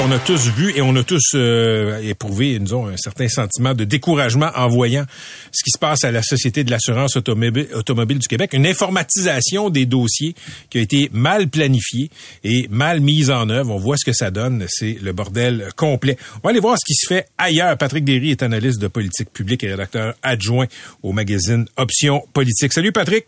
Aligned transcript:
On 0.00 0.12
a 0.12 0.18
tous 0.20 0.48
vu 0.50 0.76
et 0.76 0.80
on 0.80 0.94
a 0.94 1.02
tous 1.02 1.32
euh, 1.34 1.98
éprouvé, 2.02 2.58
nous 2.60 2.86
un 2.86 2.96
certain 2.96 3.28
sentiment 3.28 3.74
de 3.74 3.82
découragement 3.82 4.50
en 4.54 4.68
voyant 4.68 5.04
ce 5.50 5.64
qui 5.64 5.70
se 5.72 5.78
passe 5.78 6.04
à 6.04 6.12
la 6.12 6.22
Société 6.22 6.62
de 6.62 6.70
l'assurance 6.70 7.16
automobile, 7.16 7.66
automobile 7.74 8.18
du 8.18 8.28
Québec. 8.28 8.52
Une 8.52 8.66
informatisation 8.66 9.70
des 9.70 9.86
dossiers 9.86 10.36
qui 10.70 10.78
a 10.78 10.82
été 10.82 11.10
mal 11.12 11.48
planifiée 11.48 12.10
et 12.44 12.68
mal 12.70 13.00
mise 13.00 13.30
en 13.30 13.48
œuvre. 13.50 13.74
On 13.74 13.78
voit 13.78 13.96
ce 13.96 14.04
que 14.04 14.12
ça 14.12 14.30
donne. 14.30 14.66
C'est 14.68 14.98
le 15.02 15.12
bordel 15.12 15.70
complet. 15.74 16.16
On 16.36 16.40
va 16.44 16.50
aller 16.50 16.60
voir 16.60 16.76
ce 16.78 16.84
qui 16.86 16.94
se 16.94 17.06
fait 17.08 17.26
ailleurs. 17.36 17.76
Patrick 17.76 18.04
Derry 18.04 18.30
est 18.30 18.42
analyste 18.44 18.80
de 18.80 18.88
politique 18.88 19.32
publique 19.32 19.64
et 19.64 19.68
rédacteur 19.68 20.14
adjoint 20.22 20.66
au 21.02 21.12
magazine 21.12 21.66
Options 21.76 22.22
Politique. 22.32 22.72
Salut 22.72 22.92
Patrick. 22.92 23.26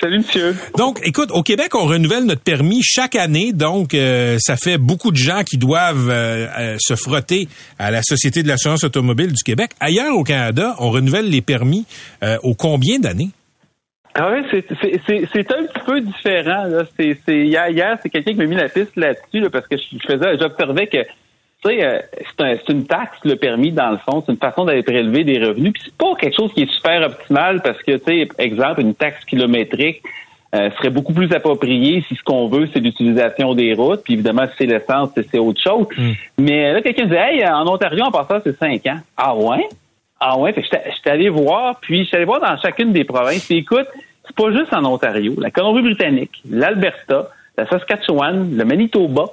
Salut, 0.00 0.18
monsieur. 0.18 0.54
Donc, 0.76 0.98
écoute, 1.04 1.30
au 1.32 1.42
Québec, 1.42 1.74
on 1.74 1.86
renouvelle 1.86 2.24
notre 2.24 2.42
permis 2.42 2.82
chaque 2.82 3.14
année. 3.14 3.52
Donc, 3.52 3.94
euh, 3.94 4.36
ça 4.40 4.56
fait 4.56 4.76
beaucoup 4.76 5.12
de 5.12 5.16
gens 5.16 5.42
qui 5.44 5.56
doivent 5.56 6.10
euh, 6.10 6.46
euh, 6.58 6.76
se 6.78 6.96
frotter 6.96 7.46
à 7.78 7.90
la 7.90 8.02
Société 8.02 8.42
de 8.42 8.48
l'assurance 8.48 8.82
automobile 8.82 9.32
du 9.32 9.42
Québec. 9.44 9.70
Ailleurs 9.80 10.16
au 10.16 10.24
Canada, 10.24 10.74
on 10.78 10.90
renouvelle 10.90 11.30
les 11.30 11.40
permis 11.40 11.86
au 12.42 12.54
combien 12.54 12.98
d'années? 12.98 13.30
Ah 14.14 14.30
oui, 14.32 14.46
c'est 14.52 15.52
un 15.52 15.64
petit 15.64 15.84
peu 15.84 16.00
différent. 16.00 16.64
Là. 16.64 16.84
C'est 16.96 17.18
hier, 17.26 17.68
hier 17.68 17.98
c'est 18.02 18.08
quelqu'un 18.08 18.32
qui 18.32 18.38
m'a 18.38 18.46
mis 18.46 18.54
la 18.54 18.68
piste 18.68 18.96
là-dessus 18.96 19.50
parce 19.50 19.66
que 19.66 19.76
je, 19.76 19.98
faisais, 20.06 20.38
j'observais 20.38 20.86
que 20.86 20.98
euh, 21.66 21.98
c'est 22.38 22.68
une 22.72 22.86
taxe, 22.86 23.18
le 23.24 23.36
permis, 23.36 23.72
dans 23.72 23.90
le 23.90 23.98
fond. 23.98 24.22
C'est 24.24 24.32
une 24.32 24.38
façon 24.38 24.64
d'aller 24.64 24.82
prélever 24.82 25.24
des 25.24 25.38
revenus. 25.38 25.72
Puis 25.72 25.82
c'est 25.86 25.96
pas 25.96 26.14
quelque 26.16 26.36
chose 26.36 26.52
qui 26.52 26.62
est 26.62 26.70
super 26.70 27.02
optimal 27.02 27.62
parce 27.62 27.82
que, 27.82 27.92
tu 27.92 28.04
sais, 28.04 28.28
exemple, 28.38 28.80
une 28.80 28.94
taxe 28.94 29.24
kilométrique 29.24 30.02
euh, 30.54 30.70
serait 30.76 30.90
beaucoup 30.90 31.12
plus 31.12 31.32
appropriée 31.32 32.04
si 32.06 32.14
ce 32.14 32.22
qu'on 32.22 32.48
veut, 32.48 32.68
c'est 32.72 32.80
l'utilisation 32.80 33.54
des 33.54 33.74
routes. 33.74 34.02
Puis 34.04 34.14
évidemment, 34.14 34.46
si 34.46 34.54
c'est 34.58 34.66
l'essence, 34.66 35.10
c'est 35.14 35.38
autre 35.38 35.60
chose. 35.60 35.86
Mm. 35.96 36.10
Mais 36.38 36.72
là, 36.72 36.82
quelqu'un 36.82 37.04
disait, 37.04 37.34
hey, 37.34 37.46
en 37.46 37.66
Ontario, 37.66 38.04
en 38.04 38.10
passant, 38.10 38.40
c'est 38.44 38.56
cinq 38.58 38.86
ans. 38.86 38.98
Ah 39.16 39.34
ouais? 39.34 39.66
Ah 40.20 40.38
ouais? 40.38 40.52
Fait 40.52 40.62
que 40.62 40.68
j'étais 40.94 41.10
allé 41.10 41.28
voir, 41.28 41.80
puis 41.80 42.04
j'étais 42.04 42.18
allé 42.18 42.26
voir 42.26 42.40
dans 42.40 42.56
chacune 42.58 42.92
des 42.92 43.04
provinces. 43.04 43.46
Puis 43.46 43.58
écoute, 43.58 43.86
c'est 44.26 44.36
pas 44.36 44.52
juste 44.52 44.72
en 44.72 44.84
Ontario. 44.84 45.34
La 45.38 45.50
Colombie-Britannique, 45.50 46.42
l'Alberta, 46.48 47.30
la 47.58 47.66
Saskatchewan, 47.66 48.56
le 48.56 48.64
Manitoba, 48.64 49.24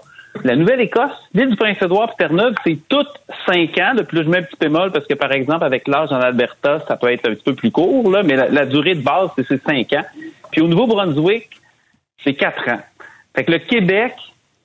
la 0.43 0.55
Nouvelle-Écosse, 0.55 1.11
l'île 1.33 1.49
du 1.49 1.55
Prince-Édouard, 1.55 2.15
Terre-Neuve, 2.15 2.55
c'est 2.63 2.79
toutes 2.87 3.21
cinq 3.45 3.77
ans. 3.77 3.93
De 3.95 4.01
plus, 4.01 4.23
je 4.23 4.29
mets 4.29 4.39
un 4.39 4.43
petit 4.43 4.57
bémol 4.59 4.91
parce 4.91 5.05
que, 5.05 5.13
par 5.13 5.31
exemple, 5.31 5.63
avec 5.63 5.87
l'âge 5.87 6.11
en 6.11 6.19
Alberta, 6.19 6.79
ça 6.87 6.95
peut 6.95 7.11
être 7.11 7.29
un 7.29 7.35
petit 7.35 7.43
peu 7.43 7.55
plus 7.55 7.71
court, 7.71 8.09
là, 8.09 8.23
mais 8.23 8.35
la, 8.35 8.65
durée 8.65 8.95
de 8.95 9.01
base, 9.01 9.29
c'est 9.35 9.63
cinq 9.63 9.93
ans. 9.93 10.05
Puis 10.51 10.61
au 10.61 10.67
Nouveau-Brunswick, 10.67 11.49
c'est 12.23 12.33
quatre 12.33 12.67
ans. 12.69 12.79
Fait 13.35 13.43
que 13.43 13.51
le 13.51 13.59
Québec 13.59 14.13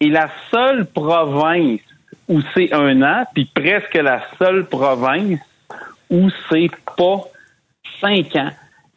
est 0.01 0.09
la 0.09 0.29
seule 0.51 0.87
province 0.87 1.81
où 2.29 2.41
c'est 2.55 2.73
un 2.73 3.03
an, 3.03 3.25
puis 3.35 3.51
presque 3.55 3.95
la 3.95 4.23
seule 4.39 4.67
province 4.67 5.41
où 6.11 6.29
c'est 6.49 6.71
pas 6.97 7.23
cinq 8.01 8.35
ans. 8.37 8.51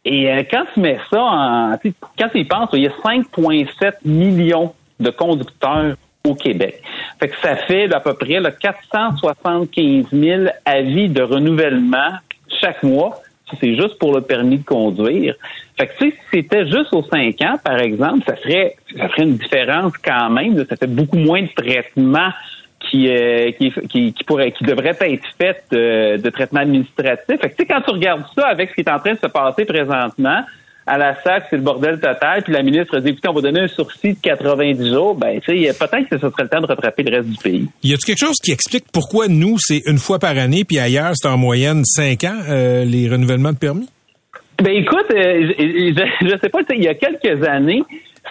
Et 0.04 0.32
euh, 0.32 0.42
quand 0.50 0.64
tu 0.72 0.80
mets 0.80 0.98
ça 1.10 1.20
en... 1.20 1.78
Quand 2.18 2.28
tu 2.30 2.40
y 2.40 2.44
penses, 2.44 2.70
il 2.72 2.82
y 2.82 2.86
a 2.86 2.90
5,7 2.90 3.92
millions 4.04 4.74
de 4.98 5.10
conducteurs 5.10 5.96
au 6.24 6.34
Québec. 6.34 6.82
Fait 7.18 7.28
que 7.28 7.36
ça 7.42 7.56
fait 7.56 7.92
à 7.92 8.00
peu 8.00 8.14
près 8.14 8.40
là, 8.40 8.50
475 8.50 10.06
000 10.12 10.44
avis 10.64 11.08
de 11.08 11.22
renouvellement 11.22 12.12
chaque 12.60 12.82
mois. 12.82 13.20
C'est 13.60 13.74
juste 13.74 13.98
pour 13.98 14.14
le 14.14 14.20
permis 14.20 14.58
de 14.58 14.64
conduire. 14.64 15.34
Fait 15.76 15.88
que 15.88 15.92
si 15.98 16.14
c'était 16.32 16.66
juste 16.66 16.92
aux 16.92 17.02
5 17.02 17.40
ans, 17.42 17.56
par 17.64 17.80
exemple, 17.80 18.24
ça 18.26 18.36
serait 18.36 18.76
ça 18.96 19.08
ferait 19.08 19.24
une 19.24 19.38
différence 19.38 19.92
quand 20.04 20.30
même. 20.30 20.64
Ça 20.66 20.76
fait 20.76 20.86
beaucoup 20.86 21.16
moins 21.16 21.42
de 21.42 21.48
traitements 21.48 22.30
qui, 22.80 23.08
euh, 23.08 23.50
qui, 23.52 23.70
qui, 23.70 24.12
qui, 24.12 24.14
qui 24.14 24.24
être 24.30 25.26
fait 25.38 25.64
de, 25.70 26.16
de 26.16 26.30
traitement 26.30 26.60
administratif. 26.60 27.40
Fait 27.40 27.50
que, 27.50 27.62
quand 27.64 27.80
tu 27.82 27.90
regardes 27.90 28.24
ça 28.34 28.46
avec 28.46 28.70
ce 28.70 28.74
qui 28.74 28.80
est 28.80 28.90
en 28.90 28.98
train 28.98 29.14
de 29.14 29.18
se 29.18 29.26
passer 29.26 29.64
présentement, 29.64 30.42
à 30.90 30.98
la 30.98 31.14
SAC, 31.22 31.44
c'est 31.48 31.56
le 31.56 31.62
bordel 31.62 32.00
total. 32.00 32.42
Puis 32.42 32.52
la 32.52 32.62
ministre 32.62 32.96
a 32.96 33.00
dit, 33.00 33.10
écoutez, 33.10 33.28
on 33.28 33.32
va 33.32 33.42
donner 33.42 33.60
un 33.60 33.68
sursis 33.68 34.14
de 34.14 34.18
90 34.20 34.90
jours. 34.90 35.14
Ben, 35.14 35.40
tu 35.40 35.56
sais, 35.56 35.72
peut-être 35.72 36.08
que 36.08 36.18
ce 36.18 36.28
serait 36.28 36.42
le 36.42 36.48
temps 36.48 36.60
de 36.60 36.66
rattraper 36.66 37.04
le 37.04 37.16
reste 37.16 37.28
du 37.28 37.36
pays. 37.36 37.68
Y 37.84 37.92
a-t-il 37.92 38.06
quelque 38.06 38.26
chose 38.26 38.38
qui 38.42 38.50
explique 38.50 38.86
pourquoi 38.92 39.28
nous, 39.28 39.56
c'est 39.58 39.82
une 39.86 39.98
fois 39.98 40.18
par 40.18 40.36
année, 40.36 40.64
puis 40.64 40.80
ailleurs, 40.80 41.12
c'est 41.14 41.28
en 41.28 41.38
moyenne 41.38 41.84
cinq 41.84 42.24
ans, 42.24 42.40
euh, 42.48 42.84
les 42.84 43.08
renouvellements 43.08 43.52
de 43.52 43.58
permis? 43.58 43.88
Ben, 44.60 44.72
écoute, 44.72 45.06
euh, 45.14 45.52
je, 45.58 46.26
je 46.26 46.38
sais 46.40 46.48
pas, 46.48 46.58
il 46.74 46.82
y 46.82 46.88
a 46.88 46.94
quelques 46.94 47.46
années, 47.48 47.82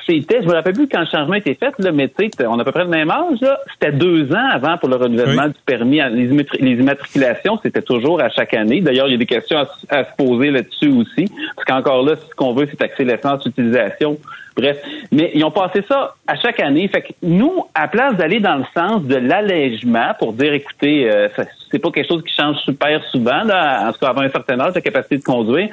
c'était, 0.05 0.41
je 0.41 0.47
me 0.47 0.53
rappelle 0.53 0.73
plus 0.73 0.87
quand 0.87 0.99
le 0.99 1.05
changement 1.05 1.33
a 1.33 1.37
été 1.37 1.55
fait, 1.55 1.73
là, 1.79 1.91
mais 1.91 2.07
tu 2.07 2.29
sais, 2.29 2.45
on 2.45 2.57
a 2.57 2.61
à 2.61 2.65
peu 2.65 2.71
près 2.71 2.83
le 2.83 2.89
même 2.89 3.09
âge, 3.09 3.41
là. 3.41 3.59
C'était 3.73 3.91
deux 3.91 4.31
ans 4.33 4.49
avant 4.51 4.77
pour 4.77 4.89
le 4.89 4.95
renouvellement 4.95 5.47
du 5.47 5.55
permis. 5.65 5.99
Les, 6.11 6.71
immatriculations, 6.73 7.59
c'était 7.61 7.81
toujours 7.81 8.21
à 8.21 8.29
chaque 8.29 8.53
année. 8.53 8.81
D'ailleurs, 8.81 9.07
il 9.07 9.11
y 9.11 9.15
a 9.15 9.17
des 9.17 9.25
questions 9.25 9.65
à, 9.89 10.03
se 10.03 10.09
poser 10.17 10.51
là-dessus 10.51 10.89
aussi. 10.89 11.31
Parce 11.55 11.65
qu'encore 11.65 12.03
là, 12.03 12.15
ce 12.15 12.35
qu'on 12.35 12.53
veut, 12.53 12.67
c'est 12.69 12.77
taxer 12.77 13.03
l'essence 13.03 13.43
d'utilisation. 13.43 14.17
Bref. 14.55 14.77
Mais 15.11 15.31
ils 15.33 15.43
ont 15.43 15.51
passé 15.51 15.83
ça 15.87 16.15
à 16.27 16.35
chaque 16.35 16.59
année. 16.59 16.87
Fait 16.87 17.01
que 17.01 17.13
nous, 17.23 17.65
à 17.73 17.87
place 17.87 18.15
d'aller 18.15 18.39
dans 18.39 18.55
le 18.55 18.65
sens 18.73 19.03
de 19.03 19.15
l'allègement 19.15 20.13
pour 20.19 20.33
dire, 20.33 20.53
écoutez, 20.53 21.09
euh, 21.09 21.29
c'est 21.71 21.79
pas 21.79 21.91
quelque 21.91 22.07
chose 22.07 22.23
qui 22.23 22.33
change 22.33 22.57
super 22.57 23.03
souvent, 23.05 23.43
là, 23.43 23.87
en 23.87 23.93
tout 23.93 23.99
cas 23.99 24.07
avant 24.07 24.21
un 24.21 24.29
certain 24.29 24.59
âge, 24.59 24.73
la 24.75 24.81
capacité 24.81 25.17
de 25.17 25.23
conduire, 25.23 25.69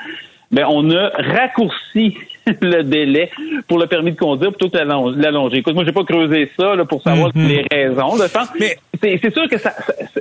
ben, 0.50 0.64
on 0.68 0.88
a 0.90 1.08
raccourci 1.08 2.16
le 2.60 2.82
délai 2.82 3.30
pour 3.66 3.78
le 3.78 3.86
permis 3.86 4.12
de 4.12 4.18
conduire 4.18 4.50
plutôt 4.52 4.70
que 4.70 4.78
l'allonger. 4.78 5.58
Écoute, 5.58 5.74
moi, 5.74 5.84
j'ai 5.84 5.92
pas 5.92 6.04
creusé 6.04 6.50
ça 6.58 6.72
pour 6.88 7.02
savoir 7.02 7.30
mhm. 7.34 7.48
les 7.48 7.64
raisons. 7.70 8.16
Mais 8.60 8.76
c'est 9.00 9.32
sûr 9.32 9.48
que 9.48 9.58
ça, 9.58 9.74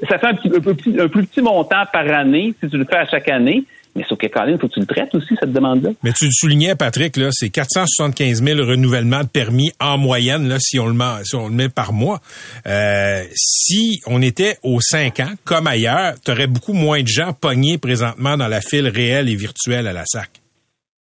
ça, 0.10 0.18
fait 0.18 0.28
un, 0.28 0.34
petit, 0.34 1.00
un, 1.00 1.08
plus 1.08 1.26
petit 1.26 1.42
montant 1.42 1.84
par 1.92 2.08
année 2.10 2.54
si 2.62 2.70
tu 2.70 2.78
le 2.78 2.86
fais 2.86 2.98
à 2.98 3.06
chaque 3.06 3.30
année. 3.30 3.64
Mais 3.96 4.04
sauf 4.10 4.18
que, 4.18 4.26
il 4.26 4.58
faut 4.60 4.68
que 4.68 4.74
tu 4.74 4.82
le 4.82 4.86
traites 4.86 5.16
aussi, 5.16 5.36
cette 5.40 5.54
demande-là. 5.54 5.92
Mais 6.04 6.12
tu 6.12 6.26
le 6.26 6.32
soulignais, 6.34 6.76
Patrick, 6.76 7.16
là, 7.16 7.30
c'est 7.32 7.50
475 7.50 8.44
000 8.44 8.60
renouvellements 8.60 9.22
de 9.22 9.28
permis 9.28 9.72
en 9.80 9.98
moyenne, 9.98 10.50
là, 10.50 10.58
si 10.60 10.80
on 10.80 10.88
le 10.88 10.94
met, 10.94 11.24
si 11.24 11.36
on 11.36 11.48
le 11.48 11.54
met 11.54 11.70
par 11.70 11.94
mois. 11.94 12.20
Euh, 12.68 13.24
si 13.36 14.02
on 14.06 14.22
était 14.22 14.58
aux 14.64 14.82
5 14.82 15.22
ans, 15.22 15.32
comme 15.46 15.68
ailleurs, 15.68 16.16
tu 16.26 16.32
aurais 16.32 16.48
beaucoup 16.48 16.74
moins 16.74 17.04
de 17.04 17.08
gens 17.08 17.32
pognés 17.32 17.78
présentement 17.78 18.36
dans 18.36 18.50
la 18.50 18.60
file 18.60 18.90
réelle 18.90 19.30
et 19.30 19.36
virtuelle 19.36 19.88
à 19.88 19.94
la 19.94 20.04
SAC. 20.06 20.42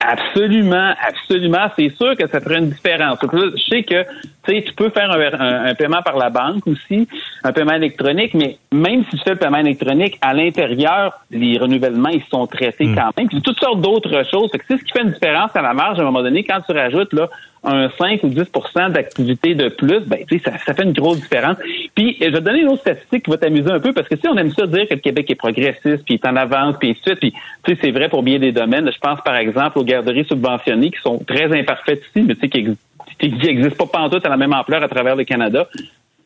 Absolument, 0.01 0.95
absolument. 1.07 1.67
C'est 1.77 1.91
sûr 1.97 2.17
que 2.17 2.29
ça 2.29 2.41
ferait 2.41 2.59
une 2.59 2.71
différence. 2.71 3.19
Je 3.21 3.63
sais 3.69 3.83
que 3.83 4.05
tu 4.47 4.73
peux 4.75 4.91
faire 4.91 5.11
un, 5.11 5.75
paiement 5.75 6.03
par 6.03 6.17
la 6.17 6.31
banque 6.31 6.67
aussi, 6.69 7.09
un 7.43 7.53
paiement 7.53 7.75
électronique, 7.75 8.33
mais 8.33 8.59
même 8.71 9.03
si 9.11 9.17
tu 9.17 9.25
fais 9.25 9.31
le 9.31 9.39
paiement 9.39 9.59
électronique, 9.59 10.17
à 10.21 10.35
l'intérieur, 10.35 11.19
les 11.33 11.59
renouvellements, 11.59 12.11
ils 12.11 12.23
sont 12.31 12.47
traités 12.47 12.87
hmm. 12.87 12.95
quand 12.95 13.11
même. 13.17 13.29
Puis 13.29 13.43
toutes 13.43 13.59
sortes 13.59 13.81
d'autres 13.81 14.23
choses. 14.31 14.51
C'est 14.53 14.79
ce 14.79 14.85
qui 14.85 14.93
fait 14.93 15.03
une 15.03 15.11
différence 15.11 15.51
à 15.57 15.63
la 15.63 15.75
marge 15.75 15.99
à 15.99 16.03
un 16.03 16.05
moment 16.05 16.23
donné 16.23 16.45
quand 16.45 16.61
tu 16.61 16.73
rajoutes 16.73 17.13
là 17.13 17.29
un 17.69 17.91
5 17.99 18.23
ou 18.23 18.29
10% 18.29 18.93
d'activité 18.93 19.55
de 19.55 19.69
plus, 19.69 20.01
ben, 20.01 20.19
ça, 20.45 20.53
ça 20.65 20.75
fait 20.75 20.85
une 20.85 20.93
grosse 20.93 21.21
différence. 21.21 21.57
Puis, 21.95 22.17
je 22.21 22.27
vais 22.27 22.33
te 22.33 22.39
donner 22.39 22.61
une 22.61 22.69
autre 22.69 22.81
statistique 22.81 23.25
qui 23.25 23.31
va 23.31 23.37
t'amuser 23.37 23.71
un 23.71 23.81
peu, 23.81 23.93
parce 23.93 24.09
que 24.09 24.17
si 24.17 24.27
on 24.27 24.37
aime 24.37 24.51
ça 24.53 24.67
dire 24.67 24.89
que 24.89 24.95
le 24.95 25.01
Québec 25.01 25.31
est 25.31 25.35
progressiste, 25.35 26.05
puis 26.05 26.15
est 26.15 26.27
en 26.27 26.37
avance, 26.37 26.77
puis 26.79 26.91
ainsi 26.91 27.01
de 27.01 27.07
suite, 27.11 27.21
puis, 27.21 27.33
tu 27.65 27.73
sais, 27.73 27.79
c'est 27.81 27.91
vrai 27.91 28.09
pour 28.09 28.23
bien 28.23 28.39
des 28.39 28.53
domaines. 28.53 28.91
Je 28.91 28.99
pense, 28.99 29.21
par 29.21 29.37
exemple, 29.37 29.79
aux 29.79 29.85
garderies 29.85 30.25
subventionnées 30.25 30.91
qui 30.91 31.01
sont 31.01 31.19
très 31.19 31.57
imparfaites 31.59 32.03
ici, 32.11 32.27
mais 32.27 32.35
tu 32.35 32.41
sais, 32.41 32.49
qui 32.49 33.29
n'existent 33.29 33.87
pas 33.87 34.01
pantoute 34.01 34.25
à 34.25 34.29
la 34.29 34.37
même 34.37 34.53
ampleur 34.53 34.83
à 34.83 34.89
travers 34.89 35.17
le 35.17 35.25
Canada. 35.25 35.69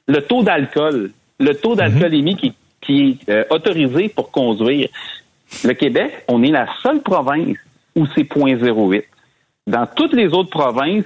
Le 0.06 0.20
taux 0.20 0.42
d'alcool, 0.42 1.10
le 1.40 1.54
taux 1.54 1.74
d'alcoolémie 1.74 2.36
qui, 2.36 2.52
qui 2.80 3.18
est 3.26 3.30
euh, 3.30 3.44
autorisé 3.50 4.08
pour 4.08 4.30
conduire. 4.30 4.88
Le 5.64 5.74
Québec, 5.74 6.24
on 6.28 6.42
est 6.42 6.50
la 6.50 6.66
seule 6.82 7.00
province 7.00 7.56
où 7.94 8.06
c'est 8.14 8.22
0.08. 8.22 9.04
Dans 9.66 9.86
toutes 9.86 10.12
les 10.12 10.28
autres 10.28 10.50
provinces, 10.50 11.04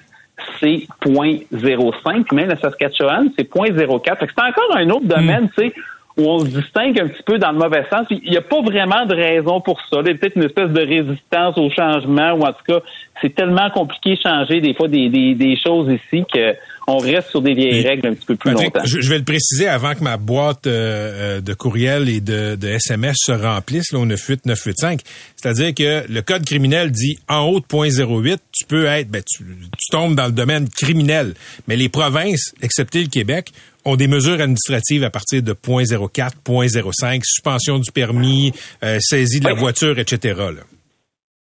c'est 0.61 0.87
0.05. 1.05 2.35
Même 2.35 2.49
la 2.49 2.56
Saskatchewan, 2.56 3.31
c'est 3.37 3.50
0.04. 3.50 4.17
C'est 4.21 4.43
encore 4.43 4.77
un 4.77 4.88
autre 4.91 5.06
domaine, 5.06 5.44
mm. 5.44 5.50
tu 5.56 5.69
sais, 5.69 5.75
où 6.17 6.31
on 6.31 6.38
se 6.41 6.47
distingue 6.47 6.99
un 7.00 7.09
petit 7.09 7.23
peu 7.23 7.38
dans 7.38 7.53
le 7.53 7.59
mauvais 7.59 7.85
sens. 7.91 8.06
Il 8.11 8.31
n'y 8.31 8.37
a 8.37 8.43
pas 8.43 8.62
vraiment 8.62 9.05
de 9.05 9.15
raison 9.15 9.61
pour 9.61 9.81
ça. 9.83 9.99
Il 10.00 10.09
y 10.09 10.11
a 10.11 10.15
peut-être 10.15 10.37
une 10.37 10.44
espèce 10.44 10.71
de 10.71 10.81
résistance 10.81 11.59
au 11.59 11.71
changement, 11.71 12.33
ou 12.33 12.43
en 12.43 12.53
tout 12.53 12.65
cas, 12.67 12.81
c'est 13.21 13.35
tellement 13.35 13.71
compliqué 13.71 14.17
de 14.17 14.21
changer 14.21 14.61
des 14.61 14.75
fois 14.75 14.88
des, 14.88 15.09
des, 15.09 15.35
des 15.35 15.56
choses 15.56 15.93
ici 15.93 16.25
que 16.33 16.55
on 16.87 16.99
reste 16.99 17.31
sur 17.31 17.43
des 17.43 17.55
vieilles 17.55 17.83
règles 17.83 18.09
un 18.09 18.15
petit 18.15 18.27
peu 18.27 18.37
plus 18.37 18.53
longtemps. 18.53 18.81
Je, 18.85 19.09
vais 19.09 19.19
le 19.19 19.25
préciser 19.25 19.67
avant 19.67 19.94
que 19.94 20.05
ma 20.05 20.17
boîte 20.17 20.67
euh, 20.67 21.38
euh, 21.38 21.41
de 21.41 21.55
courriel 21.55 22.09
et 22.09 22.21
de, 22.21 22.55
de, 22.55 22.69
SMS 22.69 23.17
se 23.19 23.33
remplisse 23.33 23.93
là, 23.93 23.99
au 23.99 24.06
98985. 24.06 25.00
C'est-à-dire 25.35 25.75
que 25.75 26.11
le 26.11 26.23
code 26.23 26.44
criminel 26.44 26.91
dit 26.93 27.19
en 27.29 27.41
haut 27.41 27.61
de 27.61 27.67
0.08, 27.67 28.38
tu 28.53 28.65
peux 28.67 28.87
être, 28.87 29.09
ben, 29.09 29.23
tu, 29.27 29.44
tu 29.44 29.91
tombes 29.91 30.15
dans 30.15 30.27
le 30.27 30.33
domaine 30.33 30.69
criminel. 30.69 31.35
Mais 31.67 31.77
les 31.77 31.88
provinces, 31.88 32.53
excepté 32.62 33.03
le 33.03 33.09
Québec, 33.09 33.50
ont 33.85 33.97
des 33.97 34.09
mesures 34.09 34.41
administratives 34.41 35.05
à 35.05 35.11
partir 35.11 35.43
de 35.43 35.53
0.04, 35.53 36.31
0.05, 36.44 37.21
suspension 37.25 37.79
du 37.79 37.91
permis, 37.93 38.53
euh, 38.83 38.99
saisie 39.00 39.41
de 39.41 39.49
la 39.49 39.55
voiture, 39.55 39.99
etc. 39.99 40.35
Là. 40.37 40.62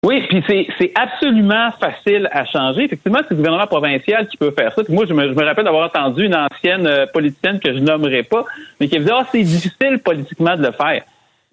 Oui, 0.03 0.21
puis 0.27 0.43
c'est 0.77 0.91
absolument 0.95 1.71
facile 1.79 2.27
à 2.33 2.43
changer. 2.45 2.83
Effectivement, 2.83 3.19
c'est 3.19 3.31
le 3.31 3.37
gouvernement 3.37 3.67
provincial 3.67 4.27
qui 4.27 4.35
peut 4.35 4.51
faire 4.51 4.73
ça. 4.73 4.81
moi, 4.89 5.05
je 5.07 5.13
me, 5.13 5.29
je 5.29 5.33
me 5.33 5.45
rappelle 5.45 5.63
d'avoir 5.63 5.87
entendu 5.87 6.25
une 6.25 6.35
ancienne 6.35 6.85
euh, 6.85 7.05
politicienne 7.05 7.59
que 7.59 7.73
je 7.73 7.79
nommerai 7.79 8.23
pas, 8.23 8.43
mais 8.79 8.89
qui 8.89 8.95
me 8.95 8.99
disait, 8.99 9.13
ah, 9.15 9.25
c'est 9.31 9.43
difficile 9.43 9.99
politiquement 10.03 10.57
de 10.57 10.63
le 10.63 10.71
faire. 10.73 11.03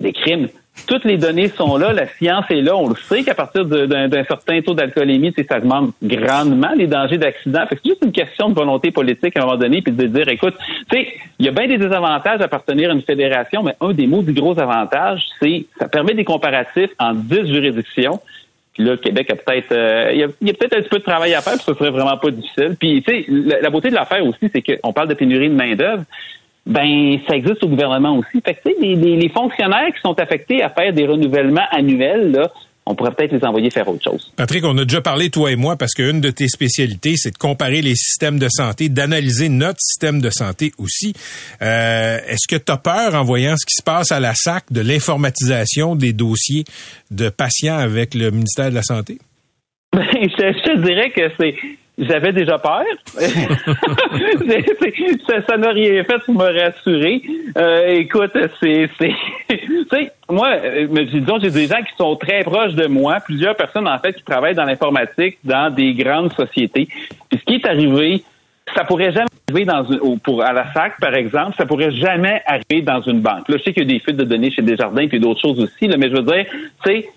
Des 0.00 0.12
crimes. 0.12 0.48
Toutes 0.86 1.04
les 1.04 1.18
données 1.18 1.48
sont 1.48 1.76
là, 1.76 1.92
la 1.92 2.06
science 2.06 2.46
est 2.50 2.62
là. 2.62 2.74
On 2.74 2.88
le 2.88 2.96
sait 2.96 3.22
qu'à 3.22 3.34
partir 3.34 3.66
d'un 3.66 4.24
certain 4.24 4.60
taux 4.62 4.74
d'alcoolémie, 4.74 5.32
ça 5.48 5.58
augmente 5.58 5.92
grandement 6.02 6.70
les 6.74 6.86
dangers 6.86 7.18
d'accident. 7.18 7.64
c'est 7.68 7.84
juste 7.84 8.02
une 8.04 8.12
question 8.12 8.48
de 8.48 8.54
volonté 8.54 8.90
politique 8.90 9.36
à 9.36 9.42
un 9.42 9.44
moment 9.44 9.58
donné, 9.58 9.82
puis 9.82 9.92
de 9.92 10.06
dire, 10.06 10.28
écoute, 10.28 10.54
tu 10.90 10.96
sais, 10.96 11.08
il 11.38 11.46
y 11.46 11.48
a 11.48 11.52
bien 11.52 11.68
des 11.68 11.76
désavantages 11.76 12.40
à 12.40 12.44
appartenir 12.44 12.90
à 12.90 12.94
une 12.94 13.02
fédération, 13.02 13.62
mais 13.62 13.74
un 13.80 13.92
des 13.92 14.06
mots 14.06 14.22
du 14.22 14.32
gros 14.32 14.58
avantage, 14.58 15.22
c'est 15.40 15.66
ça 15.78 15.88
permet 15.88 16.14
des 16.14 16.24
comparatifs 16.24 16.90
en 16.98 17.12
10 17.12 17.46
juridictions. 17.46 18.20
Là, 18.80 18.92
le 18.92 18.96
Québec 18.96 19.30
a 19.30 19.36
peut-être 19.36 19.72
euh, 19.72 20.10
il 20.12 20.18
y 20.18 20.50
a, 20.50 20.54
peut-être 20.54 20.74
un 20.74 20.80
petit 20.80 20.88
peu 20.88 20.98
de 20.98 21.04
travail 21.04 21.34
à 21.34 21.40
faire, 21.40 21.54
puis 21.54 21.64
ce 21.66 21.74
serait 21.74 21.90
vraiment 21.90 22.16
pas 22.16 22.30
difficile. 22.30 22.76
Puis 22.78 23.02
tu 23.02 23.12
sais, 23.12 23.24
la, 23.60 23.70
beauté 23.70 23.90
de 23.90 23.94
l'affaire 23.94 24.24
aussi, 24.24 24.50
c'est 24.52 24.62
qu'on 24.62 24.92
parle 24.92 25.08
de 25.08 25.14
pénurie 25.14 25.48
de 25.48 25.54
main-d'œuvre. 25.54 26.04
Ben, 26.66 27.18
ça 27.26 27.36
existe 27.36 27.62
au 27.64 27.68
gouvernement 27.68 28.16
aussi. 28.16 28.40
Fait 28.44 28.54
que, 28.54 28.60
sais, 28.64 28.76
les, 28.80 28.94
les, 28.94 29.28
fonctionnaires 29.28 29.88
qui 29.94 30.00
sont 30.02 30.18
affectés 30.20 30.62
à 30.62 30.68
faire 30.68 30.92
des 30.92 31.06
renouvellements 31.06 31.66
annuels, 31.70 32.32
là, 32.32 32.50
on 32.86 32.94
pourrait 32.94 33.12
peut-être 33.12 33.32
les 33.32 33.44
envoyer 33.44 33.70
faire 33.70 33.88
autre 33.88 34.02
chose. 34.02 34.32
Patrick, 34.36 34.64
on 34.64 34.76
a 34.78 34.84
déjà 34.84 35.00
parlé, 35.00 35.30
toi 35.30 35.52
et 35.52 35.56
moi, 35.56 35.76
parce 35.76 35.92
qu'une 35.92 36.20
de 36.20 36.30
tes 36.30 36.48
spécialités, 36.48 37.14
c'est 37.16 37.30
de 37.30 37.38
comparer 37.38 37.82
les 37.82 37.94
systèmes 37.94 38.38
de 38.38 38.48
santé, 38.48 38.88
d'analyser 38.88 39.48
notre 39.48 39.80
système 39.80 40.20
de 40.20 40.30
santé 40.30 40.72
aussi. 40.78 41.14
Euh, 41.62 42.18
Est-ce 42.26 42.48
que 42.48 42.56
tu 42.56 42.72
as 42.72 42.76
peur, 42.76 43.14
en 43.14 43.22
voyant 43.22 43.54
ce 43.56 43.66
qui 43.66 43.74
se 43.76 43.82
passe 43.82 44.12
à 44.12 44.20
la 44.20 44.34
SAC, 44.34 44.72
de 44.72 44.80
l'informatisation 44.80 45.94
des 45.94 46.12
dossiers 46.12 46.64
de 47.10 47.28
patients 47.28 47.78
avec 47.78 48.14
le 48.14 48.30
ministère 48.30 48.70
de 48.70 48.74
la 48.74 48.82
Santé? 48.82 49.18
Ben, 49.92 50.06
je, 50.12 50.28
je 50.28 50.76
dirais 50.78 51.10
que 51.10 51.30
c'est 51.38 51.54
j'avais 52.00 52.32
déjà 52.32 52.58
peur. 52.58 52.82
ça, 55.26 55.42
ça 55.46 55.56
n'a 55.58 55.70
rien 55.70 56.02
fait 56.04 56.18
pour 56.24 56.34
me 56.34 56.60
rassurer. 56.60 57.22
Euh, 57.58 57.98
écoute, 57.98 58.36
c'est, 58.60 58.88
c'est, 58.98 59.14
tu 59.48 59.86
sais, 59.90 60.10
moi, 60.28 60.50
euh, 60.64 61.04
disons, 61.04 61.38
j'ai 61.40 61.50
des 61.50 61.66
gens 61.66 61.82
qui 61.82 61.94
sont 61.98 62.16
très 62.16 62.42
proches 62.42 62.74
de 62.74 62.86
moi, 62.86 63.18
plusieurs 63.20 63.54
personnes 63.54 63.86
en 63.86 63.98
fait 63.98 64.14
qui 64.14 64.22
travaillent 64.22 64.54
dans 64.54 64.64
l'informatique 64.64 65.38
dans 65.44 65.72
des 65.72 65.92
grandes 65.92 66.32
sociétés. 66.32 66.88
Puis 67.28 67.38
ce 67.38 67.44
qui 67.44 67.54
est 67.56 67.66
arrivé, 67.66 68.22
ça 68.74 68.84
pourrait 68.84 69.12
jamais 69.12 69.28
arriver 69.48 69.66
dans 69.66 69.84
une, 69.84 70.18
pour 70.20 70.42
à 70.42 70.52
la 70.52 70.72
SAC, 70.72 70.98
par 71.00 71.14
exemple, 71.14 71.56
ça 71.56 71.66
pourrait 71.66 71.90
jamais 71.90 72.40
arriver 72.46 72.82
dans 72.82 73.02
une 73.02 73.20
banque. 73.20 73.48
Là, 73.48 73.56
je 73.58 73.64
sais 73.64 73.72
qu'il 73.72 73.82
y 73.82 73.86
a 73.86 73.92
des 73.92 74.00
fuites 74.00 74.16
de 74.16 74.24
données 74.24 74.50
chez 74.50 74.62
Desjardins 74.62 75.08
puis 75.08 75.20
d'autres 75.20 75.40
choses 75.40 75.60
aussi, 75.60 75.86
là, 75.86 75.96
mais 75.98 76.08
je 76.08 76.16
veux 76.16 76.22
dire, 76.22 76.46
tu 76.84 76.90
sais, 76.90 77.08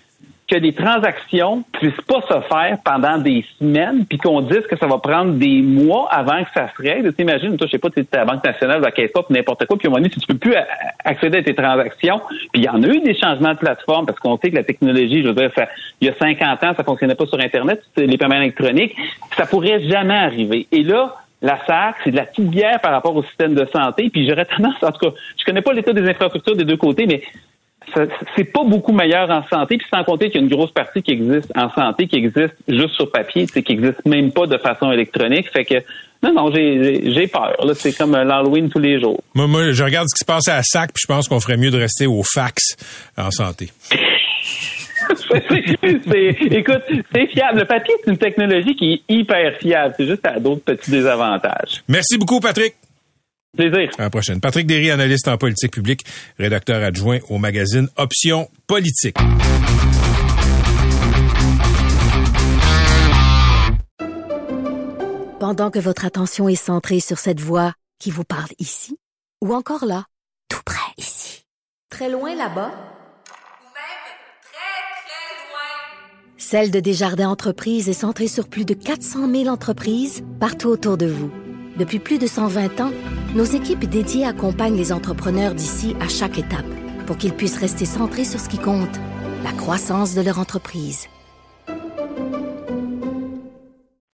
que 0.46 0.56
des 0.56 0.72
transactions 0.72 1.64
puissent 1.72 2.00
pas 2.06 2.20
se 2.28 2.40
faire 2.48 2.76
pendant 2.84 3.16
des 3.18 3.44
semaines, 3.58 4.04
puis 4.06 4.18
qu'on 4.18 4.42
dise 4.42 4.62
que 4.68 4.76
ça 4.76 4.86
va 4.86 4.98
prendre 4.98 5.32
des 5.34 5.62
mois 5.62 6.08
avant 6.10 6.44
que 6.44 6.50
ça 6.52 6.68
se 6.76 6.82
règle. 6.82 7.14
T'imagines, 7.14 7.56
toi, 7.56 7.66
je 7.66 7.72
sais 7.72 7.78
pas, 7.78 7.88
tu 7.88 8.00
es 8.00 8.06
la 8.12 8.26
Banque 8.26 8.44
nationale, 8.44 8.82
la 8.82 8.90
caisse 8.90 9.10
pas, 9.12 9.24
n'importe 9.30 9.64
quoi, 9.66 9.78
puis 9.78 9.86
à 9.86 9.88
un 9.88 9.92
moment 9.92 10.02
donné, 10.02 10.12
si 10.12 10.20
tu 10.20 10.26
peux 10.26 10.38
plus 10.38 10.54
accéder 11.04 11.38
à 11.38 11.42
tes 11.42 11.54
transactions, 11.54 12.20
puis 12.28 12.62
il 12.62 12.64
y 12.64 12.68
en 12.68 12.82
a 12.82 12.86
eu 12.86 13.00
des 13.00 13.14
changements 13.14 13.54
de 13.54 13.58
plateforme, 13.58 14.04
parce 14.04 14.18
qu'on 14.18 14.36
sait 14.36 14.50
que 14.50 14.56
la 14.56 14.64
technologie, 14.64 15.22
je 15.22 15.28
veux 15.28 15.34
dire, 15.34 15.50
il 16.00 16.08
y 16.08 16.10
a 16.10 16.14
50 16.14 16.64
ans, 16.64 16.74
ça 16.76 16.84
fonctionnait 16.84 17.14
pas 17.14 17.26
sur 17.26 17.40
Internet, 17.40 17.82
les 17.96 18.18
paiements 18.18 18.34
électroniques, 18.36 18.94
ça 19.36 19.46
pourrait 19.46 19.82
jamais 19.88 20.16
arriver. 20.16 20.66
Et 20.72 20.82
là, 20.82 21.16
la 21.40 21.58
SAC, 21.66 21.96
c'est 22.04 22.10
de 22.10 22.16
la 22.16 22.24
petite 22.24 22.50
par 22.82 22.92
rapport 22.92 23.14
au 23.14 23.22
système 23.22 23.54
de 23.54 23.66
santé. 23.66 24.08
Puis 24.10 24.26
j'aurais 24.26 24.46
tendance, 24.46 24.82
en 24.82 24.92
tout 24.92 25.10
cas, 25.10 25.16
je 25.38 25.44
connais 25.44 25.60
pas 25.60 25.72
l'état 25.72 25.92
des 25.92 26.08
infrastructures 26.08 26.56
des 26.56 26.64
deux 26.64 26.78
côtés, 26.78 27.06
mais 27.06 27.22
c'est 28.36 28.44
pas 28.44 28.64
beaucoup 28.64 28.92
meilleur 28.92 29.30
en 29.30 29.46
santé, 29.48 29.78
puis 29.78 29.86
sans 29.92 30.04
compter 30.04 30.30
qu'il 30.30 30.40
y 30.40 30.44
a 30.44 30.46
une 30.46 30.54
grosse 30.54 30.72
partie 30.72 31.02
qui 31.02 31.12
existe 31.12 31.52
en 31.56 31.70
santé, 31.70 32.06
qui 32.06 32.16
existe 32.16 32.54
juste 32.68 32.94
sur 32.94 33.10
papier, 33.10 33.46
qui 33.46 33.72
existe 33.72 34.04
même 34.06 34.32
pas 34.32 34.46
de 34.46 34.58
façon 34.58 34.90
électronique. 34.92 35.50
Fait 35.52 35.64
que 35.64 35.76
non, 36.22 36.32
non, 36.32 36.50
j'ai 36.52 37.26
peur. 37.26 37.54
C'est 37.74 37.96
comme 37.96 38.12
l'Halloween 38.12 38.70
tous 38.70 38.78
les 38.78 39.00
jours. 39.00 39.22
Moi, 39.34 39.46
moi, 39.46 39.72
je 39.72 39.84
regarde 39.84 40.08
ce 40.08 40.14
qui 40.14 40.20
se 40.20 40.24
passe 40.24 40.48
à 40.48 40.56
la 40.56 40.62
SAC, 40.62 40.92
puis 40.94 41.02
je 41.02 41.12
pense 41.12 41.28
qu'on 41.28 41.40
ferait 41.40 41.58
mieux 41.58 41.70
de 41.70 41.78
rester 41.78 42.06
au 42.06 42.22
fax 42.22 42.76
en 43.18 43.30
santé. 43.30 43.70
écoute, 46.50 46.82
c'est 47.14 47.26
fiable. 47.26 47.60
Le 47.60 47.64
papier, 47.66 47.94
c'est 48.02 48.10
une 48.10 48.18
technologie 48.18 48.74
qui 48.74 48.92
est 48.94 49.02
hyper 49.12 49.58
fiable. 49.60 49.94
C'est 49.98 50.06
juste 50.06 50.26
à 50.26 50.40
d'autres 50.40 50.64
petits 50.64 50.90
désavantages. 50.90 51.82
Merci 51.88 52.16
beaucoup, 52.16 52.40
Patrick. 52.40 52.74
Plaisir. 53.56 53.90
À 53.98 54.02
la 54.02 54.10
prochaine. 54.10 54.40
Patrick 54.40 54.66
Derry, 54.66 54.90
analyste 54.90 55.28
en 55.28 55.36
politique 55.36 55.72
publique, 55.72 56.04
rédacteur 56.38 56.82
adjoint 56.82 57.18
au 57.28 57.38
magazine 57.38 57.88
Options 57.96 58.48
Politique. 58.66 59.16
Pendant 65.38 65.70
que 65.70 65.78
votre 65.78 66.06
attention 66.06 66.48
est 66.48 66.54
centrée 66.54 67.00
sur 67.00 67.18
cette 67.18 67.40
voix 67.40 67.74
qui 67.98 68.10
vous 68.10 68.24
parle 68.24 68.50
ici, 68.58 68.96
ou 69.42 69.54
encore 69.54 69.84
là, 69.84 70.06
tout 70.48 70.62
près 70.64 70.80
ici, 70.96 71.44
très 71.90 72.08
loin 72.08 72.30
là-bas, 72.30 72.68
même 72.68 72.74
très, 74.42 74.64
très 75.04 75.34
loin, 75.44 76.38
Celle 76.38 76.70
de 76.70 76.80
Desjardins 76.80 77.28
Entreprises 77.28 77.90
est 77.90 77.92
centrée 77.92 78.28
sur 78.28 78.48
plus 78.48 78.64
de 78.64 78.72
400 78.72 79.30
000 79.30 79.48
entreprises 79.48 80.24
partout 80.40 80.68
autour 80.68 80.96
de 80.96 81.06
vous. 81.06 81.30
Depuis 81.76 81.98
plus 81.98 82.18
de 82.18 82.26
120 82.26 82.80
ans, 82.80 82.92
nos 83.34 83.44
équipes 83.44 83.84
dédiées 83.84 84.24
accompagnent 84.24 84.76
les 84.76 84.92
entrepreneurs 84.92 85.54
d'ici 85.54 85.96
à 86.00 86.08
chaque 86.08 86.38
étape 86.38 86.64
pour 87.06 87.16
qu'ils 87.16 87.34
puissent 87.34 87.58
rester 87.58 87.84
centrés 87.84 88.24
sur 88.24 88.38
ce 88.38 88.48
qui 88.48 88.58
compte, 88.58 88.96
la 89.42 89.52
croissance 89.52 90.14
de 90.14 90.20
leur 90.20 90.38
entreprise. 90.38 91.08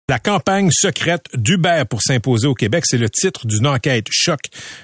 La 0.09 0.21
campagne 0.21 0.71
secrète 0.71 1.25
d'Uber 1.35 1.83
pour 1.91 2.01
s'imposer 2.01 2.47
au 2.47 2.55
Québec, 2.55 2.85
c'est 2.87 2.99
le 2.99 3.11
titre 3.11 3.47
d'une 3.47 3.67
enquête 3.67 4.07
choc 4.11 4.39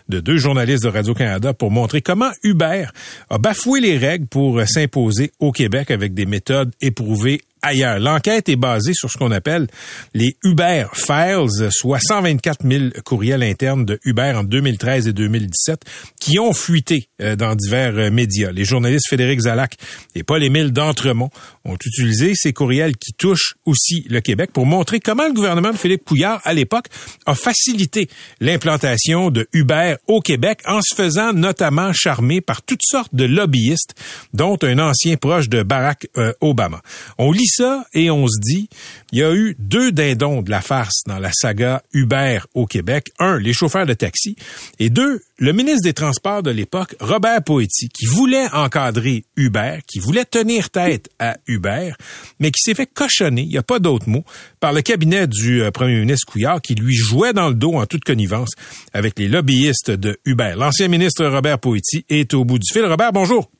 de 0.08 0.18
deux 0.18 0.36
journalistes 0.36 0.82
de 0.82 0.88
Radio-Canada 0.88 1.54
pour 1.54 1.70
montrer 1.70 2.02
comment 2.02 2.32
Uber 2.42 2.86
a 3.30 3.38
bafoué 3.38 3.80
les 3.80 3.98
règles 3.98 4.26
pour 4.26 4.60
s'imposer 4.66 5.30
au 5.38 5.52
Québec 5.52 5.92
avec 5.92 6.12
des 6.14 6.26
méthodes 6.26 6.72
éprouvées 6.80 7.42
ailleurs. 7.62 7.98
L'enquête 7.98 8.48
est 8.48 8.56
basée 8.56 8.92
sur 8.94 9.10
ce 9.10 9.16
qu'on 9.16 9.30
appelle 9.30 9.68
les 10.14 10.36
Uber 10.44 10.86
Files, 10.92 11.70
soit 11.70 12.00
124 12.00 12.66
000 12.68 12.84
courriels 13.04 13.42
internes 13.42 13.84
de 13.84 13.98
Uber 14.04 14.32
en 14.36 14.44
2013 14.44 15.08
et 15.08 15.12
2017 15.12 15.80
qui 16.20 16.38
ont 16.38 16.52
fuité 16.52 17.08
euh, 17.20 17.36
dans 17.36 17.54
divers 17.54 17.96
euh, 17.96 18.10
médias. 18.10 18.52
Les 18.52 18.64
journalistes 18.64 19.06
Frédéric 19.06 19.40
Zalac 19.40 19.76
et 20.14 20.22
Paul-Émile 20.22 20.72
d'Entremont 20.72 21.30
ont 21.64 21.76
utilisé 21.76 22.32
ces 22.34 22.52
courriels 22.52 22.96
qui 22.96 23.12
touchent 23.12 23.54
aussi 23.64 24.04
le 24.08 24.20
Québec 24.20 24.50
pour 24.52 24.66
montrer 24.66 25.00
comment 25.00 25.26
le 25.26 25.32
gouvernement 25.32 25.70
de 25.70 25.76
Philippe 25.76 26.04
Couillard, 26.04 26.40
à 26.44 26.54
l'époque, 26.54 26.86
a 27.26 27.34
facilité 27.34 28.08
l'implantation 28.40 29.30
de 29.30 29.46
Uber 29.52 29.96
au 30.06 30.20
Québec 30.20 30.60
en 30.66 30.80
se 30.82 30.94
faisant 30.94 31.32
notamment 31.32 31.92
charmer 31.92 32.40
par 32.40 32.62
toutes 32.62 32.82
sortes 32.82 33.14
de 33.14 33.24
lobbyistes, 33.24 33.94
dont 34.32 34.56
un 34.62 34.78
ancien 34.78 35.16
proche 35.16 35.48
de 35.48 35.62
Barack 35.62 36.08
euh, 36.16 36.32
Obama. 36.40 36.80
On 37.18 37.32
lit 37.32 37.46
et 37.92 38.10
on 38.10 38.26
se 38.26 38.38
dit, 38.40 38.68
il 39.12 39.18
y 39.18 39.22
a 39.22 39.32
eu 39.34 39.56
deux 39.58 39.92
dindons 39.92 40.42
de 40.42 40.50
la 40.50 40.60
farce 40.60 41.02
dans 41.06 41.18
la 41.18 41.30
saga 41.32 41.82
Uber 41.92 42.40
au 42.54 42.66
Québec. 42.66 43.12
Un, 43.18 43.38
les 43.38 43.52
chauffeurs 43.52 43.86
de 43.86 43.94
taxi. 43.94 44.36
Et 44.78 44.90
deux, 44.90 45.20
le 45.38 45.52
ministre 45.52 45.82
des 45.82 45.92
Transports 45.92 46.42
de 46.42 46.50
l'époque, 46.50 46.94
Robert 47.00 47.42
Poetti, 47.42 47.88
qui 47.88 48.06
voulait 48.06 48.48
encadrer 48.52 49.24
Uber, 49.36 49.78
qui 49.86 49.98
voulait 49.98 50.24
tenir 50.24 50.70
tête 50.70 51.10
à 51.18 51.36
Uber, 51.46 51.92
mais 52.38 52.50
qui 52.50 52.60
s'est 52.62 52.74
fait 52.74 52.86
cochonner, 52.86 53.42
il 53.42 53.48
n'y 53.48 53.58
a 53.58 53.62
pas 53.62 53.78
d'autre 53.78 54.08
mot, 54.08 54.24
par 54.60 54.72
le 54.72 54.82
cabinet 54.82 55.26
du 55.26 55.62
euh, 55.62 55.70
premier 55.70 55.98
ministre 56.00 56.30
Couillard, 56.30 56.60
qui 56.60 56.74
lui 56.74 56.94
jouait 56.94 57.32
dans 57.32 57.48
le 57.48 57.54
dos 57.54 57.74
en 57.74 57.86
toute 57.86 58.04
connivence 58.04 58.50
avec 58.92 59.18
les 59.18 59.28
lobbyistes 59.28 59.90
de 59.90 60.18
Uber. 60.24 60.54
L'ancien 60.56 60.88
ministre 60.88 61.24
Robert 61.26 61.58
Poetti 61.58 62.04
est 62.08 62.34
au 62.34 62.44
bout 62.44 62.58
du 62.58 62.72
fil. 62.72 62.84
Robert, 62.84 63.12
bonjour. 63.12 63.50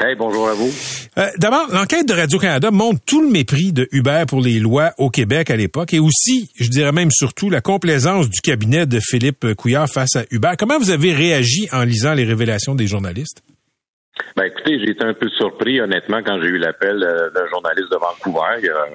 Hey, 0.00 0.16
bonjour 0.16 0.48
à 0.48 0.54
vous. 0.54 0.70
Euh, 1.18 1.28
D'abord, 1.38 1.68
l'enquête 1.72 2.08
de 2.08 2.14
Radio-Canada 2.14 2.72
montre 2.72 2.98
tout 3.06 3.22
le 3.22 3.28
mépris 3.28 3.72
de 3.72 3.86
Uber 3.92 4.24
pour 4.26 4.40
les 4.40 4.58
lois 4.58 4.90
au 4.98 5.08
Québec 5.08 5.50
à 5.50 5.56
l'époque 5.56 5.94
et 5.94 6.00
aussi, 6.00 6.50
je 6.58 6.68
dirais 6.68 6.90
même 6.90 7.12
surtout, 7.12 7.48
la 7.48 7.60
complaisance 7.60 8.28
du 8.28 8.40
cabinet 8.40 8.86
de 8.86 8.98
Philippe 9.00 9.54
Couillard 9.54 9.88
face 9.88 10.16
à 10.16 10.24
Uber. 10.32 10.54
Comment 10.58 10.80
vous 10.80 10.90
avez 10.90 11.12
réagi 11.12 11.68
en 11.70 11.84
lisant 11.84 12.12
les 12.12 12.24
révélations 12.24 12.74
des 12.74 12.88
journalistes? 12.88 13.44
Ben 14.36 14.46
écoutez, 14.46 14.80
j'ai 14.80 14.90
été 14.90 15.04
un 15.04 15.14
peu 15.14 15.28
surpris, 15.28 15.80
honnêtement, 15.80 16.22
quand 16.26 16.40
j'ai 16.42 16.48
eu 16.48 16.58
l'appel 16.58 17.00
euh, 17.00 17.30
d'un 17.30 17.46
journaliste 17.48 17.90
de 17.92 17.96
Vancouver, 17.96 18.58
il 18.58 18.64
y 18.64 18.68
a, 18.70 18.86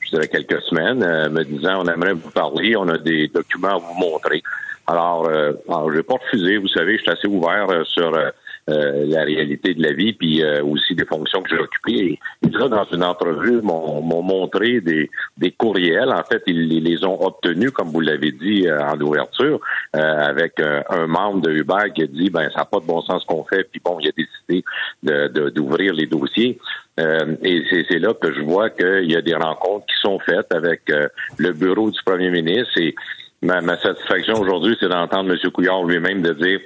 je 0.00 0.10
dirais, 0.10 0.28
quelques 0.28 0.62
semaines, 0.62 1.02
euh, 1.02 1.28
me 1.28 1.42
disant 1.42 1.82
on 1.82 1.88
aimerait 1.88 2.12
vous 2.12 2.30
parler, 2.30 2.76
on 2.76 2.88
a 2.88 2.98
des 2.98 3.26
documents 3.34 3.76
à 3.76 3.78
vous 3.78 3.94
montrer. 3.98 4.44
Alors, 4.86 5.28
euh, 5.28 5.54
alors 5.68 5.90
je 5.90 5.96
vais 5.96 6.02
pas 6.04 6.14
refuser, 6.14 6.58
vous 6.58 6.68
savez, 6.68 6.98
je 6.98 7.02
suis 7.02 7.10
assez 7.10 7.26
ouvert 7.26 7.68
euh, 7.68 7.82
sur 7.84 8.14
euh, 8.14 8.18
euh, 8.18 8.30
la 8.68 9.22
réalité 9.22 9.74
de 9.74 9.82
la 9.82 9.92
vie, 9.92 10.12
puis 10.12 10.42
euh, 10.42 10.62
aussi 10.64 10.94
des 10.94 11.04
fonctions 11.04 11.40
que 11.42 11.50
j'ai 11.50 11.58
occupées. 11.58 12.18
Et, 12.42 12.48
là, 12.50 12.68
dans 12.68 12.84
une 12.92 13.04
entrevue, 13.04 13.60
m'ont 13.62 14.00
m'ont 14.02 14.22
montré 14.22 14.80
des, 14.80 15.08
des 15.36 15.50
courriels. 15.52 16.10
En 16.10 16.24
fait, 16.24 16.42
ils, 16.46 16.72
ils 16.72 16.82
les 16.82 17.04
ont 17.04 17.24
obtenus, 17.24 17.70
comme 17.70 17.88
vous 17.88 18.00
l'avez 18.00 18.32
dit 18.32 18.66
euh, 18.66 18.80
en 18.80 19.00
ouverture, 19.00 19.60
euh, 19.94 20.00
avec 20.00 20.58
euh, 20.60 20.82
un 20.90 21.06
membre 21.06 21.42
de 21.42 21.52
Uber 21.52 21.92
qui 21.94 22.02
a 22.02 22.06
dit, 22.06 22.30
ben 22.30 22.48
ça 22.50 22.60
n'a 22.60 22.64
pas 22.64 22.80
de 22.80 22.86
bon 22.86 23.00
sens 23.02 23.22
ce 23.22 23.26
qu'on 23.26 23.44
fait, 23.44 23.64
puis 23.70 23.80
bon, 23.84 23.98
il 24.00 24.08
a 24.08 24.12
décidé 24.16 24.64
de- 25.02 25.28
de- 25.28 25.50
d'ouvrir 25.50 25.92
les 25.94 26.06
dossiers. 26.06 26.58
Euh, 26.98 27.36
et 27.42 27.62
c'est 27.70 27.84
c'est 27.88 27.98
là 27.98 28.14
que 28.14 28.32
je 28.32 28.40
vois 28.40 28.70
qu'il 28.70 29.10
y 29.10 29.16
a 29.16 29.22
des 29.22 29.34
rencontres 29.34 29.86
qui 29.86 29.94
sont 30.00 30.18
faites 30.20 30.50
avec 30.52 30.82
euh, 30.90 31.08
le 31.38 31.52
bureau 31.52 31.90
du 31.90 31.98
premier 32.04 32.30
ministre 32.30 32.72
et 32.78 32.94
ma, 33.42 33.60
ma 33.60 33.76
satisfaction 33.78 34.34
aujourd'hui, 34.40 34.76
c'est 34.80 34.88
d'entendre 34.88 35.30
M. 35.30 35.50
Couillard 35.50 35.84
lui-même 35.84 36.22
de 36.22 36.32
dire 36.32 36.58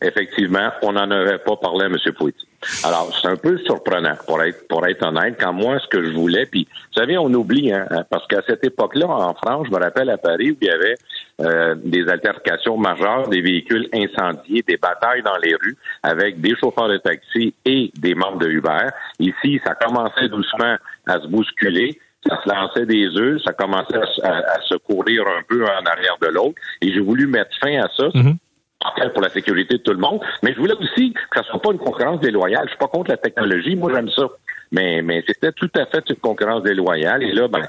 effectivement, 0.00 0.70
on 0.82 0.92
n'en 0.92 1.10
aurait 1.10 1.38
pas 1.38 1.56
parlé 1.56 1.84
à 1.84 1.86
M. 1.86 1.96
Poitier. 2.16 2.48
Alors, 2.84 3.10
c'est 3.20 3.26
un 3.28 3.36
peu 3.36 3.58
surprenant, 3.58 4.14
pour 4.26 4.40
être 4.42 4.68
pour 4.68 4.86
être 4.86 5.04
honnête, 5.04 5.36
quand 5.40 5.52
moi, 5.52 5.78
ce 5.80 5.88
que 5.88 6.04
je 6.04 6.10
voulais, 6.12 6.46
puis 6.46 6.68
vous 6.70 7.00
savez, 7.00 7.18
on 7.18 7.32
oublie, 7.34 7.72
hein, 7.72 7.86
parce 8.08 8.26
qu'à 8.28 8.40
cette 8.46 8.64
époque-là, 8.64 9.06
en 9.08 9.34
France, 9.34 9.66
je 9.68 9.74
me 9.76 9.82
rappelle 9.82 10.10
à 10.10 10.16
Paris, 10.18 10.52
où 10.52 10.56
il 10.60 10.68
y 10.68 10.70
avait 10.70 10.94
euh, 11.40 11.74
des 11.84 12.08
altercations 12.08 12.76
majeures, 12.76 13.28
des 13.28 13.40
véhicules 13.40 13.88
incendiés, 13.92 14.62
des 14.66 14.76
batailles 14.76 15.22
dans 15.22 15.36
les 15.42 15.54
rues 15.54 15.76
avec 16.04 16.40
des 16.40 16.54
chauffeurs 16.56 16.88
de 16.88 16.98
taxi 16.98 17.52
et 17.64 17.90
des 17.98 18.14
membres 18.14 18.38
de 18.38 18.48
Uber. 18.48 18.86
Ici, 19.18 19.60
ça 19.66 19.74
commençait 19.74 20.28
doucement 20.28 20.76
à 21.06 21.20
se 21.20 21.26
bousculer 21.26 21.98
ça 22.24 22.38
se 22.44 22.48
lançait 22.48 22.86
des 22.86 23.08
œufs, 23.16 23.42
ça 23.44 23.52
commençait 23.52 23.96
à, 23.96 24.28
à- 24.28 24.52
à 24.52 24.60
se 24.68 24.76
courir 24.76 25.24
un 25.26 25.42
peu 25.42 25.64
en 25.64 25.84
arrière 25.84 26.16
de 26.22 26.28
l'autre. 26.28 26.54
Et 26.80 26.92
j'ai 26.94 27.00
voulu 27.00 27.26
mettre 27.26 27.50
fin 27.60 27.80
à 27.82 27.88
ça. 27.96 28.04
Pour 29.12 29.22
la 29.22 29.28
sécurité 29.30 29.78
de 29.78 29.82
tout 29.82 29.92
le 29.92 29.98
monde. 29.98 30.20
Mais 30.42 30.52
je 30.52 30.58
voulais 30.58 30.74
aussi 30.74 31.12
que 31.12 31.20
ça 31.34 31.42
soit 31.44 31.60
pas 31.60 31.72
une 31.72 31.78
concurrence 31.78 32.20
déloyale. 32.20 32.64
Je 32.64 32.70
suis 32.70 32.78
pas 32.78 32.88
contre 32.88 33.10
la 33.10 33.16
technologie. 33.16 33.76
Moi, 33.76 33.92
j'aime 33.94 34.08
ça. 34.10 34.28
Mais, 34.70 35.02
mais 35.02 35.22
c'était 35.26 35.52
tout 35.52 35.70
à 35.74 35.86
fait 35.86 36.02
une 36.08 36.16
concurrence 36.16 36.62
déloyale. 36.62 37.22
Et 37.22 37.32
là, 37.32 37.48
ben, 37.48 37.62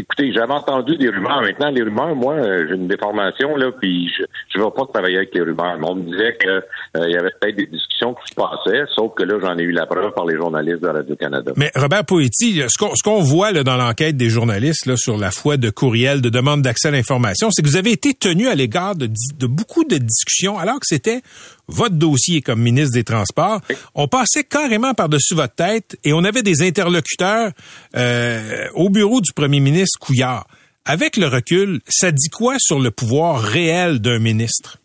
écoutez, 0.00 0.32
j'avais 0.32 0.52
entendu 0.52 0.96
des 0.96 1.08
rumeurs. 1.08 1.42
Maintenant, 1.42 1.70
les 1.70 1.82
rumeurs, 1.82 2.14
moi, 2.14 2.34
euh, 2.34 2.66
j'ai 2.68 2.74
une 2.74 2.88
déformation, 2.88 3.56
là, 3.56 3.70
puis 3.72 4.10
je 4.52 4.58
ne 4.58 4.64
vais 4.64 4.70
pas 4.70 4.86
travailler 4.92 5.18
avec 5.18 5.34
les 5.34 5.42
rumeurs. 5.42 5.76
Mais 5.78 5.86
on 5.88 5.94
me 5.94 6.10
disait 6.10 6.36
que 6.36 6.48
euh, 6.48 7.10
y 7.10 7.16
avait 7.16 7.30
peut-être 7.40 7.56
des 7.56 7.66
discussions 7.66 8.14
qui 8.14 8.30
se 8.30 8.34
passaient, 8.34 8.84
sauf 8.94 9.14
que 9.14 9.22
là, 9.22 9.38
j'en 9.40 9.56
ai 9.58 9.62
eu 9.62 9.72
la 9.72 9.86
preuve 9.86 10.12
par 10.12 10.26
les 10.26 10.36
journalistes 10.36 10.80
de 10.80 10.88
Radio-Canada. 10.88 11.52
Mais 11.56 11.70
Robert 11.74 12.04
Poetti, 12.04 12.62
ce 12.68 12.78
qu'on 12.78 12.94
ce 12.94 13.02
qu'on 13.02 13.22
voit 13.22 13.52
là, 13.52 13.62
dans 13.62 13.76
l'enquête 13.76 14.16
des 14.16 14.30
journalistes 14.30 14.86
là, 14.86 14.96
sur 14.96 15.16
la 15.16 15.30
foi 15.30 15.56
de 15.56 15.70
courriel, 15.70 16.20
de 16.20 16.28
demande 16.28 16.62
d'accès 16.62 16.88
à 16.88 16.90
l'information, 16.90 17.50
c'est 17.50 17.62
que 17.62 17.68
vous 17.68 17.76
avez 17.76 17.92
été 17.92 18.14
tenu 18.14 18.48
à 18.48 18.54
l'égard 18.54 18.96
de, 18.96 19.08
beaucoup 19.46 19.84
de 19.84 19.96
discussions, 19.96 20.58
alors 20.58 20.80
que 20.80 20.86
c'était 20.86 21.20
votre 21.68 21.94
dossier 21.94 22.42
comme 22.42 22.60
ministre 22.60 22.94
des 22.94 23.04
Transports. 23.04 23.60
On 23.94 24.08
passait 24.08 24.44
carrément 24.44 24.94
par-dessus 24.94 25.34
votre 25.34 25.54
tête 25.54 25.96
et 26.04 26.12
on 26.12 26.24
avait 26.24 26.42
des 26.42 26.62
interlocuteurs 26.62 27.52
euh, 27.96 28.66
au 28.74 28.90
bureau 28.90 29.20
du 29.20 29.32
premier 29.32 29.60
ministre 29.60 29.89
Couillard. 29.98 30.46
Avec 30.84 31.16
le 31.16 31.26
recul, 31.26 31.80
ça 31.86 32.10
dit 32.10 32.30
quoi 32.30 32.54
sur 32.58 32.80
le 32.80 32.90
pouvoir 32.90 33.40
réel 33.40 34.00
d'un 34.00 34.18
ministre? 34.18 34.78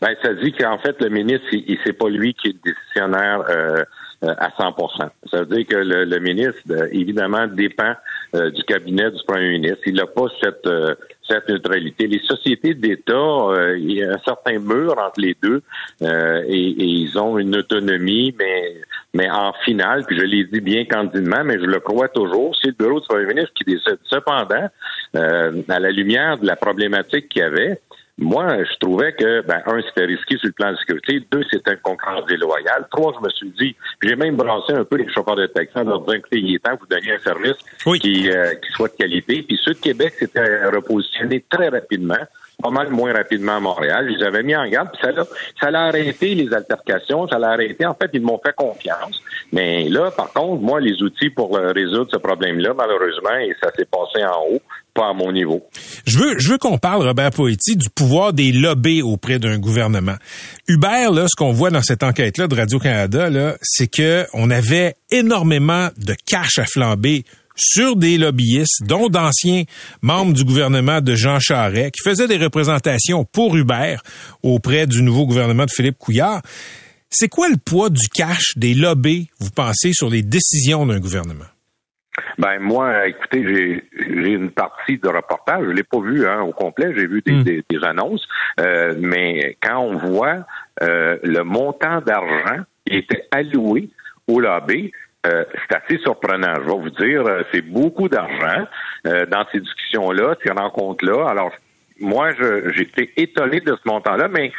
Ben, 0.00 0.14
ça 0.22 0.34
dit 0.34 0.52
qu'en 0.52 0.78
fait, 0.78 1.00
le 1.00 1.10
ministre, 1.10 1.46
il, 1.52 1.78
c'est 1.84 1.92
pas 1.92 2.08
lui 2.08 2.34
qui 2.34 2.48
est 2.48 2.56
le 2.64 2.72
décisionnaire 2.72 3.44
euh, 3.48 3.84
euh, 4.24 4.34
à 4.38 4.48
100% 4.48 5.08
Ça 5.30 5.40
veut 5.40 5.46
dire 5.46 5.66
que 5.66 5.76
le, 5.76 6.18
ministre, 6.18 6.60
euh, 6.70 6.88
évidemment, 6.90 7.46
dépend 7.46 7.94
du 8.32 8.62
cabinet 8.62 9.10
du 9.10 9.18
premier 9.26 9.50
ministre. 9.50 9.80
Il 9.86 9.94
n'a 9.94 10.06
pas 10.06 10.26
cette, 10.40 11.48
neutralité. 11.48 12.06
Les 12.06 12.20
sociétés 12.20 12.74
d'État, 12.74 13.74
il 13.76 13.92
y 13.92 14.04
a 14.04 14.12
un 14.12 14.18
certain 14.24 14.58
mur 14.60 14.94
entre 14.98 15.20
les 15.20 15.36
deux 15.42 15.62
et, 16.00 16.04
et 16.06 16.84
ils 16.84 17.18
ont 17.18 17.38
une 17.38 17.56
autonomie, 17.56 18.34
mais 18.38 18.49
mais 19.14 19.28
en 19.30 19.52
finale, 19.64 20.04
puis 20.06 20.18
je 20.18 20.24
l'ai 20.24 20.44
dit 20.44 20.60
bien 20.60 20.84
candidement, 20.84 21.42
mais 21.44 21.54
je 21.58 21.66
le 21.66 21.80
crois 21.80 22.08
toujours, 22.08 22.54
c'est 22.60 22.68
le 22.68 22.74
bureau 22.74 23.00
du 23.00 23.06
premier 23.06 23.26
ministre 23.26 23.52
qui 23.54 23.64
décide. 23.64 23.98
Cependant, 24.04 24.68
euh, 25.16 25.62
à 25.68 25.80
la 25.80 25.90
lumière 25.90 26.38
de 26.38 26.46
la 26.46 26.56
problématique 26.56 27.28
qu'il 27.28 27.42
y 27.42 27.44
avait, 27.44 27.80
moi, 28.18 28.62
je 28.64 28.78
trouvais 28.78 29.14
que, 29.14 29.40
ben, 29.46 29.62
un, 29.66 29.80
c'était 29.80 30.04
risqué 30.04 30.36
sur 30.36 30.48
le 30.48 30.52
plan 30.52 30.72
de 30.72 30.76
sécurité. 30.76 31.26
Deux, 31.32 31.42
c'était 31.50 31.72
une 31.72 31.78
concurrence 31.78 32.26
déloyale. 32.26 32.86
Trois, 32.90 33.14
je 33.18 33.24
me 33.24 33.30
suis 33.30 33.50
dit, 33.58 33.74
j'ai 34.02 34.14
même 34.14 34.36
brassé 34.36 34.74
un 34.74 34.84
peu 34.84 34.96
les 34.96 35.08
chauffeurs 35.10 35.36
de 35.36 35.46
taxi 35.46 35.72
en 35.76 35.84
leur 35.84 36.00
disant, 36.00 36.12
écoutez, 36.12 36.38
il 36.38 36.54
est 36.54 36.58
temps 36.58 36.76
que 36.76 36.80
vous 36.80 36.86
donniez 36.86 37.14
un 37.14 37.18
service 37.18 37.56
Oui. 37.86 37.98
qui, 37.98 38.30
euh, 38.30 38.54
qui 38.56 38.70
soit 38.72 38.88
de 38.88 38.96
qualité. 38.96 39.42
Puis 39.42 39.58
ceux 39.64 39.72
de 39.72 39.78
Québec 39.78 40.12
s'étaient 40.18 40.66
repositionnés 40.66 41.42
très 41.48 41.70
rapidement, 41.70 42.18
pas 42.60 42.70
mal 42.70 42.90
moins 42.90 43.12
rapidement 43.12 43.56
à 43.56 43.60
Montréal. 43.60 44.06
Les 44.06 44.24
avais 44.24 44.42
mis 44.42 44.56
en 44.56 44.68
garde, 44.68 44.88
puis 44.92 45.00
ça 45.60 45.70
l'a, 45.70 45.82
arrêté 45.84 46.34
les 46.34 46.52
altercations, 46.52 47.28
ça 47.28 47.38
l'a 47.38 47.50
arrêté. 47.50 47.86
En 47.86 47.94
fait, 47.94 48.10
ils 48.12 48.22
m'ont 48.22 48.40
fait 48.44 48.54
confiance. 48.54 49.20
Mais 49.52 49.88
là, 49.88 50.10
par 50.10 50.32
contre, 50.32 50.62
moi, 50.62 50.80
les 50.80 51.02
outils 51.02 51.30
pour 51.30 51.56
résoudre 51.56 52.08
ce 52.10 52.18
problème-là, 52.18 52.74
malheureusement, 52.74 53.36
et 53.40 53.54
ça 53.60 53.70
s'est 53.76 53.86
passé 53.86 54.24
en 54.24 54.54
haut, 54.54 54.60
pas 54.94 55.08
à 55.08 55.12
mon 55.12 55.32
niveau. 55.32 55.62
Je 56.06 56.18
veux, 56.18 56.38
je 56.38 56.50
veux 56.50 56.58
qu'on 56.58 56.78
parle, 56.78 57.06
Robert 57.06 57.30
Poetti, 57.30 57.76
du 57.76 57.88
pouvoir 57.90 58.32
des 58.32 58.52
lobbies 58.52 59.02
auprès 59.02 59.38
d'un 59.38 59.58
gouvernement. 59.58 60.16
Hubert, 60.68 61.12
là, 61.12 61.26
ce 61.28 61.36
qu'on 61.36 61.52
voit 61.52 61.70
dans 61.70 61.82
cette 61.82 62.02
enquête-là 62.02 62.46
de 62.46 62.54
Radio-Canada, 62.54 63.30
là, 63.30 63.54
c'est 63.62 63.88
que 63.88 64.26
on 64.34 64.50
avait 64.50 64.94
énormément 65.10 65.88
de 65.96 66.14
cash 66.26 66.58
à 66.58 66.64
flamber 66.64 67.24
sur 67.54 67.96
des 67.96 68.18
lobbyistes, 68.18 68.82
dont 68.86 69.08
d'anciens 69.08 69.64
membres 70.02 70.32
du 70.32 70.44
gouvernement 70.44 71.00
de 71.00 71.14
Jean 71.14 71.38
Charest, 71.40 71.92
qui 71.92 72.08
faisaient 72.08 72.28
des 72.28 72.38
représentations 72.38 73.24
pour 73.24 73.56
Hubert 73.56 74.02
auprès 74.42 74.86
du 74.86 75.02
nouveau 75.02 75.26
gouvernement 75.26 75.64
de 75.66 75.70
Philippe 75.70 75.98
Couillard. 75.98 76.42
C'est 77.10 77.28
quoi 77.28 77.48
le 77.48 77.56
poids 77.56 77.90
du 77.90 78.08
cash 78.08 78.52
des 78.56 78.74
lobbies, 78.74 79.28
vous 79.40 79.50
pensez, 79.50 79.92
sur 79.92 80.08
les 80.08 80.22
décisions 80.22 80.86
d'un 80.86 81.00
gouvernement? 81.00 81.46
Ben 82.38 82.58
moi, 82.60 83.06
écoutez, 83.08 83.42
j'ai 83.46 83.84
j'ai 83.98 84.30
une 84.32 84.50
partie 84.50 84.98
de 84.98 85.08
reportage, 85.08 85.64
je 85.64 85.70
l'ai 85.70 85.82
pas 85.84 86.00
vu 86.00 86.26
hein, 86.26 86.40
au 86.42 86.52
complet, 86.52 86.92
j'ai 86.96 87.06
vu 87.06 87.22
des, 87.24 87.32
Mm. 87.32 87.42
des, 87.44 87.64
des 87.68 87.84
annonces, 87.84 88.26
euh, 88.60 88.94
mais 88.98 89.56
quand 89.62 89.78
on 89.78 89.96
voit 89.96 90.44
euh, 90.82 91.18
le 91.22 91.42
montant 91.42 92.00
d'argent 92.00 92.62
qui 92.84 92.96
était 92.96 93.26
alloué 93.30 93.90
au 94.26 94.40
lobby, 94.40 94.92
euh, 95.26 95.44
c'est 95.52 95.76
assez 95.76 95.98
surprenant. 96.02 96.54
Je 96.56 96.70
vais 96.70 96.78
vous 96.78 96.90
dire, 96.90 97.26
euh, 97.26 97.42
c'est 97.52 97.62
beaucoup 97.62 98.08
d'argent 98.08 98.66
euh, 99.06 99.26
dans 99.26 99.44
ces 99.52 99.60
discussions-là, 99.60 100.36
ces 100.44 100.50
rencontres-là. 100.50 101.28
Alors, 101.28 101.52
moi, 101.98 102.30
j'ai 102.74 102.82
été 102.82 103.12
étonné 103.16 103.60
de 103.60 103.76
ce 103.76 103.88
montant-là, 103.88 104.28
mais 104.28 104.52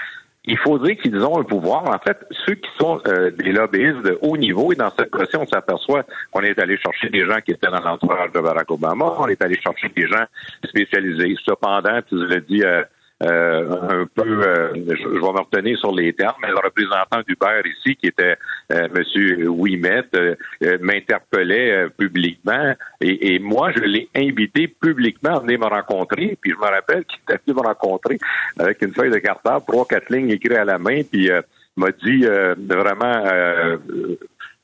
il 0.46 0.58
faut 0.58 0.80
dire 0.80 0.98
qu'ils 0.98 1.24
ont 1.24 1.40
un 1.40 1.44
pouvoir. 1.44 1.88
En 1.88 2.00
fait, 2.00 2.18
ceux 2.46 2.56
qui 2.56 2.70
sont 2.80 3.00
euh, 3.08 3.30
des 3.32 3.52
lobbyistes 3.52 4.02
de 4.04 4.18
haut 4.22 4.38
niveau, 4.38 4.72
et 4.72 4.76
dans 4.76 4.90
cette 4.92 5.12
cas 5.12 5.26
on 5.38 5.46
s'aperçoit 5.46 6.04
qu'on 6.32 6.42
est 6.42 6.58
allé 6.60 6.78
chercher 6.78 7.10
des 7.10 7.26
gens 7.26 7.40
qui 7.46 7.52
étaient 7.52 7.70
dans 7.70 7.82
l'entourage 7.82 8.32
de 8.32 8.40
Barack 8.40 8.70
Obama, 8.72 9.14
on 9.20 9.28
est 9.28 9.42
allé 9.44 9.60
chercher 9.60 9.90
des 9.90 10.08
gens 10.08 10.26
spécialisés. 10.66 11.36
Cependant, 11.46 12.00
tu 12.08 12.16
l'as 12.28 12.40
dit 12.40 12.64
euh, 12.64 12.84
un 13.22 14.06
peu, 14.14 14.24
euh, 14.48 14.74
je, 14.76 14.96
je 14.96 15.08
vais 15.08 15.20
me 15.20 15.40
retenir 15.40 15.78
sur 15.78 15.94
les 15.94 16.14
termes, 16.14 16.36
mais 16.42 16.50
le 16.50 16.58
représentant 16.58 17.22
d'Uber 17.28 17.62
ici, 17.66 17.96
qui 17.96 18.08
était 18.08 18.36
euh, 18.72 18.88
M. 18.96 19.48
Ouimet, 19.50 20.04
euh, 20.16 20.36
euh, 20.64 20.78
m'interpellait 20.82 21.72
euh, 21.72 21.90
publiquement 21.90 22.74
et, 23.00 23.36
et 23.36 23.40
moi, 23.40 23.72
je 23.72 23.82
l'ai 23.82 24.10
invité 24.16 24.68
publiquement 24.68 25.38
à 25.38 25.40
venir 25.40 25.60
me 25.60 25.66
rencontrer. 25.66 26.38
Puis 26.42 26.52
je 26.52 26.58
me 26.58 26.70
rappelle 26.70 27.06
qu'il 27.06 27.20
était 27.24 27.40
venu 27.46 27.62
me 27.62 27.68
rencontrer 27.68 28.18
avec 28.58 28.82
une 28.82 28.94
feuille 28.94 29.12
de 29.12 29.20
cartable, 29.20 29.66
trois, 29.68 29.86
quatre 29.86 30.10
lignes 30.10 30.32
écrites 30.32 30.54
à 30.54 30.66
la 30.66 30.78
main, 30.78 31.02
puis 31.04 31.30
euh, 31.30 31.42
m'a 31.78 31.92
dit 31.92 32.26
euh, 32.26 32.56
vraiment 32.58 33.24
euh, 33.26 33.78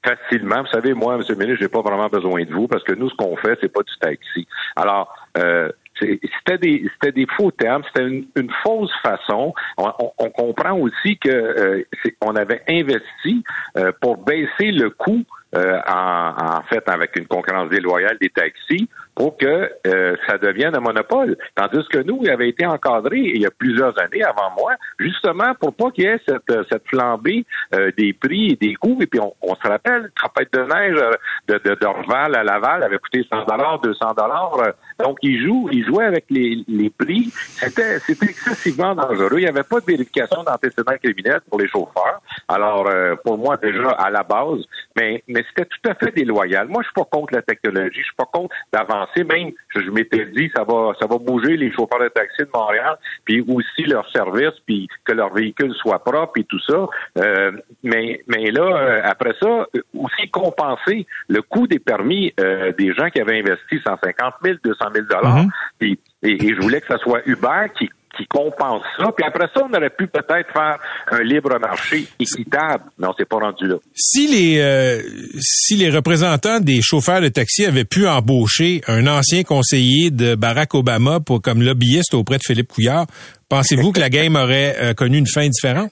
facilement. 0.03 0.61
Vous 0.61 0.69
savez, 0.69 0.93
moi, 0.93 1.15
M. 1.15 1.23
le 1.27 1.35
ministre, 1.35 1.59
j'ai 1.61 1.67
pas 1.67 1.81
vraiment 1.81 2.07
besoin 2.07 2.43
de 2.43 2.53
vous 2.53 2.67
parce 2.67 2.83
que 2.83 2.93
nous, 2.93 3.09
ce 3.09 3.15
qu'on 3.15 3.35
fait, 3.37 3.57
c'est 3.61 3.71
pas 3.71 3.81
du 3.81 3.97
taxi. 3.99 4.47
Alors, 4.75 5.13
euh, 5.37 5.69
c'était 5.99 6.57
des 6.57 6.89
c'était 6.93 7.11
des 7.11 7.27
faux 7.35 7.51
termes, 7.51 7.83
c'était 7.87 8.07
une, 8.07 8.25
une 8.35 8.51
fausse 8.63 8.91
façon. 9.03 9.53
On, 9.77 9.91
on- 9.99 10.11
on 10.19 10.29
comprend 10.29 10.73
aussi 10.77 11.17
que 11.17 11.29
euh, 11.29 11.83
on 12.21 12.35
avait 12.35 12.61
investi 12.67 13.43
euh, 13.77 13.91
pour 14.01 14.17
baisser 14.17 14.71
le 14.71 14.89
coût 14.89 15.23
euh, 15.57 15.79
en, 15.87 16.33
en 16.37 16.61
fait 16.69 16.87
avec 16.87 17.15
une 17.15 17.25
concurrence 17.25 17.69
déloyale 17.69 18.17
des 18.21 18.29
taxis 18.29 18.87
pour 19.15 19.35
que 19.35 19.71
euh, 19.87 20.15
ça 20.27 20.37
devienne 20.37 20.75
un 20.75 20.79
monopole. 20.79 21.35
Tandis 21.55 21.83
que 21.89 21.97
nous, 22.03 22.19
il 22.21 22.29
avait 22.29 22.49
été 22.49 22.67
encadré 22.67 23.17
il 23.17 23.41
y 23.41 23.47
a 23.47 23.49
plusieurs 23.49 23.99
années 23.99 24.23
avant 24.23 24.51
moi, 24.55 24.73
justement 24.99 25.55
pour 25.59 25.73
pas 25.73 25.89
qu'il 25.89 26.03
y 26.03 26.07
ait 26.07 26.19
cette, 26.27 26.53
cette 26.69 26.87
flambée 26.87 27.43
euh, 27.73 27.91
des 27.97 28.13
prix 28.13 28.51
et 28.51 28.55
des 28.55 28.75
coûts. 28.75 28.99
Et 29.01 29.07
puis 29.07 29.19
on, 29.19 29.55
se 29.55 29.67
rappelle, 29.67 30.11
tempête 30.21 30.53
de 30.53 30.61
neige 30.61 31.03
de, 31.47 31.57
de 31.57 31.75
d'Orval 31.81 32.35
à 32.35 32.43
Laval 32.43 32.83
avait 32.83 32.99
coûté 32.99 33.25
100 33.27 33.45
dollars, 33.45 33.79
200 33.79 34.13
dollars. 34.15 34.73
Donc 34.99 35.17
il 35.23 35.43
joue, 35.43 35.67
il 35.71 35.83
jouait 35.83 36.05
avec 36.05 36.25
les, 36.29 36.63
les 36.67 36.91
prix. 36.91 37.31
C'était, 37.33 37.97
c'était 37.97 38.27
excessivement 38.27 38.93
dangereux. 38.93 39.39
Il 39.39 39.43
n'y 39.43 39.47
avait 39.47 39.63
pas 39.63 39.79
de 39.79 39.85
vérification 39.85 40.43
d'antécédents 40.43 40.97
criminels 41.01 41.41
pour 41.49 41.59
les 41.59 41.67
chauffeurs. 41.67 42.21
Alors 42.47 42.87
pour 43.23 43.39
moi 43.39 43.57
déjà 43.57 43.89
à 43.89 44.11
la 44.11 44.21
base, 44.21 44.63
mais 44.95 45.23
c'était 45.49 45.65
tout 45.65 45.89
à 45.89 45.95
fait 45.95 46.11
déloyal. 46.11 46.67
Moi 46.67 46.81
je 46.83 46.87
suis 46.87 46.93
pas 46.93 47.05
contre 47.05 47.33
la 47.33 47.41
technologie, 47.41 47.99
je 47.99 48.05
suis 48.05 48.15
pas 48.15 48.29
contre 48.31 48.55
d'avancer 48.73 49.23
même, 49.23 49.51
je, 49.75 49.89
m'étais 49.89 50.25
dit, 50.25 50.49
ça 50.55 50.63
va, 50.63 50.93
ça 50.99 51.07
va 51.07 51.17
bouger 51.17 51.57
les 51.57 51.71
chauffeurs 51.71 51.99
de 51.99 52.09
taxi 52.09 52.43
de 52.43 52.49
Montréal, 52.53 52.97
puis 53.25 53.41
aussi 53.47 53.83
leur 53.83 54.09
service, 54.11 54.53
puis 54.65 54.87
que 55.05 55.13
leur 55.13 55.33
véhicule 55.33 55.73
soit 55.75 55.99
propre 56.03 56.39
et 56.39 56.43
tout 56.43 56.59
ça. 56.59 56.87
Euh, 57.17 57.51
mais, 57.83 58.21
mais 58.27 58.51
là, 58.51 58.61
euh, 58.61 59.01
après 59.03 59.33
ça, 59.41 59.67
aussi 59.93 60.29
compenser 60.31 61.05
le 61.27 61.41
coût 61.41 61.67
des 61.67 61.79
permis 61.79 62.33
euh, 62.39 62.71
des 62.77 62.93
gens 62.93 63.09
qui 63.09 63.21
avaient 63.21 63.39
investi 63.39 63.79
150 63.85 64.33
000, 64.43 64.57
200 64.63 64.85
000 64.93 65.05
dollars. 65.07 65.45
Mm-hmm. 65.45 65.49
et, 65.81 65.99
et, 66.23 66.55
je 66.55 66.61
voulais 66.61 66.81
que 66.81 66.93
ce 66.93 66.97
soit 66.99 67.21
Uber 67.25 67.67
qui 67.77 67.89
qui 68.17 68.25
compense 68.27 68.83
ça. 68.97 69.11
Puis 69.15 69.25
après 69.25 69.47
ça, 69.53 69.61
on 69.63 69.73
aurait 69.73 69.89
pu 69.89 70.07
peut-être 70.07 70.51
faire 70.51 70.77
un 71.11 71.23
libre 71.23 71.57
marché 71.59 72.07
équitable, 72.19 72.85
mais 72.97 73.07
on 73.07 73.13
s'est 73.13 73.25
pas 73.25 73.37
rendu 73.37 73.67
là. 73.67 73.75
Si 73.93 74.27
les 74.27 74.59
euh, 74.59 75.01
si 75.39 75.75
les 75.75 75.89
représentants 75.89 76.59
des 76.59 76.81
chauffeurs 76.81 77.21
de 77.21 77.29
taxi 77.29 77.65
avaient 77.65 77.85
pu 77.85 78.07
embaucher 78.07 78.81
un 78.87 79.07
ancien 79.07 79.43
conseiller 79.43 80.11
de 80.11 80.35
Barack 80.35 80.73
Obama 80.73 81.19
pour 81.19 81.41
comme 81.41 81.61
lobbyiste 81.61 82.13
auprès 82.13 82.37
de 82.37 82.43
Philippe 82.43 82.69
Couillard, 82.69 83.05
pensez-vous 83.49 83.91
que 83.91 83.99
la 83.99 84.09
game 84.09 84.35
aurait 84.35 84.75
euh, 84.79 84.93
connu 84.93 85.17
une 85.17 85.27
fin 85.27 85.47
différente? 85.47 85.91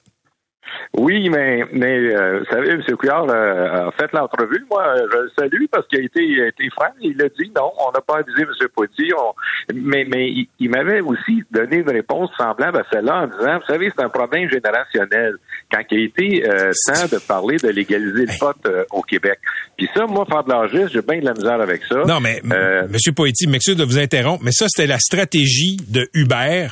Oui, 0.98 1.28
mais, 1.28 1.64
mais 1.72 1.98
euh, 1.98 2.40
vous 2.40 2.46
savez, 2.46 2.70
M. 2.70 2.82
Couillard 2.96 3.26
euh, 3.28 3.88
a 3.88 3.90
fait 3.92 4.10
l'entrevue. 4.12 4.64
Moi, 4.70 4.84
je 5.12 5.18
le 5.18 5.30
salue 5.38 5.64
parce 5.70 5.86
qu'il 5.88 6.00
a 6.00 6.02
été, 6.02 6.42
a 6.42 6.48
été 6.48 6.70
franc. 6.70 6.92
Il 7.00 7.20
a 7.22 7.28
dit 7.28 7.50
non, 7.54 7.70
on 7.78 7.92
n'a 7.92 8.00
pas 8.00 8.18
avisé 8.18 8.42
M. 8.42 8.68
Poitier. 8.74 9.10
Mais, 9.74 10.06
mais 10.08 10.32
il, 10.58 10.70
m'avait 10.70 11.00
aussi 11.00 11.42
donné 11.50 11.76
une 11.76 11.90
réponse 11.90 12.30
semblable 12.38 12.78
à 12.78 12.84
celle-là 12.90 13.22
en 13.22 13.26
disant, 13.26 13.58
vous 13.58 13.72
savez, 13.72 13.92
c'est 13.94 14.04
un 14.04 14.08
problème 14.08 14.48
générationnel. 14.50 15.36
Quand 15.70 15.82
il 15.90 15.98
a 15.98 16.04
été 16.04 16.48
euh, 16.48 16.72
temps 16.86 17.16
de 17.16 17.18
parler 17.20 17.56
de 17.56 17.68
légaliser 17.68 18.26
le 18.26 18.38
vote 18.38 18.56
euh, 18.66 18.84
au 18.90 19.02
Québec. 19.02 19.38
Puis 19.76 19.88
ça, 19.94 20.06
moi, 20.06 20.24
faire 20.26 20.44
de 20.44 20.50
l'argiste, 20.50 20.92
j'ai 20.92 21.02
bien 21.02 21.20
de 21.20 21.26
la 21.26 21.34
misère 21.34 21.60
avec 21.60 21.82
ça. 21.84 21.96
Non, 22.06 22.20
mais 22.20 22.40
M. 22.44 23.14
Poitier, 23.14 23.48
m'excuse 23.48 23.76
de 23.76 23.84
vous 23.84 23.98
interrompre, 23.98 24.42
mais 24.44 24.52
ça, 24.52 24.66
c'était 24.68 24.86
la 24.86 24.98
stratégie 24.98 25.76
de 25.88 26.08
Uber 26.14 26.68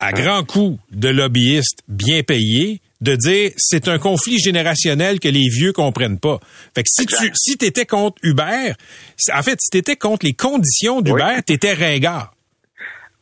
à 0.00 0.08
hein? 0.08 0.12
grand 0.12 0.44
coup 0.44 0.78
de 0.90 1.08
lobbyistes 1.08 1.82
bien 1.88 2.22
payés 2.22 2.80
de 3.00 3.16
dire 3.16 3.50
c'est 3.56 3.88
un 3.88 3.98
conflit 3.98 4.38
générationnel 4.38 5.20
que 5.20 5.28
les 5.28 5.48
vieux 5.48 5.72
comprennent 5.72 6.20
pas. 6.20 6.38
Fait 6.74 6.82
que 6.82 6.88
si 6.88 7.06
tu 7.06 7.30
si 7.34 7.52
étais 7.52 7.86
contre 7.86 8.16
Uber, 8.22 8.72
en 9.34 9.42
fait, 9.42 9.58
si 9.60 9.70
tu 9.70 9.78
étais 9.78 9.96
contre 9.96 10.26
les 10.26 10.34
conditions 10.34 11.00
d'Uber, 11.00 11.40
tu 11.46 11.54
étais 11.54 11.72
ringard. 11.72 12.32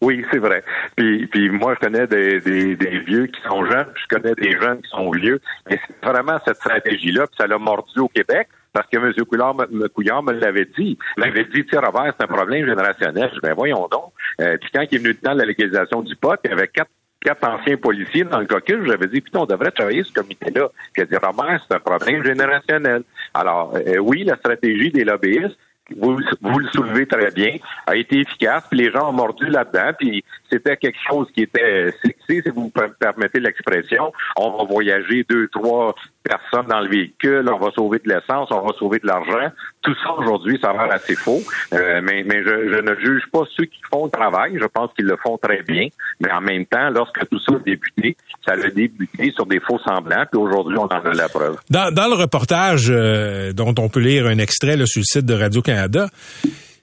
Oui, 0.00 0.24
c'est 0.30 0.38
vrai. 0.38 0.62
Puis, 0.96 1.26
puis 1.26 1.50
moi, 1.50 1.74
je 1.74 1.86
connais 1.86 2.06
des, 2.06 2.40
des, 2.40 2.76
des, 2.76 2.98
vieux 3.00 3.26
qui 3.26 3.40
sont 3.48 3.64
jeunes, 3.66 3.86
puis 3.94 4.04
je 4.08 4.16
connais 4.16 4.34
des 4.36 4.52
jeunes 4.52 4.80
qui 4.80 4.88
sont 4.90 5.10
vieux. 5.10 5.40
Mais 5.68 5.80
c'est 5.86 6.06
vraiment 6.06 6.38
cette 6.46 6.56
stratégie-là, 6.56 7.26
puis 7.26 7.36
ça 7.36 7.48
l'a 7.48 7.58
mordu 7.58 7.98
au 7.98 8.08
Québec, 8.08 8.46
parce 8.72 8.88
que 8.88 8.96
M. 8.96 9.12
Couillard, 9.24 9.56
Couillard 9.94 10.22
me 10.22 10.32
l'avait 10.34 10.68
dit. 10.78 10.96
Il 11.16 11.20
m'avait 11.20 11.46
dit, 11.46 11.64
tu 11.64 11.76
Robert, 11.76 12.14
c'est 12.16 12.24
un 12.24 12.32
problème 12.32 12.64
générationnel. 12.64 13.28
Je 13.30 13.34
dis, 13.34 13.40
ben 13.42 13.54
voyons 13.54 13.88
donc. 13.90 14.12
Euh, 14.40 14.56
puis 14.60 14.70
quand 14.72 14.82
il 14.82 14.94
est 14.94 14.98
venu 14.98 15.08
le 15.08 15.16
temps 15.16 15.34
de 15.34 15.40
la 15.40 15.46
légalisation 15.46 16.02
du 16.02 16.14
pot, 16.14 16.38
il 16.44 16.50
y 16.50 16.52
avait 16.52 16.68
quatre 16.68 16.90
quatre 17.20 17.46
anciens 17.46 17.76
policiers 17.76 18.24
dans 18.24 18.38
le 18.38 18.46
caucus, 18.46 18.84
j'avais 18.86 19.06
dit, 19.06 19.20
putain, 19.20 19.40
on 19.40 19.46
devrait 19.46 19.70
travailler 19.70 20.04
ce 20.04 20.12
comité-là. 20.12 20.68
A 20.96 21.04
dit, 21.04 21.16
Robert, 21.16 21.64
c'est 21.66 21.74
un 21.74 21.80
problème 21.80 22.24
générationnel. 22.24 23.02
Alors, 23.34 23.74
euh, 23.76 23.98
oui, 23.98 24.24
la 24.24 24.36
stratégie 24.36 24.90
des 24.90 25.04
lobbyistes, 25.04 25.58
vous, 25.96 26.18
vous, 26.42 26.58
le 26.58 26.68
soulevez 26.68 27.06
très 27.06 27.30
bien, 27.30 27.56
a 27.86 27.96
été 27.96 28.20
efficace, 28.20 28.64
puis 28.68 28.78
les 28.78 28.90
gens 28.90 29.08
ont 29.08 29.12
mordu 29.12 29.46
là-dedans, 29.46 29.92
puis 29.98 30.24
c'était 30.50 30.76
quelque 30.76 30.98
chose 31.08 31.28
qui 31.34 31.42
était 31.42 31.92
sexy, 32.02 32.42
si 32.42 32.50
vous 32.50 32.72
me 32.74 32.88
permettez 32.94 33.40
l'expression. 33.40 34.12
On 34.36 34.56
va 34.56 34.64
voyager 34.64 35.24
deux, 35.28 35.48
trois 35.48 35.94
personnes 36.22 36.66
dans 36.68 36.80
le 36.80 36.88
véhicule, 36.88 37.48
on 37.52 37.58
va 37.58 37.70
sauver 37.72 37.98
de 38.04 38.08
l'essence, 38.08 38.48
on 38.50 38.60
va 38.60 38.72
sauver 38.78 38.98
de 38.98 39.06
l'argent. 39.06 39.52
Tout 39.82 39.94
ça 40.02 40.12
aujourd'hui, 40.14 40.58
ça 40.60 40.72
va 40.72 40.92
assez 40.92 41.14
faux. 41.14 41.40
Euh, 41.72 42.00
mais 42.02 42.24
mais 42.26 42.42
je, 42.42 42.68
je, 42.70 42.80
ne 42.80 42.94
juge 42.96 43.22
pas 43.32 43.42
ceux 43.56 43.64
qui 43.64 43.80
font 43.90 44.04
le 44.06 44.10
travail. 44.10 44.58
Je 44.60 44.66
pense 44.66 44.90
qu'ils 44.94 45.06
le 45.06 45.16
font 45.22 45.38
très 45.38 45.62
bien. 45.62 45.88
Mais 46.20 46.30
en 46.30 46.40
même 46.40 46.66
temps, 46.66 46.90
lorsque 46.90 47.28
tout 47.28 47.38
ça 47.40 47.54
a 47.54 47.58
débuté, 47.58 48.16
ça 48.46 48.52
a 48.52 48.70
débuté 48.70 49.32
sur 49.32 49.46
des 49.46 49.60
faux 49.60 49.78
semblants. 49.78 50.24
Puis 50.30 50.40
aujourd'hui, 50.40 50.76
on 50.76 50.84
en 50.84 50.88
a 50.88 51.14
la 51.14 51.28
preuve. 51.28 51.56
Dans, 51.70 51.92
dans 51.92 52.08
le 52.08 52.14
reportage 52.14 52.88
euh, 52.90 53.52
dont 53.52 53.74
on 53.78 53.88
peut 53.88 54.00
lire 54.00 54.26
un 54.26 54.38
extrait 54.38 54.76
là, 54.76 54.86
sur 54.86 55.00
le 55.00 55.04
site 55.04 55.26
de 55.26 55.34
Radio-Canada, 55.34 56.08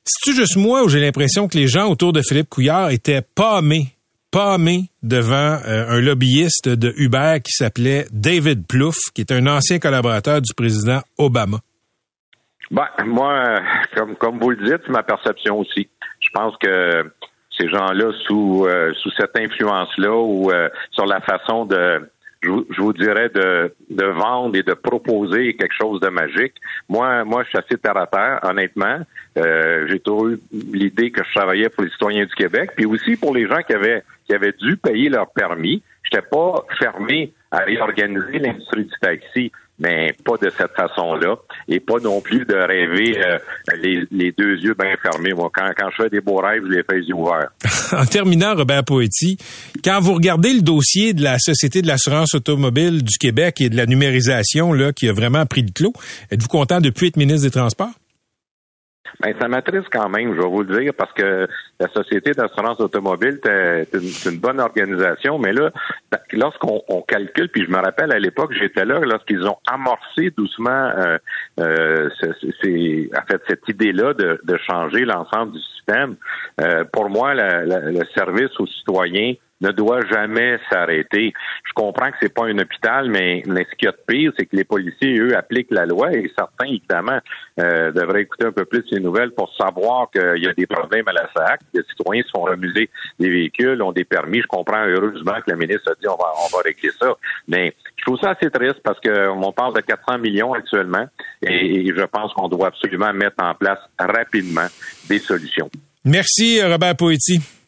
c'est-tu 0.06 0.36
juste 0.36 0.56
moi 0.56 0.84
où 0.84 0.90
j'ai 0.90 1.02
l'impression 1.02 1.48
que 1.48 1.58
les 1.58 1.68
gens 1.68 1.90
autour 1.90 2.14
de 2.14 2.22
Philippe 2.22 2.50
Couillard 2.50 2.92
étaient 2.92 3.22
pâmés 3.22 3.96
pâmé 4.36 4.90
devant 5.02 5.60
euh, 5.66 5.88
un 5.88 6.02
lobbyiste 6.02 6.68
de 6.68 6.94
Uber 6.98 7.38
qui 7.42 7.54
s'appelait 7.54 8.06
David 8.12 8.68
Plouffe, 8.68 9.00
qui 9.14 9.22
est 9.22 9.32
un 9.32 9.48
ancien 9.48 9.80
collaborateur 9.80 10.42
du 10.42 10.54
président 10.54 11.00
Obama? 11.18 11.60
Ben, 12.70 12.88
moi, 13.06 13.62
comme, 13.96 14.18
comme 14.18 14.40
vous 14.40 14.50
le 14.50 14.58
dites, 14.58 14.90
ma 14.90 15.04
perception 15.04 15.60
aussi. 15.60 15.88
Je 16.20 16.30
pense 16.34 16.54
que 16.58 17.10
ces 17.58 17.70
gens-là, 17.70 18.12
sous, 18.28 18.66
euh, 18.66 18.92
sous 19.02 19.10
cette 19.12 19.38
influence-là 19.38 20.18
ou 20.18 20.52
euh, 20.52 20.68
sur 20.92 21.06
la 21.06 21.22
façon 21.22 21.66
de, 21.66 22.10
je, 22.46 22.82
vous 22.82 22.94
dirais, 22.94 23.30
de, 23.30 23.74
de 23.90 24.06
vendre 24.06 24.56
et 24.56 24.64
de 24.64 24.74
proposer 24.74 25.56
quelque 25.56 25.74
chose 25.74 26.00
de 26.00 26.10
magique. 26.10 26.54
Moi, 26.90 27.24
moi, 27.24 27.44
je 27.44 27.50
suis 27.50 27.58
assez 27.58 27.78
terre 27.78 27.98
à 27.98 28.08
terre, 28.08 28.40
honnêtement. 28.44 29.00
Euh, 29.38 29.86
j'ai 29.90 30.00
toujours 30.00 30.30
eu 30.30 30.40
l'idée 30.52 31.12
que 31.12 31.24
je 31.24 31.34
travaillais 31.34 31.70
pour 31.70 31.84
les 31.84 31.90
citoyens 31.90 32.26
du 32.26 32.36
Québec, 32.36 32.72
puis 32.76 32.86
aussi 32.86 33.18
pour 33.18 33.34
les 33.34 33.48
gens 33.48 33.62
qui 33.62 33.74
avaient 33.74 34.04
qui 34.26 34.34
avaient 34.34 34.54
dû 34.54 34.78
payer 34.78 35.10
leur 35.10 35.30
permis. 35.32 35.84
Je 36.04 36.16
n'étais 36.16 36.28
pas 36.28 36.66
fermé 36.80 37.34
à 37.52 37.60
réorganiser 37.60 38.40
l'industrie 38.40 38.86
du 38.86 38.94
taxi 39.02 39.52
mais 39.80 40.16
pas 40.24 40.38
de 40.42 40.50
cette 40.50 40.72
façon-là, 40.72 41.36
et 41.68 41.80
pas 41.80 42.00
non 42.02 42.22
plus 42.22 42.46
de 42.46 42.56
rêver 42.56 43.18
euh, 43.18 43.38
les, 44.12 44.32
deux 44.32 44.58
yeux 44.58 44.76
bien 44.78 44.96
fermés. 45.02 45.34
Moi, 45.34 45.50
quand, 45.54 45.70
quand 45.78 45.90
je 45.92 46.04
fais 46.04 46.10
des 46.10 46.22
beaux 46.22 46.38
rêves, 46.38 46.64
je 46.66 46.78
les 46.78 46.84
fais 46.84 47.00
les 47.00 47.14
ouverts. 47.14 47.50
en 47.92 48.06
terminant, 48.06 48.56
Robert 48.56 48.86
Poetti, 48.86 49.38
quand 49.84 50.00
vous 50.00 50.14
regardez 50.14 50.54
le 50.54 50.62
dossier 50.62 51.14
de 51.14 51.24
la 51.24 51.40
Société 51.40 51.82
de 51.82 51.88
l'assurance 51.88 52.34
automobile 52.34 53.04
du 53.04 53.18
Québec 53.18 53.62
et 53.62 53.70
de 53.70 53.76
la 53.76 53.86
numérisation 53.86 54.72
là, 54.74 54.94
qui 54.94 55.10
a 55.10 55.14
vraiment 55.14 55.46
pris 55.46 55.62
le 55.62 55.72
clos, 55.72 55.94
êtes-vous 56.32 56.48
content 56.48 56.80
de 56.80 56.90
plus 56.90 57.08
être 57.08 57.18
ministre 57.18 57.44
des 57.44 57.52
Transports? 57.52 57.92
Ben, 59.22 59.34
ça 59.40 59.48
m'attriste 59.48 59.88
quand 59.92 60.10
même, 60.10 60.36
je 60.36 60.42
vais 60.42 60.48
vous 60.48 60.64
le 60.64 60.80
dire, 60.80 60.94
parce 60.94 61.14
que 61.14 61.48
la 61.80 61.88
Société 61.90 62.32
d'assurance 62.32 62.80
automobile, 62.80 63.40
c'est 63.44 64.32
une, 64.32 64.40
bonne 64.40 64.60
organisation, 64.60 65.40
mais 65.40 65.54
là, 65.54 65.72
ben, 66.12 66.20
lorsqu'on 66.34 67.02
calcule, 67.08 67.50
puis 67.50 67.66
je 67.66 67.72
me 67.72 67.78
rappelle 67.78 68.12
à 68.12 68.20
l'époque, 68.20 68.54
j'étais 68.60 68.86
là 68.86 69.00
lorsqu'ils 69.00 69.46
ont 69.48 69.58
amorcé 69.68 70.32
doucement 70.36 70.70
euh, 70.70 71.18
euh, 71.60 72.10
en 73.16 73.26
fait, 73.28 73.42
cette 73.48 73.68
idée-là 73.68 74.14
de, 74.14 74.58
changer 74.68 75.06
l'ensemble 75.06 75.52
du 75.54 75.60
système. 75.60 76.16
Euh, 76.62 76.84
pour 76.92 77.10
moi, 77.10 77.34
le 77.36 78.04
service 78.16 78.60
aux 78.60 78.68
citoyens 78.68 79.34
ne 79.62 79.72
doit 79.72 80.02
jamais 80.12 80.58
s'arrêter. 80.70 81.34
Je 81.66 81.74
comprends 81.74 82.12
que 82.12 82.18
c'est 82.22 82.34
pas 82.34 82.46
un 82.46 82.58
hôpital, 82.58 83.10
mais, 83.10 83.44
ce 83.46 83.76
qu'il 83.76 83.86
y 83.86 83.88
a 83.88 83.92
de 83.92 84.04
pire, 84.08 84.32
c'est 84.38 84.46
que 84.46 84.56
les 84.56 84.64
policiers, 84.64 85.18
eux, 85.20 85.36
appliquent 85.38 85.72
la 85.72 85.86
loi 85.86 86.12
et 86.12 86.32
certains, 86.38 86.66
évidemment, 86.66 87.20
euh, 87.60 87.92
devraient 87.92 88.24
écouter 88.24 88.46
un 88.46 88.52
peu 88.52 88.66
plus 88.66 88.84
ces 88.90 89.00
nouvelles 89.00 89.32
pour 89.32 89.54
savoir 89.56 90.10
qu'il 90.12 90.44
y 90.44 90.48
a 90.48 90.54
des 90.54 90.68
problèmes 90.68 91.08
à 91.08 91.14
la 91.14 91.30
SAC. 91.34 91.62
Les 91.74 91.84
citoyens 91.90 92.24
se 92.24 92.32
font 92.32 92.44
remuser 92.44 92.90
des 93.20 93.30
véhicules, 93.30 93.82
ont 93.82 93.92
des 93.92 94.06
permis. 94.06 94.42
Je 94.42 94.48
comprends 94.48 94.86
heureusement 94.86 95.36
que 95.46 95.52
le 95.52 95.58
ministre 95.58 95.92
a 95.92 95.96
dit 95.96 96.08
on 96.08 96.18
va, 96.18 96.32
on 96.44 96.56
va 96.56 96.64
régler 96.64 96.92
ça. 97.00 97.16
Mais 97.48 97.74
je 97.96 98.04
trouve 98.06 98.20
ça 98.20 98.32
assez 98.32 98.50
triste 98.50 98.82
parce 98.84 99.00
qu'on 99.00 99.52
parle 99.52 99.74
de 99.74 99.82
400 99.82 100.20
millions 100.20 100.54
actuellement 100.54 101.06
et, 101.42 101.88
et 101.88 101.94
je 101.96 102.04
pense 102.04 102.34
qu'on 102.34 102.50
doit 102.50 102.68
absolument 102.68 103.14
mettre 103.14 103.42
en 103.42 103.54
place 103.56 103.80
rapidement 103.98 104.68
des 105.08 105.20
solutions. 105.20 105.70
Merci, 106.04 106.62
Robert 106.62 106.96
Poetti. 106.96 107.65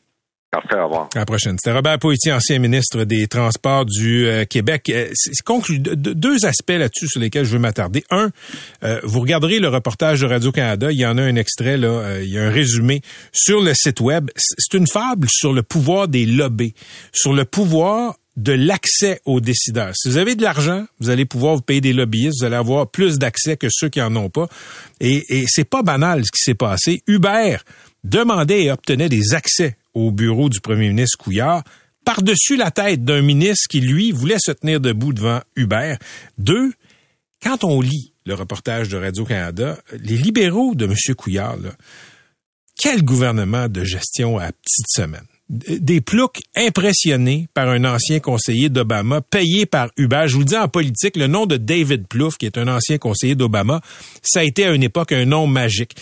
À 1.16 1.20
la 1.20 1.26
prochaine. 1.26 1.58
C'était 1.58 1.76
Robert 1.76 2.00
Poitier, 2.00 2.34
ancien 2.34 2.60
ministre 2.60 3.04
des 3.04 3.28
Transports 3.28 3.86
du 3.86 4.28
euh, 4.28 4.46
Québec. 4.46 4.90
Euh, 4.90 5.12
conclu 5.46 5.80
deux 5.80 6.46
aspects 6.46 6.72
là-dessus 6.72 7.08
sur 7.08 7.20
lesquels 7.20 7.46
je 7.46 7.52
veux 7.52 7.60
m'attarder. 7.60 8.04
Un, 8.10 8.30
euh, 8.84 9.00
vous 9.04 9.20
regarderez 9.20 9.60
le 9.60 9.70
reportage 9.70 10.22
de 10.22 10.28
Radio-Canada, 10.28 10.92
il 10.92 11.00
y 11.00 11.06
en 11.06 11.18
a 11.18 11.22
un 11.22 11.36
extrait, 11.36 11.78
là, 11.78 12.20
il 12.22 12.30
y 12.30 12.38
a 12.38 12.44
un 12.44 12.52
résumé 12.52 13.02
sur 13.32 13.62
le 13.62 13.74
site 13.74 14.02
web. 14.02 14.30
C'est 14.36 14.78
une 14.78 14.88
fable 14.88 15.28
sur 15.30 15.54
le 15.54 15.64
pouvoir 15.64 16.08
des 16.08 16.26
lobbies, 16.26 16.74
sur 17.12 17.34
le 17.34 17.46
pouvoir 17.46 18.16
de 18.38 18.54
l'accès 18.54 19.20
aux 19.26 19.42
décideurs. 19.42 19.92
Si 19.96 20.10
vous 20.10 20.18
avez 20.18 20.36
de 20.36 20.44
l'argent, 20.44 20.86
vous 21.00 21.10
allez 21.10 21.26
pouvoir 21.26 21.56
vous 21.56 21.62
payer 21.62 21.82
des 21.82 21.94
lobbyistes, 21.94 22.40
vous 22.40 22.46
allez 22.46 22.56
avoir 22.56 22.88
plus 22.88 23.18
d'accès 23.18 23.58
que 23.58 23.68
ceux 23.70 23.90
qui 23.90 24.02
en 24.02 24.16
ont 24.16 24.30
pas. 24.30 24.48
Et, 25.00 25.24
et 25.30 25.46
c'est 25.48 25.68
pas 25.68 25.82
banal 25.82 26.24
ce 26.24 26.32
qui 26.32 26.42
s'est 26.44 26.54
passé. 26.54 27.02
Uber 27.08 27.58
demandait 28.04 28.64
et 28.64 28.72
obtenait 28.72 29.10
des 29.10 29.34
accès 29.34 29.76
au 29.98 30.12
bureau 30.12 30.50
du 30.50 30.62
premier 30.62 30.90
ministre 30.90 31.18
Couillard 31.18 31.64
par-dessus 32.06 32.56
la 32.56 32.72
tête 32.72 33.04
d'un 33.04 33.22
ministre 33.22 33.68
qui, 33.70 33.82
lui, 33.82 34.12
voulait 34.12 34.38
se 34.40 34.52
tenir 34.52 34.80
debout 34.80 35.12
devant 35.12 35.42
Uber. 35.58 35.96
Deux, 36.38 36.72
quand 37.44 37.66
on 37.66 37.82
lit 37.82 38.14
le 38.26 38.34
reportage 38.34 38.88
de 38.88 38.98
Radio-Canada, 38.98 39.78
les 39.92 40.16
libéraux 40.16 40.74
de 40.74 40.86
M. 40.86 41.16
Couillard, 41.16 41.58
quel 42.78 43.04
gouvernement 43.04 43.68
de 43.68 43.84
gestion 43.84 44.38
à 44.38 44.52
petite 44.52 44.88
semaine? 44.88 45.26
Des 45.50 46.00
ploucs 46.00 46.40
impressionnés 46.56 47.48
par 47.54 47.70
un 47.70 47.84
ancien 47.84 48.20
conseiller 48.20 48.70
d'Obama, 48.70 49.22
payé 49.22 49.66
par 49.66 49.90
Uber. 49.98 50.26
Je 50.28 50.34
vous 50.34 50.40
le 50.40 50.46
dis 50.46 50.58
en 50.58 50.68
politique, 50.68 51.18
le 51.18 51.28
nom 51.28 51.46
de 51.46 51.58
David 51.58 52.08
Plouffe, 52.08 52.38
qui 52.38 52.46
est 52.46 52.58
un 52.58 52.68
ancien 52.68 52.98
conseiller 52.98 53.36
d'Obama, 53.36 53.82
ça 54.22 54.42
a 54.42 54.44
été 54.44 54.66
à 54.66 54.72
une 54.72 54.84
époque 54.84 55.12
un 55.12 55.26
nom 55.26 55.48
magique. 55.48 55.96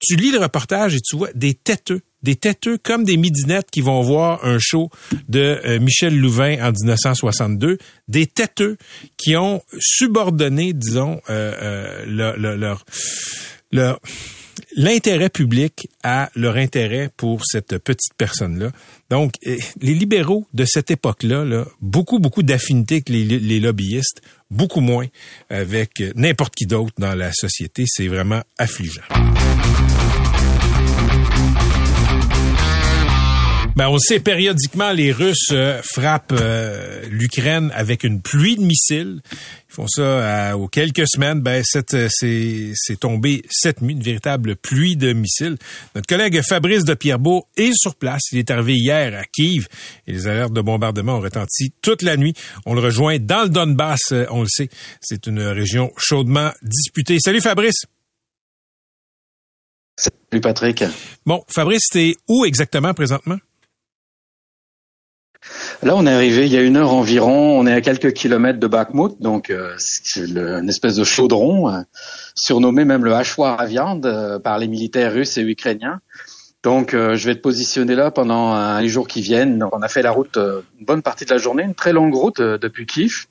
Tu 0.00 0.16
lis 0.16 0.30
le 0.30 0.38
reportage 0.38 0.94
et 0.94 1.00
tu 1.00 1.16
vois 1.16 1.32
des 1.34 1.54
têteux, 1.54 2.00
des 2.22 2.36
têteux 2.36 2.78
comme 2.78 3.04
des 3.04 3.16
midinettes 3.16 3.70
qui 3.70 3.80
vont 3.80 4.02
voir 4.02 4.44
un 4.44 4.58
show 4.58 4.90
de 5.28 5.60
euh, 5.64 5.80
Michel 5.80 6.18
Louvain 6.18 6.56
en 6.60 6.72
1962, 6.72 7.78
des 8.08 8.26
têteux 8.26 8.76
qui 9.16 9.36
ont 9.36 9.62
subordonné, 9.78 10.72
disons, 10.72 11.20
euh, 11.30 11.54
euh, 11.62 12.04
leur, 12.06 12.36
leur, 12.36 12.84
leur 13.70 14.00
l'intérêt 14.76 15.30
public 15.30 15.88
à 16.02 16.30
leur 16.34 16.56
intérêt 16.56 17.10
pour 17.16 17.42
cette 17.44 17.78
petite 17.78 18.14
personne-là. 18.16 18.70
Donc, 19.10 19.34
eh, 19.42 19.58
les 19.80 19.94
libéraux 19.94 20.46
de 20.52 20.64
cette 20.64 20.90
époque-là, 20.90 21.44
là, 21.44 21.64
beaucoup, 21.80 22.18
beaucoup 22.18 22.42
d'affinités 22.42 22.96
avec 22.96 23.08
les, 23.08 23.24
les, 23.24 23.60
lobbyistes, 23.60 24.20
beaucoup 24.50 24.80
moins 24.80 25.06
avec 25.48 26.02
n'importe 26.14 26.54
qui 26.54 26.66
d'autre 26.66 26.92
dans 26.98 27.14
la 27.14 27.32
société. 27.32 27.84
C'est 27.86 28.08
vraiment 28.08 28.42
affligeant. 28.58 29.02
Ben, 33.78 33.86
on 33.90 33.98
sait 33.98 34.18
périodiquement, 34.18 34.90
les 34.90 35.12
Russes 35.12 35.52
euh, 35.52 35.80
frappent 35.84 36.32
euh, 36.32 37.00
l'Ukraine 37.10 37.70
avec 37.76 38.02
une 38.02 38.20
pluie 38.20 38.56
de 38.56 38.62
missiles. 38.62 39.20
Ils 39.30 39.72
font 39.72 39.86
ça 39.86 40.02
euh, 40.02 40.52
aux 40.54 40.66
quelques 40.66 41.06
semaines. 41.06 41.42
Ben, 41.42 41.62
c'est 41.64 42.98
tombé 42.98 43.44
cette 43.48 43.80
nuit, 43.80 43.92
une 43.92 44.02
véritable 44.02 44.56
pluie 44.56 44.96
de 44.96 45.12
missiles. 45.12 45.58
Notre 45.94 46.08
collègue 46.08 46.42
Fabrice 46.42 46.82
de 46.82 46.94
Pierrebeau 46.94 47.46
est 47.56 47.70
sur 47.72 47.94
place. 47.94 48.22
Il 48.32 48.38
est 48.38 48.50
arrivé 48.50 48.74
hier 48.74 49.16
à 49.16 49.22
Kiev 49.32 49.68
et 50.08 50.12
les 50.12 50.26
alertes 50.26 50.52
de 50.52 50.60
bombardement 50.60 51.18
ont 51.18 51.20
retenti 51.20 51.72
toute 51.80 52.02
la 52.02 52.16
nuit. 52.16 52.34
On 52.66 52.74
le 52.74 52.80
rejoint 52.80 53.20
dans 53.20 53.44
le 53.44 53.48
Donbass, 53.48 54.12
on 54.30 54.40
le 54.40 54.48
sait. 54.48 54.70
C'est 55.00 55.28
une 55.28 55.40
région 55.40 55.92
chaudement 55.96 56.50
disputée. 56.62 57.18
Salut 57.20 57.40
Fabrice. 57.40 57.84
Salut 59.96 60.40
Patrick. 60.40 60.82
Bon, 61.24 61.44
Fabrice, 61.46 61.86
t'es 61.92 62.16
où 62.28 62.44
exactement 62.44 62.92
présentement? 62.92 63.36
Là, 65.84 65.94
on 65.94 66.06
est 66.06 66.12
arrivé 66.12 66.44
il 66.44 66.52
y 66.52 66.56
a 66.56 66.62
une 66.62 66.76
heure 66.76 66.92
environ. 66.92 67.56
On 67.56 67.64
est 67.64 67.72
à 67.72 67.80
quelques 67.80 68.12
kilomètres 68.12 68.58
de 68.58 68.66
Bakhmut, 68.66 69.20
donc 69.20 69.48
euh, 69.50 69.74
c'est 69.78 70.20
une 70.20 70.68
espèce 70.68 70.96
de 70.96 71.04
chaudron, 71.04 71.68
euh, 71.68 71.82
surnommé 72.34 72.84
même 72.84 73.04
le 73.04 73.14
hachoir 73.14 73.60
à 73.60 73.66
viande 73.66 74.04
euh, 74.04 74.40
par 74.40 74.58
les 74.58 74.66
militaires 74.66 75.12
russes 75.12 75.38
et 75.38 75.42
ukrainiens. 75.42 76.00
Donc, 76.64 76.90
je 76.90 77.24
vais 77.24 77.36
te 77.36 77.40
positionner 77.40 77.94
là 77.94 78.10
pendant 78.10 78.80
les 78.80 78.88
jours 78.88 79.06
qui 79.06 79.22
viennent. 79.22 79.64
on 79.72 79.80
a 79.80 79.86
fait 79.86 80.02
la 80.02 80.10
route 80.10 80.36
une 80.36 80.84
bonne 80.84 81.02
partie 81.02 81.24
de 81.24 81.30
la 81.30 81.38
journée, 81.38 81.62
une 81.62 81.76
très 81.76 81.92
longue 81.92 82.12
route 82.12 82.42
depuis 82.42 82.84
Kiev. 82.84 83.26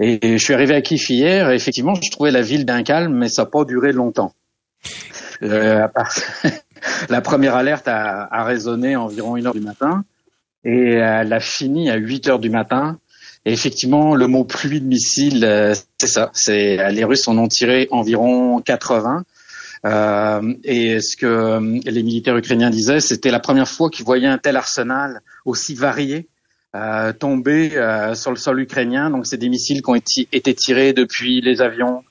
Et, 0.00 0.38
je 0.38 0.42
suis 0.42 0.54
arrivé 0.54 0.74
à 0.74 0.80
Kiev 0.80 1.02
hier. 1.10 1.50
Effectivement, 1.50 1.94
je 1.94 2.10
trouvais 2.10 2.30
la 2.30 2.40
ville 2.40 2.64
bien 2.64 2.82
calme, 2.82 3.12
mais 3.14 3.28
ça 3.28 3.42
n'a 3.42 3.46
pas 3.50 3.66
duré 3.66 3.92
longtemps. 3.92 4.32
la 5.42 5.90
première 7.22 7.56
alerte 7.56 7.88
a, 7.88 8.26
a 8.32 8.44
résonné 8.44 8.96
environ 8.96 9.36
une 9.36 9.46
heure 9.46 9.54
du 9.54 9.60
matin 9.60 10.02
et 10.64 10.94
elle 10.94 11.32
a 11.32 11.40
fini 11.40 11.90
à 11.90 11.96
8 11.96 12.28
heures 12.28 12.38
du 12.38 12.50
matin. 12.50 12.98
Et 13.44 13.52
effectivement, 13.52 14.14
le 14.14 14.28
mot 14.28 14.44
pluie 14.44 14.80
de 14.80 14.86
missiles, 14.86 15.44
euh, 15.44 15.74
c'est 15.98 16.06
ça. 16.06 16.30
C'est 16.32 16.92
les 16.92 17.04
Russes 17.04 17.26
en 17.26 17.36
ont 17.38 17.48
tiré 17.48 17.88
environ 17.90 18.60
80. 18.60 19.24
Euh, 19.84 20.54
et 20.62 21.00
ce 21.00 21.16
que 21.16 21.26
euh, 21.26 21.80
les 21.84 22.02
militaires 22.04 22.36
ukrainiens 22.36 22.70
disaient, 22.70 23.00
c'était 23.00 23.32
la 23.32 23.40
première 23.40 23.68
fois 23.68 23.90
qu'ils 23.90 24.04
voyaient 24.04 24.28
un 24.28 24.38
tel 24.38 24.56
arsenal 24.56 25.22
aussi 25.44 25.74
varié 25.74 26.28
euh, 26.74 27.12
tomber 27.12 27.76
euh, 27.76 28.14
sur 28.14 28.30
le 28.30 28.38
sol 28.38 28.60
ukrainien. 28.60 29.10
Donc, 29.10 29.26
c'est 29.26 29.36
des 29.36 29.50
missiles 29.50 29.82
qui 29.82 29.90
ont 29.90 29.94
été 29.94 30.54
tirés 30.54 30.94
depuis 30.94 31.42
les 31.42 31.60
avions, 31.60 32.02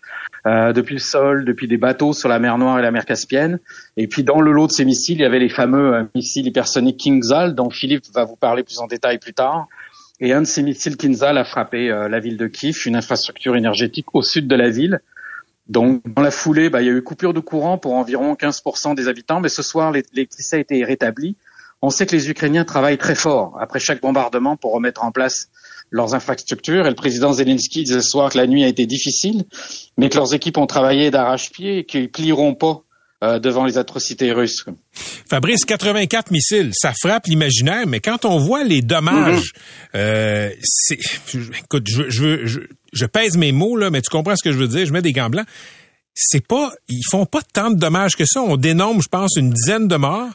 euh, 0.48 0.74
depuis 0.74 0.96
le 0.96 1.00
sol, 1.00 1.46
depuis 1.46 1.68
des 1.68 1.78
bateaux 1.78 2.14
sur 2.14 2.28
la 2.28 2.40
mer 2.40 2.58
Noire 2.58 2.80
et 2.80 2.82
la 2.82 2.92
mer 2.92 3.06
Caspienne. 3.06 3.60
Et 3.98 4.08
puis 4.08 4.24
dans 4.24 4.42
le 4.42 4.52
lot 4.52 4.68
de 4.68 4.72
ces 4.72 4.86
missiles, 4.86 5.18
il 5.18 5.22
y 5.22 5.26
avait 5.26 5.40
les 5.40 5.50
fameux 5.50 5.94
euh, 5.94 6.04
missiles 6.16 6.48
hypersoniques 6.48 6.98
Kinzhal, 6.98 7.54
dont 7.54 7.70
Philippe 7.70 8.06
va 8.14 8.24
vous 8.24 8.36
parler 8.36 8.64
plus 8.64 8.80
en 8.80 8.88
détail 8.88 9.20
plus 9.20 9.34
tard. 9.34 9.68
Et 10.20 10.34
un 10.34 10.42
de 10.42 10.48
ces 10.48 10.64
missiles 10.64 10.98
Kinzhal 10.98 11.38
a 11.38 11.44
frappé 11.44 11.90
euh, 11.90 12.10
la 12.10 12.20
ville 12.20 12.38
de 12.38 12.48
Kiev, 12.48 12.78
une 12.86 12.96
infrastructure 12.96 13.56
énergétique 13.56 14.08
au 14.14 14.22
sud 14.24 14.48
de 14.48 14.56
la 14.56 14.70
ville. 14.70 15.02
Donc 15.68 16.02
dans 16.06 16.22
la 16.22 16.32
foulée, 16.32 16.70
bah, 16.70 16.82
il 16.82 16.88
y 16.88 16.90
a 16.90 16.94
eu 16.94 17.02
coupure 17.02 17.34
de 17.34 17.40
courant 17.40 17.78
pour 17.78 17.94
environ 17.94 18.34
15% 18.34 18.96
des 18.96 19.08
habitants, 19.08 19.40
mais 19.42 19.50
ce 19.50 19.62
soir 19.62 19.92
l'électricité 19.92 20.58
a 20.58 20.60
été 20.60 20.84
rétablie. 20.84 21.38
On 21.82 21.90
sait 21.90 22.06
que 22.06 22.16
les 22.16 22.30
Ukrainiens 22.30 22.66
travaillent 22.66 22.98
très 22.98 23.16
fort 23.16 23.58
après 23.60 23.80
chaque 23.80 24.02
bombardement 24.02 24.56
pour 24.56 24.74
remettre 24.74 25.04
en 25.04 25.12
place 25.12 25.50
leurs 25.90 26.14
infrastructures. 26.14 26.86
Et 26.86 26.90
le 26.90 26.96
président 26.96 27.34
Zelensky 27.34 27.84
disait 27.84 28.02
ce 28.02 28.10
soir 28.10 28.32
que 28.32 28.38
la 28.38 28.48
nuit 28.48 28.64
a 28.64 28.68
été 28.68 28.86
difficile, 28.86 29.46
mais 29.98 30.10
que 30.10 30.18
leurs 30.18 30.34
équipes 30.34 30.58
ont 30.58 30.68
travaillé 30.68 31.12
d'arrache-pied 31.12 31.80
et 31.80 31.86
qu'ils 31.86 32.12
plieront 32.12 32.56
pas 32.56 32.84
euh, 33.24 33.38
devant 33.38 33.66
les 33.66 33.78
atrocités 33.78 34.32
russes. 34.32 34.66
Fabrice, 35.30 35.64
84 35.66 36.32
missiles, 36.32 36.72
ça 36.74 36.92
frappe 37.00 37.28
l'imaginaire, 37.28 37.86
mais 37.86 38.00
quand 38.00 38.26
on 38.26 38.40
voit 38.40 38.64
les 38.64 38.82
dommages, 38.82 39.44
mm-hmm. 39.44 39.96
euh, 39.96 40.50
c'est, 40.64 40.98
écoute, 41.64 41.86
je, 41.88 42.10
je, 42.10 42.62
je, 42.92 43.06
pèse 43.06 43.38
mes 43.38 43.52
mots 43.52 43.78
là, 43.78 43.92
mais 43.92 44.02
tu 44.02 44.10
comprends 44.10 44.36
ce 44.36 44.44
que 44.44 44.52
je 44.52 44.58
veux 44.58 44.68
dire. 44.68 44.88
Je 44.88 44.92
mets 44.92 45.04
des 45.04 45.12
gants 45.12 45.30
blancs. 45.30 45.46
C'est 46.16 46.46
pas, 46.46 46.72
ils 46.90 47.04
font 47.12 47.28
pas 47.28 47.42
tant 47.54 47.70
de 47.70 47.78
dommages 47.78 48.16
que 48.16 48.26
ça. 48.26 48.42
On 48.42 48.58
dénombre, 48.58 49.04
je 49.04 49.08
pense, 49.08 49.36
une 49.36 49.52
dizaine 49.52 49.88
de 49.88 49.98
morts. 49.98 50.32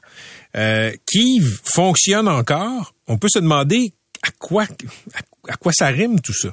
Euh, 0.57 0.93
qui 1.07 1.41
fonctionne 1.41 2.29
encore? 2.29 2.95
On 3.09 3.19
peut 3.19 3.29
se 3.29 3.39
demander 3.39 3.93
à 4.23 4.31
quoi, 4.39 4.65
à, 5.49 5.57
quoi 5.57 5.73
ça 5.73 5.87
rime 5.89 6.21
tout 6.21 6.33
ça? 6.33 6.49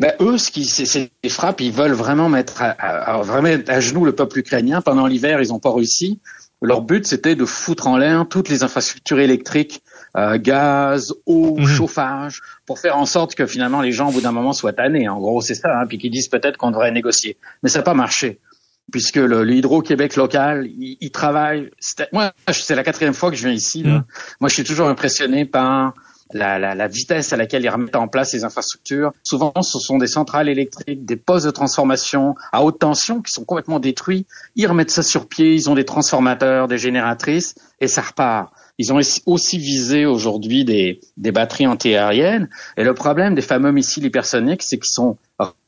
Ben, 0.00 0.12
eux, 0.20 0.38
ce 0.38 0.52
qui, 0.52 0.64
c'est 0.64 1.10
des 1.24 1.28
frappes, 1.28 1.60
ils 1.60 1.72
veulent 1.72 1.92
vraiment 1.92 2.28
mettre 2.28 2.62
à, 2.62 3.20
vraiment 3.22 3.48
à 3.66 3.80
genoux 3.80 4.04
le 4.04 4.14
peuple 4.14 4.38
ukrainien. 4.38 4.80
Pendant 4.80 5.08
l'hiver, 5.08 5.42
ils 5.42 5.48
n'ont 5.48 5.58
pas 5.58 5.72
réussi. 5.72 6.20
Leur 6.62 6.82
but, 6.82 7.04
c'était 7.04 7.34
de 7.34 7.44
foutre 7.44 7.88
en 7.88 7.96
l'air 7.96 8.26
toutes 8.28 8.48
les 8.48 8.62
infrastructures 8.62 9.18
électriques, 9.18 9.82
euh, 10.16 10.38
gaz, 10.38 11.14
eau, 11.26 11.56
mhm. 11.56 11.66
chauffage, 11.66 12.40
pour 12.64 12.78
faire 12.78 12.96
en 12.96 13.06
sorte 13.06 13.34
que 13.34 13.46
finalement 13.46 13.80
les 13.80 13.92
gens, 13.92 14.08
au 14.08 14.12
bout 14.12 14.20
d'un 14.20 14.32
moment, 14.32 14.52
soient 14.52 14.72
tannés. 14.72 15.08
En 15.08 15.18
gros, 15.18 15.40
c'est 15.40 15.54
ça. 15.54 15.80
Hein, 15.80 15.86
puis 15.86 15.98
qu'ils 15.98 16.10
disent 16.12 16.28
peut-être 16.28 16.56
qu'on 16.56 16.70
devrait 16.70 16.92
négocier. 16.92 17.36
Mais 17.62 17.68
ça 17.68 17.80
n'a 17.80 17.84
pas 17.84 17.94
marché, 17.94 18.40
puisque 18.90 19.16
le, 19.16 19.44
l'Hydro-Québec 19.44 20.16
local, 20.16 20.68
il, 20.78 21.10
travaille. 21.10 21.70
Moi, 22.12 22.32
c'est 22.50 22.74
la 22.74 22.82
quatrième 22.82 23.14
fois 23.14 23.30
que 23.30 23.36
je 23.36 23.42
viens 23.42 23.52
ici. 23.52 23.82
Là. 23.82 23.90
Mhm. 23.90 24.04
Moi, 24.40 24.48
je 24.48 24.54
suis 24.54 24.64
toujours 24.64 24.88
impressionné 24.88 25.44
par 25.44 25.94
la, 26.32 26.58
la, 26.58 26.74
la, 26.74 26.88
vitesse 26.88 27.32
à 27.32 27.36
laquelle 27.36 27.62
ils 27.62 27.68
remettent 27.68 27.96
en 27.96 28.08
place 28.08 28.32
les 28.32 28.44
infrastructures. 28.44 29.12
Souvent, 29.22 29.52
ce 29.62 29.78
sont 29.78 29.98
des 29.98 30.06
centrales 30.06 30.48
électriques, 30.48 31.04
des 31.04 31.16
postes 31.16 31.46
de 31.46 31.50
transformation 31.50 32.34
à 32.52 32.62
haute 32.62 32.78
tension 32.78 33.22
qui 33.22 33.32
sont 33.32 33.44
complètement 33.44 33.80
détruits. 33.80 34.26
Ils 34.56 34.66
remettent 34.66 34.90
ça 34.90 35.02
sur 35.02 35.28
pied, 35.28 35.54
ils 35.54 35.70
ont 35.70 35.74
des 35.74 35.84
transformateurs, 35.84 36.68
des 36.68 36.78
génératrices, 36.78 37.54
et 37.80 37.88
ça 37.88 38.02
repart. 38.02 38.52
Ils 38.80 38.92
ont 38.92 39.00
aussi 39.26 39.58
visé 39.58 40.06
aujourd'hui 40.06 40.64
des, 40.64 41.00
des 41.16 41.32
batteries 41.32 41.66
antiaériennes. 41.66 42.48
Et 42.76 42.84
le 42.84 42.94
problème 42.94 43.34
des 43.34 43.42
fameux 43.42 43.72
missiles 43.72 44.04
hypersoniques, 44.04 44.62
c'est 44.62 44.76
qu'ils 44.76 44.92
sont 44.92 45.16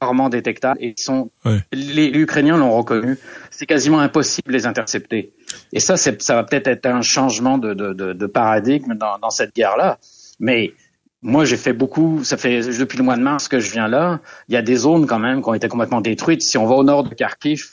rarement 0.01 0.29
détectables 0.29 0.79
et 0.81 0.94
ils 0.96 1.03
sont, 1.03 1.31
les, 1.73 2.07
Ukrainiens 2.07 2.57
l'ont 2.57 2.77
reconnu. 2.77 3.18
C'est 3.51 3.66
quasiment 3.66 3.99
impossible 3.99 4.49
de 4.49 4.53
les 4.53 4.66
intercepter. 4.66 5.33
Et 5.73 5.81
ça, 5.81 5.96
ça 5.96 6.12
va 6.35 6.44
peut-être 6.44 6.68
être 6.68 6.87
un 6.87 7.03
changement 7.03 7.59
de, 7.59 7.75
de, 7.75 7.92
de, 7.92 8.12
de 8.12 8.27
paradigme 8.27 8.94
dans, 8.94 9.18
dans 9.18 9.31
cette 9.31 9.57
guerre-là. 9.57 9.99
Mais 10.40 10.72
moi, 11.22 11.44
j'ai 11.44 11.57
fait 11.57 11.72
beaucoup, 11.72 12.24
ça 12.24 12.37
fait 12.37 12.62
depuis 12.79 12.98
le 12.98 13.05
mois 13.05 13.16
de 13.16 13.22
mars 13.22 13.46
que 13.46 13.61
je 13.61 13.70
viens 13.70 13.88
là. 13.88 14.20
Il 14.48 14.55
y 14.55 14.57
a 14.57 14.62
des 14.62 14.76
zones 14.76 15.07
quand 15.07 15.18
même 15.18 15.42
qui 15.42 15.48
ont 15.48 15.55
été 15.55 15.68
complètement 15.68 16.00
détruites. 16.00 16.42
Si 16.42 16.59
on 16.59 16.66
va 16.66 16.74
au 16.74 16.83
nord 16.83 17.05
de 17.05 17.14
Kharkiv, 17.14 17.66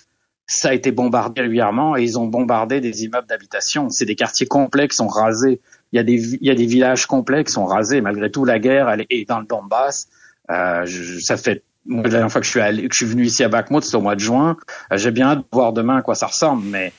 ça 0.45 0.69
a 0.69 0.73
été 0.73 0.91
bombardé 0.91 1.41
régulièrement 1.41 1.97
et 1.97 2.03
ils 2.03 2.19
ont 2.19 2.25
bombardé 2.25 2.79
des 2.81 3.03
immeubles 3.03 3.27
d'habitation. 3.27 3.89
C'est 3.89 4.05
des 4.05 4.15
quartiers 4.15 4.47
complets 4.47 4.87
qui 4.87 4.95
sont 4.95 5.07
rasés. 5.07 5.59
Il 5.91 5.97
y 5.97 5.99
a 5.99 6.03
des, 6.03 6.35
il 6.35 6.45
y 6.45 6.49
a 6.49 6.55
des 6.55 6.65
villages 6.65 7.05
complets 7.05 7.43
qui 7.43 7.51
sont 7.51 7.65
rasés. 7.65 8.01
Malgré 8.01 8.29
tout, 8.29 8.45
la 8.45 8.59
guerre 8.59 8.89
elle 8.89 9.05
est 9.09 9.27
dans 9.27 9.39
le 9.39 9.45
Donbass. 9.45 10.07
Euh, 10.49 10.85
ça 11.19 11.37
fait 11.37 11.63
moi, 11.85 12.03
la 12.03 12.09
dernière 12.09 12.31
fois 12.31 12.41
que 12.41 12.45
je 12.45 12.51
suis 12.51 12.59
allé, 12.59 12.87
que 12.87 12.93
je 12.93 13.05
suis 13.05 13.11
venu 13.11 13.23
ici 13.23 13.43
à 13.43 13.49
Bakhmut, 13.49 13.83
c'est 13.83 13.95
au 13.95 14.01
mois 14.01 14.15
de 14.15 14.19
juin. 14.19 14.57
Euh, 14.91 14.97
j'ai 14.97 15.11
bien 15.11 15.29
hâte 15.29 15.39
de 15.39 15.45
voir 15.51 15.71
demain 15.73 15.97
à 15.97 16.01
quoi 16.01 16.15
ça 16.15 16.27
ressemble, 16.27 16.63
mais 16.65 16.91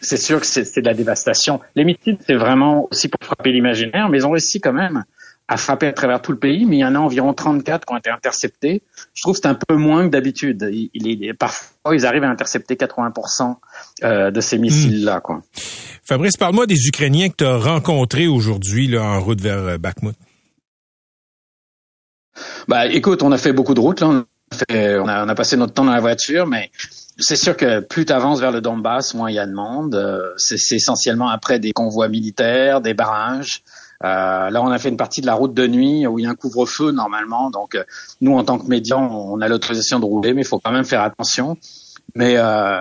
c'est 0.00 0.16
sûr 0.16 0.40
que 0.40 0.46
c'est 0.46 0.80
de 0.80 0.86
la 0.86 0.94
dévastation. 0.94 1.60
Les 1.74 1.84
missiles, 1.84 2.18
c'est 2.26 2.34
vraiment 2.34 2.88
aussi 2.90 3.08
pour 3.08 3.20
frapper 3.24 3.52
l'imaginaire, 3.52 4.08
mais 4.08 4.18
ils 4.18 4.26
ont 4.26 4.30
réussi 4.30 4.60
quand 4.60 4.72
même 4.72 5.04
à 5.50 5.56
frapper 5.56 5.88
à 5.88 5.92
travers 5.92 6.22
tout 6.22 6.30
le 6.30 6.38
pays, 6.38 6.64
mais 6.64 6.76
il 6.76 6.78
y 6.78 6.84
en 6.84 6.94
a 6.94 7.00
environ 7.00 7.34
34 7.34 7.84
qui 7.84 7.92
ont 7.92 7.96
été 7.96 8.08
interceptés. 8.08 8.82
Je 9.14 9.22
trouve 9.22 9.34
que 9.34 9.40
c'est 9.42 9.48
un 9.48 9.56
peu 9.56 9.74
moins 9.74 10.04
que 10.06 10.12
d'habitude. 10.12 10.68
Il, 10.72 10.90
il 10.94 11.34
parfois, 11.34 11.96
ils 11.96 12.06
arrivent 12.06 12.22
à 12.22 12.30
intercepter 12.30 12.76
80% 12.76 13.56
euh, 14.04 14.30
de 14.30 14.40
ces 14.40 14.58
missiles-là. 14.58 15.20
Quoi. 15.20 15.42
Fabrice, 16.04 16.36
parle-moi 16.36 16.66
des 16.66 16.86
Ukrainiens 16.86 17.30
que 17.30 17.36
tu 17.38 17.44
as 17.44 17.56
rencontrés 17.56 18.28
aujourd'hui 18.28 18.96
en 18.96 19.20
route 19.20 19.40
vers 19.40 19.58
euh, 19.58 19.76
Bakhmut. 19.76 20.14
Bah, 22.68 22.86
écoute, 22.86 23.24
on 23.24 23.32
a 23.32 23.38
fait 23.38 23.52
beaucoup 23.52 23.74
de 23.74 23.80
routes. 23.80 24.00
Là. 24.02 24.08
On, 24.08 24.18
a 24.18 24.56
fait, 24.56 24.98
on, 25.00 25.08
a, 25.08 25.24
on 25.24 25.28
a 25.28 25.34
passé 25.34 25.56
notre 25.56 25.74
temps 25.74 25.84
dans 25.84 25.92
la 25.92 26.00
voiture, 26.00 26.46
mais 26.46 26.70
c'est 27.20 27.36
sûr 27.36 27.56
que 27.56 27.80
plus 27.80 28.04
tu 28.04 28.12
avances 28.12 28.40
vers 28.40 28.50
le 28.50 28.60
Donbass, 28.60 29.14
moins 29.14 29.30
il 29.30 29.34
y 29.34 29.38
a 29.38 29.46
de 29.46 29.52
monde. 29.52 29.94
Euh, 29.94 30.32
c'est 30.36 30.76
essentiellement 30.76 31.28
après 31.28 31.58
des 31.58 31.72
convois 31.72 32.08
militaires, 32.08 32.80
des 32.80 32.94
barrages. 32.94 33.62
Euh, 34.02 34.48
là, 34.50 34.62
on 34.62 34.68
a 34.68 34.78
fait 34.78 34.88
une 34.88 34.96
partie 34.96 35.20
de 35.20 35.26
la 35.26 35.34
route 35.34 35.52
de 35.52 35.66
nuit 35.66 36.06
où 36.06 36.18
il 36.18 36.22
y 36.22 36.26
a 36.26 36.30
un 36.30 36.34
couvre-feu 36.34 36.90
normalement. 36.90 37.50
Donc, 37.50 37.74
euh, 37.74 37.84
nous, 38.20 38.32
en 38.32 38.44
tant 38.44 38.58
que 38.58 38.66
médias, 38.66 38.96
on 38.96 39.40
a 39.40 39.48
l'autorisation 39.48 40.00
de 40.00 40.06
rouler, 40.06 40.32
mais 40.32 40.42
il 40.42 40.46
faut 40.46 40.58
quand 40.58 40.72
même 40.72 40.84
faire 40.84 41.02
attention. 41.02 41.58
Mais 42.14 42.36
euh, 42.38 42.80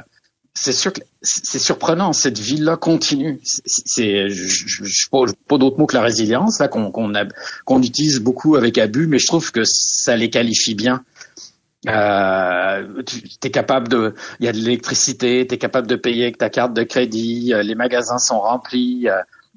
c'est 0.54 0.72
sûr 0.72 0.94
que 0.94 1.02
c'est 1.22 1.60
surprenant. 1.60 2.14
Cette 2.14 2.40
ville-là 2.40 2.78
continue. 2.78 3.42
C'est, 3.44 4.30
je, 4.30 4.66
je, 4.66 5.10
pas, 5.10 5.26
pas 5.48 5.58
d'autres 5.58 5.78
mots 5.78 5.88
que 5.88 5.96
la 5.96 6.02
résilience 6.02 6.60
là 6.60 6.70
qu'on 6.70 7.84
utilise 7.84 8.20
beaucoup 8.20 8.56
avec 8.56 8.78
abus, 8.78 9.08
mais 9.08 9.20
je 9.20 9.28
trouve 9.28 9.52
que 9.52 9.64
ça 9.66 10.16
les 10.16 10.30
qualifie 10.30 10.76
bien. 10.76 11.04
Euh, 11.88 13.04
tu 13.06 13.22
es 13.44 13.52
capable 13.52 13.88
de, 13.88 14.14
il 14.40 14.46
y 14.46 14.50
a 14.50 14.52
de 14.52 14.58
l'électricité, 14.58 15.48
tu 15.48 15.56
es 15.56 15.58
capable 15.58 15.88
de 15.88 15.96
payer 15.96 16.24
avec 16.24 16.38
ta 16.38 16.50
carte 16.50 16.74
de 16.74 16.84
crédit, 16.84 17.54
les 17.64 17.76
magasins 17.76 18.18
sont 18.18 18.40
remplis, 18.40 19.08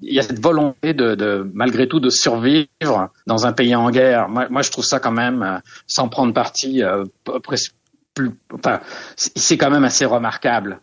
il 0.02 0.14
y 0.14 0.18
a 0.18 0.22
cette 0.22 0.40
volonté 0.40 0.94
de, 0.94 1.14
de, 1.14 1.50
malgré 1.54 1.87
tout 1.87 2.00
de 2.00 2.11
survivre 2.11 3.11
dans 3.26 3.46
un 3.46 3.52
pays 3.52 3.74
en 3.74 3.90
guerre. 3.90 4.28
Moi, 4.28 4.48
moi 4.50 4.62
je 4.62 4.70
trouve 4.70 4.85
ça 4.85 5.00
quand 5.00 5.12
même, 5.12 5.42
euh, 5.42 5.58
sans 5.87 6.08
prendre 6.08 6.32
parti, 6.32 6.82
euh, 6.82 7.04
c'est 9.16 9.57
quand 9.57 9.70
même 9.70 9.85
assez 9.85 10.05
remarquable. 10.05 10.79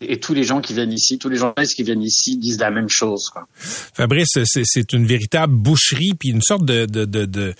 Et 0.00 0.18
tous 0.18 0.32
les 0.32 0.44
gens 0.44 0.60
qui 0.60 0.72
viennent 0.72 0.92
ici, 0.92 1.18
tous 1.18 1.28
les 1.28 1.36
journalistes 1.36 1.74
qui 1.74 1.82
viennent 1.82 2.02
ici 2.02 2.38
disent 2.38 2.58
la 2.58 2.70
même 2.70 2.88
chose. 2.88 3.28
Quoi. 3.28 3.46
Fabrice, 3.54 4.38
c'est 4.44 4.92
une 4.92 5.06
véritable 5.06 5.54
boucherie, 5.54 6.12
puis 6.18 6.30
une 6.30 6.40
sorte 6.40 6.64
de, 6.64 7.54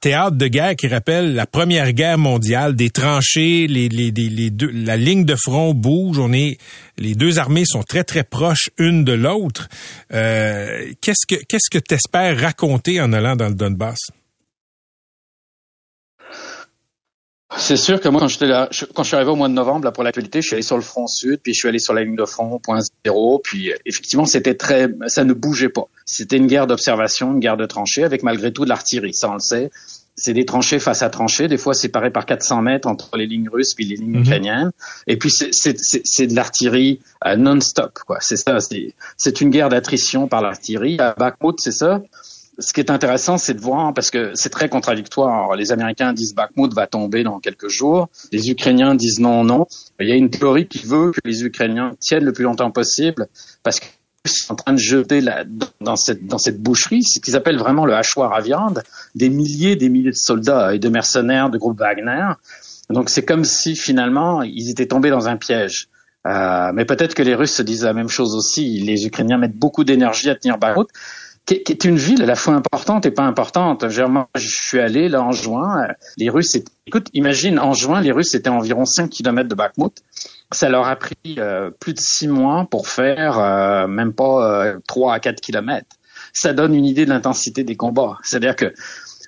théâtre 0.00 0.36
de 0.36 0.46
guerre 0.46 0.76
qui 0.76 0.88
rappelle 0.88 1.34
la 1.34 1.46
Première 1.46 1.92
Guerre 1.92 2.18
mondiale, 2.18 2.76
des 2.76 2.90
tranchées, 2.90 3.66
la 3.66 4.96
ligne 4.96 5.24
de 5.24 5.36
front 5.36 5.72
bouge, 5.72 6.18
on 6.18 6.32
est, 6.34 6.58
les 6.98 7.14
deux 7.14 7.38
armées 7.38 7.64
sont 7.64 7.82
très 7.82 8.04
très 8.04 8.24
proches 8.24 8.68
une 8.78 9.04
de 9.04 9.12
l'autre. 9.12 9.68
Euh, 10.12 10.92
qu'est-ce 11.00 11.26
que 11.26 11.42
qu'est-ce 11.44 11.70
que 11.70 12.40
raconter 12.40 13.00
en 13.00 13.12
allant 13.14 13.36
dans 13.36 13.48
le 13.48 13.54
Donbass? 13.54 13.98
C'est 17.56 17.76
sûr 17.76 18.00
que 18.00 18.08
moi, 18.08 18.20
quand, 18.20 18.28
j'étais 18.28 18.46
là, 18.46 18.68
quand 18.94 19.02
je 19.04 19.08
suis 19.08 19.16
arrivé 19.16 19.30
au 19.30 19.36
mois 19.36 19.48
de 19.48 19.52
novembre 19.52 19.84
là, 19.84 19.92
pour 19.92 20.02
l'actualité, 20.02 20.42
je 20.42 20.48
suis 20.48 20.54
allé 20.54 20.62
sur 20.62 20.76
le 20.76 20.82
front 20.82 21.06
sud, 21.06 21.38
puis 21.42 21.54
je 21.54 21.60
suis 21.60 21.68
allé 21.68 21.78
sur 21.78 21.94
la 21.94 22.02
ligne 22.02 22.16
de 22.16 22.24
front 22.24 22.58
point 22.58 22.80
zéro, 23.04 23.40
puis 23.42 23.70
euh, 23.70 23.76
effectivement, 23.86 24.24
c'était 24.24 24.54
très, 24.54 24.88
ça 25.06 25.22
ne 25.22 25.32
bougeait 25.32 25.68
pas. 25.68 25.86
C'était 26.04 26.38
une 26.38 26.48
guerre 26.48 26.66
d'observation, 26.66 27.32
une 27.32 27.40
guerre 27.40 27.56
de 27.56 27.66
tranchées, 27.66 28.02
avec 28.02 28.24
malgré 28.24 28.52
tout 28.52 28.64
de 28.64 28.68
l'artillerie, 28.68 29.14
ça 29.14 29.30
on 29.30 29.34
le 29.34 29.40
sait. 29.40 29.70
C'est 30.16 30.32
des 30.32 30.44
tranchées 30.44 30.78
face 30.80 31.02
à 31.02 31.10
tranchées, 31.10 31.46
des 31.46 31.58
fois 31.58 31.74
séparées 31.74 32.10
par 32.10 32.26
400 32.26 32.62
mètres 32.62 32.88
entre 32.88 33.16
les 33.16 33.26
lignes 33.26 33.50
russes 33.50 33.74
puis 33.74 33.84
les 33.84 33.96
lignes 33.96 34.16
mhm. 34.16 34.22
ukrainiennes. 34.22 34.70
Et 35.06 35.16
puis 35.16 35.30
c'est 35.30 36.26
de 36.26 36.34
l'artillerie 36.34 37.00
euh, 37.26 37.36
non-stop, 37.36 37.98
quoi. 38.06 38.18
C'est 38.20 38.36
ça, 38.36 38.58
c'est 39.16 39.40
une 39.40 39.50
guerre 39.50 39.68
d'attrition 39.68 40.26
par 40.26 40.42
l'artillerie. 40.42 40.96
À 40.98 41.14
Bakhmut, 41.16 41.54
c'est 41.58 41.72
ça 41.72 42.02
ce 42.58 42.72
qui 42.72 42.80
est 42.80 42.90
intéressant, 42.90 43.38
c'est 43.38 43.54
de 43.54 43.60
voir, 43.60 43.92
parce 43.92 44.10
que 44.10 44.32
c'est 44.34 44.50
très 44.50 44.68
contradictoire. 44.68 45.54
les 45.56 45.72
Américains 45.72 46.12
disent 46.12 46.34
Bakhmut 46.34 46.72
va 46.72 46.86
tomber 46.86 47.22
dans 47.22 47.38
quelques 47.38 47.68
jours. 47.68 48.08
Les 48.32 48.50
Ukrainiens 48.50 48.94
disent 48.94 49.20
non, 49.20 49.44
non. 49.44 49.66
Il 50.00 50.08
y 50.08 50.12
a 50.12 50.14
une 50.14 50.30
théorie 50.30 50.66
qui 50.66 50.86
veut 50.86 51.12
que 51.12 51.20
les 51.24 51.44
Ukrainiens 51.44 51.92
tiennent 52.00 52.24
le 52.24 52.32
plus 52.32 52.44
longtemps 52.44 52.70
possible, 52.70 53.28
parce 53.62 53.80
qu'ils 53.80 53.90
sont 54.26 54.54
en 54.54 54.56
train 54.56 54.72
de 54.72 54.78
jeter 54.78 55.20
la, 55.20 55.44
dans 55.80 55.96
cette, 55.96 56.26
dans 56.26 56.38
cette 56.38 56.60
boucherie, 56.60 57.02
ce 57.02 57.20
qu'ils 57.20 57.36
appellent 57.36 57.58
vraiment 57.58 57.84
le 57.84 57.94
hachoir 57.94 58.32
à 58.32 58.40
viande, 58.40 58.82
des 59.14 59.28
milliers 59.28 59.76
des 59.76 59.88
milliers 59.88 60.10
de 60.10 60.16
soldats 60.16 60.74
et 60.74 60.78
de 60.78 60.88
mercenaires 60.88 61.50
de 61.50 61.58
groupe 61.58 61.78
Wagner. 61.78 62.32
Donc 62.88 63.10
c'est 63.10 63.24
comme 63.24 63.44
si 63.44 63.76
finalement 63.76 64.42
ils 64.42 64.70
étaient 64.70 64.86
tombés 64.86 65.10
dans 65.10 65.28
un 65.28 65.36
piège. 65.36 65.88
Euh, 66.26 66.72
mais 66.74 66.84
peut-être 66.84 67.14
que 67.14 67.22
les 67.22 67.34
Russes 67.34 67.52
se 67.52 67.62
disent 67.62 67.84
la 67.84 67.92
même 67.92 68.08
chose 68.08 68.34
aussi. 68.34 68.80
Les 68.80 69.06
Ukrainiens 69.06 69.38
mettent 69.38 69.56
beaucoup 69.56 69.84
d'énergie 69.84 70.28
à 70.28 70.34
tenir 70.34 70.58
Bakhmut 70.58 70.88
qui, 71.46 71.54
est 71.54 71.84
une 71.84 71.96
ville 71.96 72.22
à 72.22 72.26
la 72.26 72.34
fois 72.34 72.54
importante 72.54 73.06
et 73.06 73.10
pas 73.10 73.22
importante. 73.22 73.84
Moi, 73.84 74.28
je 74.34 74.48
suis 74.48 74.80
allé 74.80 75.08
là 75.08 75.22
en 75.22 75.32
juin. 75.32 75.84
Euh, 75.84 75.92
les 76.16 76.28
Russes, 76.28 76.58
écoute, 76.86 77.08
imagine 77.14 77.58
en 77.58 77.72
juin, 77.72 78.00
les 78.00 78.10
Russes 78.10 78.34
étaient 78.34 78.50
environ 78.50 78.84
5 78.84 79.08
kilomètres 79.08 79.48
de 79.48 79.54
Bakhmut. 79.54 79.92
Ça 80.52 80.68
leur 80.68 80.86
a 80.86 80.96
pris 80.96 81.16
euh, 81.38 81.70
plus 81.70 81.94
de 81.94 82.00
6 82.00 82.28
mois 82.28 82.66
pour 82.70 82.88
faire 82.88 83.38
euh, 83.38 83.86
même 83.86 84.12
pas 84.12 84.74
3 84.88 85.14
à 85.14 85.20
4 85.20 85.40
kilomètres. 85.40 85.96
Ça 86.32 86.52
donne 86.52 86.74
une 86.74 86.84
idée 86.84 87.04
de 87.04 87.10
l'intensité 87.10 87.64
des 87.64 87.76
combats. 87.76 88.18
C'est-à-dire 88.22 88.56
que 88.56 88.74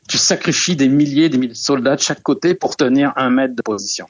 tu 0.08 0.18
sacrifies 0.18 0.74
des 0.74 0.88
milliers, 0.88 1.28
des 1.28 1.38
milliers 1.38 1.52
de 1.52 1.56
soldats 1.56 1.94
de 1.94 2.00
chaque 2.00 2.22
côté 2.22 2.54
pour 2.54 2.76
tenir 2.76 3.12
un 3.16 3.30
mètre 3.30 3.54
de 3.54 3.62
position. 3.62 4.06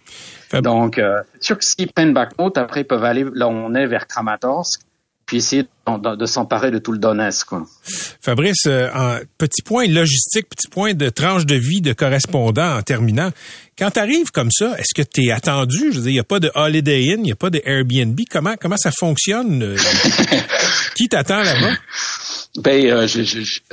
Donc, 0.62 1.00
c'est 1.34 1.42
sûr 1.42 1.58
que 1.58 1.64
s'ils 1.64 1.92
prennent 1.92 2.14
Bakhmut, 2.14 2.56
après 2.56 2.82
ils 2.82 2.86
peuvent 2.86 3.04
aller 3.04 3.26
là 3.34 3.48
on 3.48 3.74
est 3.74 3.86
vers 3.86 4.06
Kramatorsk 4.06 4.80
puis 5.28 5.36
essayer 5.36 5.62
de, 5.62 6.26
s'emparer 6.26 6.70
de 6.70 6.78
tout 6.78 6.90
le 6.90 6.98
Donetsk. 6.98 7.46
Quoi. 7.46 7.66
Fabrice, 8.20 8.64
euh, 8.66 8.88
un 8.94 9.20
petit 9.36 9.60
point 9.62 9.86
logistique, 9.86 10.48
petit 10.48 10.68
point 10.68 10.94
de 10.94 11.10
tranche 11.10 11.44
de 11.44 11.54
vie 11.54 11.82
de 11.82 11.92
correspondant 11.92 12.78
en 12.78 12.82
terminant. 12.82 13.30
Quand 13.78 13.90
tu 13.90 14.00
arrives 14.00 14.30
comme 14.32 14.50
ça, 14.50 14.74
est-ce 14.78 14.94
que 14.94 15.06
tu 15.06 15.26
es 15.26 15.30
attendu? 15.30 15.92
Je 15.92 15.98
veux 15.98 16.02
dire, 16.02 16.10
il 16.10 16.14
n'y 16.14 16.18
a 16.18 16.24
pas 16.24 16.40
de 16.40 16.50
Holiday 16.54 17.12
Inn, 17.12 17.20
il 17.20 17.24
n'y 17.24 17.32
a 17.32 17.36
pas 17.36 17.50
de 17.50 17.60
Airbnb. 17.62 18.18
Comment, 18.30 18.54
comment 18.58 18.78
ça 18.78 18.90
fonctionne? 18.90 19.62
Euh? 19.62 19.76
qui 20.96 21.08
t'attend 21.08 21.42
là-bas? 21.42 21.74
Ben, 22.56 22.86
euh, 22.86 23.06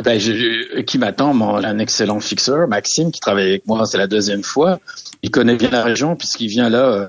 ben 0.03 0.83
qui 0.85 0.97
m'attend, 0.97 1.55
un 1.55 1.79
excellent 1.79 2.19
fixeur, 2.19 2.67
Maxime, 2.67 3.11
qui 3.11 3.21
travaille 3.21 3.47
avec 3.47 3.65
moi, 3.65 3.85
c'est 3.85 3.97
la 3.97 4.07
deuxième 4.07 4.43
fois. 4.43 4.81
Il 5.23 5.31
connaît 5.31 5.55
bien 5.55 5.69
la 5.69 5.83
région 5.83 6.17
puisqu'il 6.17 6.49
vient 6.49 6.69
là 6.69 7.07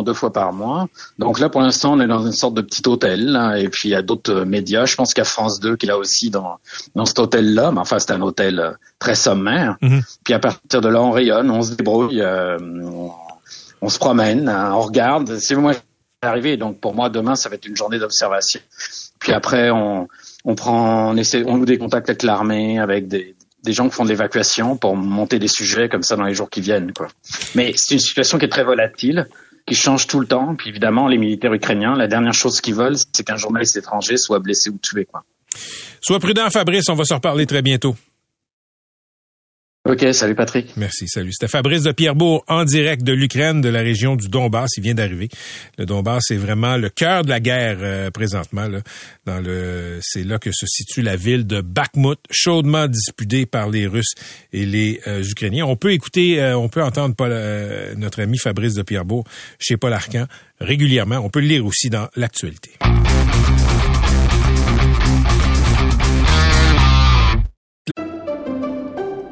deux 0.00 0.14
fois 0.14 0.32
par 0.32 0.54
mois. 0.54 0.88
Donc 1.18 1.38
là, 1.38 1.50
pour 1.50 1.60
l'instant, 1.60 1.92
on 1.92 2.00
est 2.00 2.06
dans 2.06 2.24
une 2.24 2.32
sorte 2.32 2.54
de 2.54 2.62
petit 2.62 2.82
hôtel. 2.88 3.38
et 3.58 3.68
puis, 3.68 3.90
il 3.90 3.92
y 3.92 3.94
a 3.94 4.00
d'autres 4.00 4.32
euh, 4.32 4.44
médias. 4.46 4.86
Je 4.86 4.96
pense 4.96 5.12
qu'il 5.12 5.20
y 5.20 5.26
a 5.26 5.28
France 5.28 5.60
2 5.60 5.76
qui 5.76 5.84
est 5.84 5.90
là 5.90 5.98
aussi 5.98 6.30
dans, 6.30 6.56
dans 6.94 7.04
cet 7.04 7.18
hôtel-là. 7.18 7.70
Mais 7.72 7.80
enfin, 7.80 7.98
c'est 7.98 8.12
un 8.12 8.22
hôtel 8.22 8.58
euh, 8.58 8.72
très 8.98 9.14
sommaire. 9.14 9.76
Mhm. 9.82 10.00
Puis 10.24 10.32
à 10.32 10.38
partir 10.38 10.80
de 10.80 10.88
là, 10.88 11.02
on 11.02 11.10
rayonne, 11.10 11.50
on 11.50 11.60
se 11.60 11.74
débrouille, 11.74 12.22
euh, 12.22 12.56
on, 13.82 13.88
se 13.90 13.98
promène, 13.98 14.48
hein, 14.48 14.72
on 14.72 14.80
regarde. 14.80 15.36
C'est 15.38 15.54
moi 15.54 15.74
arrivé. 16.22 16.56
Donc 16.56 16.80
pour 16.80 16.94
moi, 16.94 17.10
demain, 17.10 17.34
ça 17.34 17.50
va 17.50 17.56
être 17.56 17.66
une 17.66 17.76
journée 17.76 17.98
d'observation. 17.98 18.60
Puis 19.18 19.32
après, 19.32 19.70
on, 19.70 20.08
on 20.46 20.54
prend, 20.54 21.10
on 21.10 21.16
essaie, 21.18 21.44
on 21.46 21.58
noue 21.58 21.66
des 21.66 21.78
contacts 21.78 22.08
avec 22.08 22.22
l'armée, 22.22 22.78
avec 22.78 23.08
des, 23.08 23.36
des 23.62 23.72
gens 23.72 23.88
qui 23.88 23.94
font 23.94 24.04
de 24.04 24.08
l'évacuation 24.08 24.76
pour 24.76 24.96
monter 24.96 25.38
des 25.38 25.48
sujets 25.48 25.88
comme 25.88 26.02
ça 26.02 26.16
dans 26.16 26.24
les 26.24 26.34
jours 26.34 26.50
qui 26.50 26.60
viennent. 26.60 26.92
Quoi. 26.92 27.08
Mais 27.54 27.72
c'est 27.76 27.94
une 27.94 28.00
situation 28.00 28.38
qui 28.38 28.46
est 28.46 28.50
très 28.50 28.64
volatile 28.64 29.28
qui 29.66 29.74
change 29.74 30.06
tout 30.06 30.20
le 30.20 30.26
temps. 30.26 30.54
Puis 30.56 30.70
évidemment, 30.70 31.08
les 31.08 31.18
militaires 31.18 31.52
ukrainiens, 31.52 31.94
la 31.94 32.08
dernière 32.08 32.34
chose 32.34 32.60
qu'ils 32.60 32.74
veulent, 32.74 32.96
c'est 33.12 33.24
qu'un 33.24 33.36
journaliste 33.36 33.76
étranger 33.76 34.16
soit 34.16 34.38
blessé 34.38 34.70
ou 34.70 34.78
tué. 34.78 35.04
Quoi. 35.04 35.24
Sois 36.00 36.18
prudent, 36.18 36.48
Fabrice. 36.50 36.88
On 36.88 36.94
va 36.94 37.04
se 37.04 37.14
reparler 37.14 37.46
très 37.46 37.62
bientôt. 37.62 37.94
OK, 39.84 40.14
salut 40.14 40.36
Patrick. 40.36 40.76
Merci, 40.76 41.08
salut. 41.08 41.32
C'était 41.32 41.50
Fabrice 41.50 41.82
de 41.82 41.90
Pierrebourg 41.90 42.44
en 42.46 42.64
direct 42.64 43.02
de 43.02 43.12
l'Ukraine, 43.12 43.60
de 43.60 43.68
la 43.68 43.80
région 43.80 44.14
du 44.14 44.28
Donbass. 44.28 44.70
Il 44.76 44.84
vient 44.84 44.94
d'arriver. 44.94 45.28
Le 45.76 45.86
Donbass 45.86 46.30
est 46.30 46.36
vraiment 46.36 46.76
le 46.76 46.88
cœur 46.88 47.24
de 47.24 47.28
la 47.28 47.40
guerre 47.40 47.78
euh, 47.80 48.08
présentement. 48.12 48.68
Là. 48.68 48.78
Dans 49.26 49.40
le, 49.40 49.98
c'est 50.00 50.22
là 50.22 50.38
que 50.38 50.52
se 50.52 50.66
situe 50.66 51.02
la 51.02 51.16
ville 51.16 51.48
de 51.48 51.60
Bakhmut, 51.60 52.20
chaudement 52.30 52.86
disputée 52.86 53.44
par 53.44 53.70
les 53.70 53.88
Russes 53.88 54.14
et 54.52 54.64
les 54.66 55.00
euh, 55.08 55.24
Ukrainiens. 55.24 55.66
On 55.66 55.74
peut 55.74 55.90
écouter, 55.90 56.40
euh, 56.40 56.56
on 56.56 56.68
peut 56.68 56.82
entendre 56.82 57.16
notre 57.96 58.22
ami 58.22 58.38
Fabrice 58.38 58.74
de 58.74 58.82
Pierrebourg 58.82 59.24
chez 59.58 59.76
Paul 59.76 59.92
Arcan 59.92 60.26
régulièrement. 60.60 61.16
On 61.16 61.28
peut 61.28 61.40
le 61.40 61.48
lire 61.48 61.66
aussi 61.66 61.90
dans 61.90 62.06
l'actualité. 62.14 62.70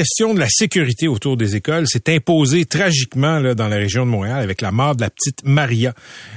Question 0.00 0.32
de 0.32 0.40
la 0.40 0.48
sécurité 0.48 1.08
autour 1.08 1.36
des 1.36 1.56
écoles 1.56 1.86
s'est 1.86 2.08
imposée 2.08 2.64
tragiquement 2.64 3.42
dans 3.54 3.68
la 3.68 3.76
région 3.76 4.06
de 4.06 4.10
Montréal 4.10 4.42
avec 4.42 4.62
la 4.62 4.72
mort 4.72 4.96
de 4.96 5.02
la 5.02 5.10
petite 5.10 5.44
Maria 5.44 5.92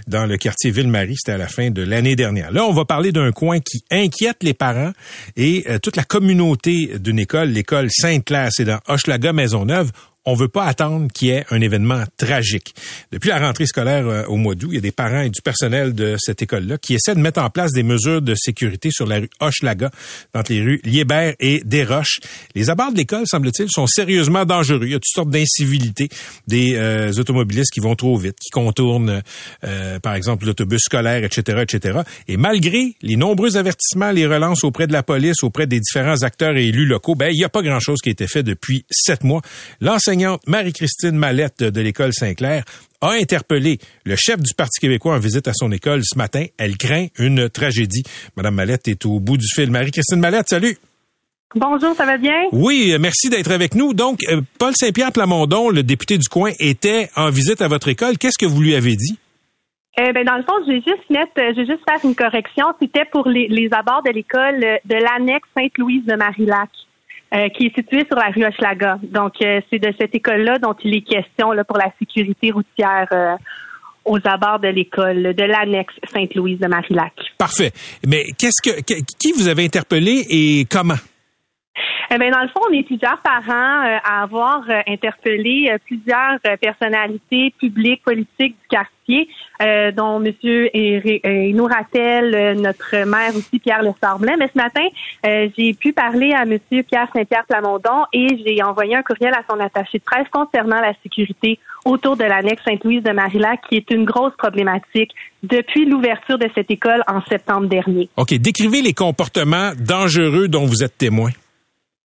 dans 0.06 0.26
le 0.26 0.36
quartier 0.36 0.70
Ville-Marie. 0.70 1.16
C'était 1.16 1.32
à 1.32 1.38
la 1.38 1.48
fin 1.48 1.70
de 1.70 1.82
l'année 1.82 2.18
dernière. 2.18 2.52
Là, 2.52 2.66
on 2.66 2.74
va 2.74 2.84
parler 2.84 3.14
d'un 3.14 3.32
coin 3.32 3.62
qui 3.62 3.86
inquiète 3.90 4.44
les 4.44 4.54
parents 4.54 4.92
et 5.38 5.64
euh, 5.70 5.80
toute 5.80 5.96
la 5.96 6.04
communauté 6.04 7.00
d'une 7.00 7.20
école, 7.20 7.52
l'école 7.52 7.88
Sainte-Claire, 7.90 8.50
c'est 8.52 8.66
dans 8.66 8.80
Hochelaga 8.90 9.32
Maisonneuve 9.32 9.94
on 10.26 10.36
veut 10.36 10.48
pas 10.48 10.66
attendre 10.66 11.08
qu'il 11.14 11.30
y 11.30 11.32
ait 11.32 11.46
un 11.52 11.60
événement 11.60 12.04
tragique. 12.18 12.74
Depuis 13.12 13.30
la 13.30 13.40
rentrée 13.40 13.66
scolaire 13.66 14.08
euh, 14.08 14.24
au 14.26 14.38
mois 14.38 14.56
d'août, 14.56 14.70
il 14.72 14.76
y 14.76 14.78
a 14.78 14.82
des 14.82 14.92
parents 14.92 15.22
et 15.22 15.30
du 15.30 15.42
personnel 15.42 15.94
de 15.94 16.16
cette 16.18 16.42
école-là 16.42 16.78
qui 16.78 16.94
essaient 16.94 17.16
de 17.16 17.20
mettre 17.20 17.42
en 17.42 17.50
place 17.50 17.72
des 17.72 17.84
mesures 17.84 18.22
de 18.22 18.34
sécurité 18.36 18.90
sur 18.92 19.06
la 19.06 19.20
rue 19.20 19.30
Hochelaga, 19.40 19.92
entre 20.34 20.54
les 20.54 20.62
rues 20.62 20.82
Liébert 20.86 21.36
et 21.40 21.62
Desroches. 21.66 22.20
Les 22.56 22.70
abords 22.70 22.94
de 22.94 22.98
l'école, 22.98 23.24
semble-t-il, 23.26 23.70
sont 23.70 23.88
sérieusement 23.88 24.46
dangereux. 24.46 24.86
Il 24.86 24.92
y 24.92 24.96
a 24.96 24.98
toutes 24.98 25.06
sortes 25.14 25.30
d'incivilités, 25.30 26.10
des 26.48 26.76
euh, 26.76 27.12
automobilistes 27.18 27.72
qui 27.74 27.82
vont 27.82 27.96
trop 27.96 28.18
vite, 28.18 28.38
qui 28.40 28.50
contournent, 28.50 29.22
euh, 29.66 30.00
par 30.00 30.16
exemple, 30.16 30.46
l'autobus 30.46 30.82
scolaire, 30.84 31.24
etc., 31.24 31.64
etc. 31.64 32.00
Et 32.28 32.38
malgré 32.38 32.96
les 33.02 33.18
nombreux 33.18 33.58
avertissements, 33.58 34.12
les 34.12 34.26
relances 34.26 34.64
auprès 34.64 34.88
de 34.88 34.94
la 34.94 35.04
police, 35.04 35.44
auprès 35.44 35.68
des 35.68 35.80
différents 35.80 36.24
acteurs 36.24 36.56
et 36.56 36.68
élus 36.68 36.86
locaux, 36.86 37.16
ben 37.16 37.30
il 37.32 37.38
n'y 37.38 37.44
a 37.44 37.50
pas 37.50 37.62
grand-chose 37.62 38.00
qui 38.02 38.10
a 38.10 38.12
été 38.12 38.28
fait 38.28 38.44
depuis 38.44 38.86
sept 38.90 39.24
mois. 39.24 39.42
L'enseignant 39.82 40.13
Marie-Christine 40.48 41.16
Mallette 41.16 41.64
de 41.64 41.82
l'école 41.82 42.14
Saint-Clair 42.14 42.64
a 43.02 43.12
interpellé 43.12 43.80
le 44.06 44.16
chef 44.16 44.40
du 44.40 44.54
Parti 44.54 44.80
québécois 44.80 45.16
en 45.16 45.20
visite 45.20 45.48
à 45.48 45.54
son 45.54 45.72
école 45.72 46.02
ce 46.04 46.18
matin. 46.18 46.46
Elle 46.58 46.78
craint 46.78 47.08
une 47.20 47.50
tragédie. 47.50 48.04
Madame 48.38 48.56
Mallette 48.56 48.88
est 48.88 49.06
au 49.06 49.20
bout 49.20 49.38
du 49.38 49.48
fil. 49.48 49.72
Marie-Christine 49.72 50.20
Mallette, 50.20 50.50
salut. 50.50 50.78
Bonjour, 51.56 51.96
ça 51.96 52.06
va 52.06 52.18
bien? 52.18 52.48
Oui, 52.52 52.96
merci 53.00 53.30
d'être 53.30 53.52
avec 53.52 53.76
nous. 53.76 53.94
Donc, 53.94 54.20
euh, 54.32 54.42
Paul 54.58 54.74
Saint-Pierre 54.76 55.12
Plamondon, 55.12 55.70
le 55.70 55.84
député 55.84 56.18
du 56.18 56.28
coin, 56.28 56.52
était 56.60 57.10
en 57.16 57.30
visite 57.30 57.62
à 57.62 57.68
votre 57.68 57.90
école. 57.90 58.18
Qu'est-ce 58.18 58.40
que 58.40 58.46
vous 58.46 58.62
lui 58.62 58.74
avez 58.74 58.96
dit? 58.96 59.20
Ben, 59.96 60.24
dans 60.26 60.38
le 60.38 60.44
fond, 60.44 60.54
j'ai 60.68 60.78
juste 60.78 61.08
mettre, 61.12 61.34
euh, 61.38 61.54
j'ai 61.56 61.68
juste 61.68 61.84
faire 61.88 62.00
une 62.04 62.16
correction. 62.16 62.66
C'était 62.82 63.06
pour 63.06 63.28
les, 63.30 63.48
les 63.48 63.70
abords 63.72 64.02
de 64.04 64.12
l'école 64.12 64.60
de 64.86 64.96
l'annexe 64.96 65.48
Sainte-Louise 65.56 66.06
de 66.06 66.16
Marillac. 66.16 66.70
Euh, 67.34 67.50
qui 67.50 67.66
est 67.66 67.76
située 67.76 68.06
sur 68.06 68.16
la 68.16 68.28
rue 68.28 68.46
Hochelaga. 68.46 69.00
Donc, 69.02 69.34
euh, 69.42 69.60
c'est 69.72 69.80
de 69.80 69.92
cette 70.00 70.14
école-là 70.14 70.60
dont 70.60 70.76
il 70.84 70.94
est 70.94 71.02
question 71.02 71.52
là, 71.52 71.64
pour 71.64 71.78
la 71.78 71.92
sécurité 71.98 72.52
routière 72.52 73.08
euh, 73.12 73.36
aux 74.06 74.20
abords 74.24 74.60
de 74.60 74.68
l'école, 74.68 75.34
de 75.34 75.44
l'annexe 75.44 75.96
Sainte-Louise 76.14 76.60
de 76.60 76.68
Marillac. 76.68 77.14
Parfait. 77.40 77.72
Mais 78.06 78.26
qu'est-ce 78.38 78.62
que 78.62 78.82
qui 78.82 79.32
vous 79.32 79.48
avez 79.48 79.66
interpellé 79.66 80.24
et 80.30 80.66
comment? 80.70 80.94
Eh 82.14 82.20
bien, 82.20 82.30
dans 82.30 82.42
le 82.42 82.48
fond, 82.50 82.60
on 82.70 82.74
est 82.74 82.84
plusieurs 82.84 83.18
parents 83.22 83.98
à 84.04 84.22
avoir 84.22 84.64
interpellé 84.88 85.76
plusieurs 85.86 86.40
personnalités 86.62 87.54
publiques, 87.58 88.04
politiques 88.04 88.56
du 88.62 88.68
quartier 88.70 88.94
euh, 89.62 89.92
dont 89.92 90.22
M. 90.24 90.34
Nouratel, 91.56 92.36
euh, 92.36 92.54
notre 92.56 93.06
maire 93.06 93.36
aussi, 93.36 93.60
Pierre 93.60 93.84
Le 93.84 93.92
Mais 94.38 94.50
ce 94.54 94.58
matin, 94.58 94.86
euh, 95.26 95.48
j'ai 95.58 95.74
pu 95.74 95.94
parler 95.94 96.34
à 96.34 96.44
M. 96.44 96.58
Pierre 96.84 97.08
Saint-Pierre 97.14 97.46
Plamondon 97.48 98.06
et 98.14 98.28
j'ai 98.46 98.64
envoyé 98.64 98.96
un 98.96 99.04
courriel 99.04 99.34
à 99.34 99.44
son 99.50 99.60
attaché 99.60 100.00
de 100.00 100.04
presse 100.04 100.28
concernant 100.32 100.82
la 100.82 100.94
sécurité 101.04 101.60
autour 101.86 102.16
de 102.16 102.24
l'annexe 102.24 102.64
Sainte-Louise 102.66 103.04
de 103.04 103.12
Marillac, 103.12 103.62
qui 103.70 103.76
est 103.76 103.92
une 103.92 104.06
grosse 104.06 104.34
problématique 104.38 105.12
depuis 105.44 105.86
l'ouverture 105.86 106.38
de 106.38 106.48
cette 106.56 106.72
école 106.72 107.04
en 107.08 107.22
septembre 107.26 107.68
dernier. 107.68 108.10
OK. 108.18 108.34
Décrivez 108.36 108.82
les 108.82 108.94
comportements 108.94 109.72
dangereux 109.78 110.48
dont 110.48 110.66
vous 110.66 110.84
êtes 110.84 110.98
témoin. 110.98 111.30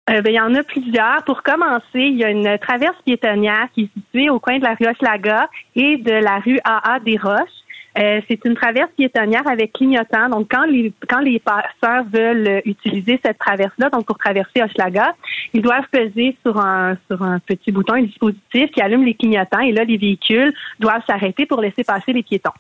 Euh, 0.09 0.21
ben, 0.23 0.31
il 0.31 0.37
y 0.37 0.41
en 0.41 0.55
a 0.55 0.63
plusieurs. 0.63 1.25
Pour 1.25 1.43
commencer, 1.43 1.83
il 1.95 2.17
y 2.17 2.25
a 2.25 2.31
une 2.31 2.59
traverse 2.59 2.97
piétonnière 3.05 3.69
qui 3.75 3.83
est 3.83 3.99
située 3.99 4.31
au 4.31 4.39
coin 4.39 4.59
de 4.59 4.65
la 4.65 4.75
rue 4.75 4.87
Hochelaga 4.87 5.49
et 5.75 5.97
de 5.97 6.13
la 6.13 6.39
rue 6.39 6.61
AA 6.65 7.01
des 7.01 7.17
Roches. 7.17 7.66
Euh, 7.99 8.21
c'est 8.29 8.45
une 8.45 8.55
traverse 8.55 8.91
piétonnière 8.97 9.47
avec 9.47 9.73
clignotant. 9.73 10.29
Donc, 10.29 10.49
quand 10.51 10.65
les 10.67 10.93
quand 11.09 11.21
les 11.21 11.39
passeurs 11.39 12.05
veulent 12.13 12.61
utiliser 12.65 13.19
cette 13.25 13.39
traverse-là, 13.39 13.89
donc 13.91 14.07
pour 14.07 14.19
traverser 14.19 14.63
Hochelaga, 14.63 15.15
ils 15.55 15.63
doivent 15.63 15.89
peser 15.91 16.37
sur 16.45 16.59
un 16.59 16.97
sur 17.09 17.23
un 17.23 17.39
petit 17.39 17.73
bouton, 17.73 17.95
un 17.95 18.03
dispositif 18.03 18.71
qui 18.73 18.83
allume 18.83 19.05
les 19.05 19.15
clignotants. 19.15 19.61
Et 19.61 19.73
là, 19.73 19.85
les 19.85 19.97
véhicules 19.97 20.53
doivent 20.79 21.03
s'arrêter 21.07 21.47
pour 21.47 21.61
laisser 21.63 21.85
passer 21.85 22.13
les 22.13 22.23
piétons. 22.23 22.51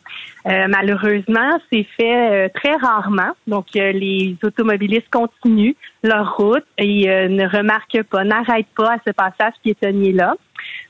Euh, 0.46 0.66
malheureusement, 0.68 1.59
c'est 1.70 1.87
fait 1.96 2.46
euh, 2.46 2.49
très 2.55 2.75
rarement. 2.77 3.33
Donc, 3.46 3.66
les 3.75 4.37
automobilistes 4.42 5.11
continuent 5.11 5.75
leur 6.03 6.37
route 6.37 6.64
et 6.79 7.07
ne 7.07 7.46
remarquent 7.49 8.03
pas, 8.05 8.25
n'arrêtent 8.25 8.66
pas 8.77 8.94
à 8.94 8.99
ce 9.07 9.11
passage 9.12 9.55
piétonnier-là. 9.62 10.35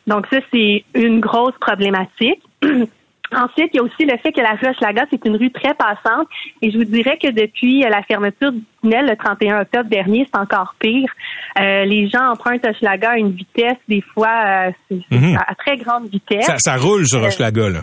Donc, 0.07 0.27
ça, 0.31 0.39
c'est 0.53 0.85
une 0.95 1.21
grosse 1.21 1.57
problématique. 1.59 2.43
Ensuite, 3.35 3.71
il 3.73 3.77
y 3.77 3.81
a 3.81 3.83
aussi 3.83 4.05
le 4.05 4.17
fait 4.19 4.33
que 4.33 4.41
la 4.41 4.53
rue 4.53 4.69
Hochelaga, 4.69 5.05
c'est 5.11 5.25
une 5.25 5.37
rue 5.37 5.51
très 5.51 5.75
passante. 5.75 6.29
Et 6.63 6.71
je 6.71 6.79
vous 6.79 6.85
dirais 6.85 7.19
que 7.21 7.29
depuis 7.29 7.81
la 7.81 8.03
fermeture 8.03 8.53
du 8.53 8.63
tunnel 8.83 9.07
le 9.07 9.17
31 9.17 9.63
octobre 9.63 9.89
dernier, 9.89 10.27
c'est 10.33 10.39
encore 10.39 10.75
pire. 10.79 11.11
Euh, 11.59 11.85
les 11.85 12.09
gens 12.09 12.31
empruntent 12.31 12.67
Hochelaga 12.67 13.13
à 13.13 13.17
une 13.19 13.33
vitesse, 13.33 13.79
des 13.89 14.03
fois, 14.15 14.71
euh, 14.91 14.97
mhm. 15.11 15.37
à 15.37 15.55
très 15.55 15.77
grande 15.77 16.09
vitesse. 16.09 16.51
Ça, 16.59 16.77
roule 16.77 17.07
sur 17.07 17.23
Hochelaga, 17.23 17.71
là. 17.71 17.81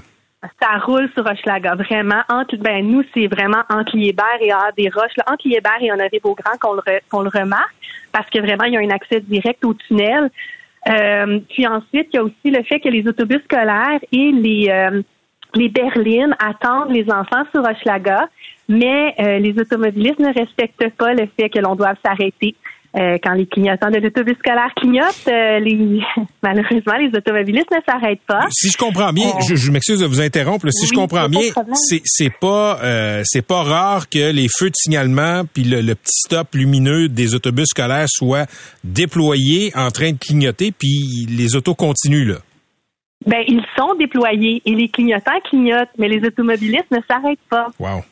Ça 0.61 0.77
roule 0.85 1.09
sur 1.13 1.25
Hochelaga, 1.25 1.75
vraiment. 1.75 2.21
Entre, 2.29 2.57
ben, 2.57 2.85
nous, 2.85 3.03
c'est 3.13 3.27
vraiment 3.27 3.63
entre 3.69 3.95
Liébert 3.95 4.41
et 4.41 4.51
A 4.51 4.71
des 4.77 4.89
Roches. 4.89 5.15
Là, 5.17 5.25
entre 5.27 5.47
Liébert 5.47 5.81
et 5.81 5.91
Honoré 5.91 6.19
Beaugrand 6.21 6.57
qu'on 6.59 6.73
le, 6.73 6.81
qu'on 7.09 7.21
le 7.21 7.29
remarque, 7.29 7.73
parce 8.11 8.29
que 8.29 8.39
vraiment, 8.39 8.65
il 8.65 8.73
y 8.73 8.77
a 8.77 8.81
un 8.81 8.89
accès 8.89 9.21
direct 9.21 9.63
au 9.63 9.73
tunnel. 9.73 10.29
Euh, 10.87 11.39
puis 11.49 11.65
ensuite, 11.65 12.07
il 12.11 12.15
y 12.15 12.19
a 12.19 12.23
aussi 12.23 12.51
le 12.51 12.61
fait 12.63 12.79
que 12.81 12.89
les 12.89 13.07
autobus 13.07 13.41
scolaires 13.45 13.99
et 14.11 14.31
les 14.31 14.69
les 15.55 15.69
berlines 15.69 16.35
attendent 16.39 16.91
les 16.91 17.05
enfants 17.11 17.43
sur 17.51 17.61
Hochelaga, 17.61 18.27
mais 18.67 19.13
euh, 19.19 19.39
les 19.39 19.53
automobilistes 19.59 20.19
ne 20.19 20.33
respectent 20.33 20.89
pas 20.97 21.13
le 21.13 21.27
fait 21.37 21.49
que 21.49 21.59
l'on 21.59 21.75
doit 21.75 21.93
s'arrêter. 22.05 22.55
Euh, 22.95 23.17
quand 23.23 23.33
les 23.33 23.47
clignotants 23.47 23.89
de 23.89 23.97
l'autobus 23.97 24.37
scolaire 24.37 24.71
clignotent, 24.75 25.27
euh, 25.27 25.57
les, 25.57 25.99
malheureusement, 26.43 26.93
les 26.99 27.09
automobilistes 27.17 27.71
ne 27.71 27.79
s'arrêtent 27.91 28.21
pas. 28.27 28.45
Si 28.51 28.69
je 28.69 28.77
comprends 28.77 29.11
bien, 29.11 29.31
je, 29.47 29.55
je 29.55 29.71
m'excuse 29.71 29.99
de 29.99 30.05
vous 30.05 30.21
interrompre. 30.21 30.67
Si 30.69 30.85
je 30.85 30.93
comprends 30.93 31.27
bien, 31.27 31.41
c'est 31.73 32.01
c'est 32.05 32.31
pas 32.39 32.77
c'est 33.23 33.45
pas 33.45 33.63
rare 33.63 34.09
que 34.09 34.31
les 34.31 34.47
feux 34.47 34.69
de 34.69 34.75
signalement 34.75 35.41
puis 35.51 35.63
le, 35.63 35.81
le, 35.81 35.95
petit 35.95 36.19
stop 36.25 36.53
lumineux 36.53 37.09
des 37.09 37.33
autobus 37.33 37.65
scolaires 37.69 38.05
soient 38.07 38.45
déployés 38.83 39.71
en 39.75 39.89
train 39.89 40.11
de 40.11 40.17
clignoter 40.19 40.71
puis 40.71 41.25
les 41.27 41.55
autos 41.55 41.73
continuent 41.73 42.27
là. 42.27 42.35
Ben, 43.25 43.43
ils 43.47 43.65
sont 43.77 43.95
déployés 43.95 44.61
et 44.65 44.75
les 44.75 44.89
clignotants 44.89 45.39
clignotent, 45.45 45.89
mais 45.97 46.07
les 46.07 46.25
automobilistes 46.25 46.91
ne 46.91 46.99
s'arrêtent 47.07 47.39
pas. 47.49 47.67
Wow. 47.79 48.03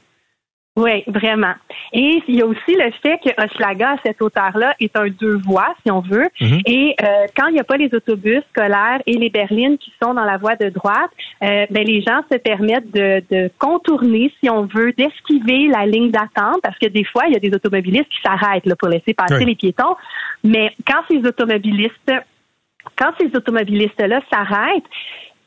Oui, 0.78 1.04
vraiment. 1.06 1.54
Et 1.91 2.24
il 2.30 2.36
y 2.36 2.41
a 2.41 2.45
aussi 2.45 2.76
le 2.76 2.91
fait 3.04 3.17
que 3.17 3.30
Hochelaga, 3.43 3.91
à 3.91 3.97
cette 4.06 4.21
hauteur-là, 4.21 4.74
est 4.80 4.95
un 4.95 5.08
deux 5.10 5.36
voies, 5.36 5.76
si 5.84 5.91
on 5.91 6.00
veut. 6.00 6.30
Mm-hmm. 6.39 6.62
Et 6.65 6.95
euh, 7.04 7.26
quand 7.36 7.47
il 7.47 7.56
n'y 7.56 7.60
a 7.60 7.65
pas 7.65 7.76
les 7.76 7.93
autobus 7.93 8.41
scolaires 8.52 9.02
et 9.06 9.17
les 9.17 9.30
berlines 9.30 9.78
qui 9.78 9.91
sont 10.02 10.13
dans 10.13 10.24
la 10.24 10.38
voie 10.38 10.56
de 10.56 10.69
droite, 10.69 11.12
euh, 11.43 11.65
ben, 11.69 11.86
les 11.86 12.02
gens 12.02 12.21
se 12.32 12.38
permettent 12.38 12.89
de, 12.91 13.21
de 13.30 13.52
contourner, 13.60 14.32
si 14.41 14.50
on 14.50 14.63
veut, 14.63 14.93
d'esquiver 14.93 15.67
la 15.67 15.86
ligne 15.86 16.10
d'attente, 16.10 16.62
parce 16.63 16.78
que 16.80 16.88
des 16.88 17.04
fois, 17.04 17.24
il 17.28 17.34
y 17.34 17.36
a 17.36 17.39
des 17.39 17.54
automobilistes 17.54 18.08
qui 18.08 18.21
s'arrêtent 18.24 18.65
là, 18.65 18.78
pour 18.78 18.88
laisser 18.88 19.13
passer 19.13 19.43
les 19.43 19.56
piétons. 19.56 19.97
Mais 20.45 20.74
quand 20.88 21.02
ces 21.10 21.17
automobilistes 21.28 22.12
quand 22.98 23.12
ces 23.20 23.36
automobilistes-là 23.36 24.22
s'arrêtent, 24.32 24.84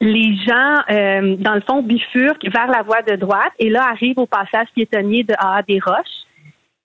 les 0.01 0.37
gens, 0.37 0.83
euh, 0.91 1.37
dans 1.39 1.55
le 1.55 1.61
fond, 1.61 1.83
bifurquent 1.83 2.49
vers 2.53 2.67
la 2.67 2.83
voie 2.83 3.03
de 3.03 3.17
droite 3.17 3.53
et 3.59 3.71
là 3.71 3.89
arrivent 3.89 4.19
au 4.19 4.27
passage 4.27 4.69
piétonnier 4.75 5.25
de 5.25 5.35
A 5.39 5.63
des 5.63 5.81
Roches. 5.85 6.25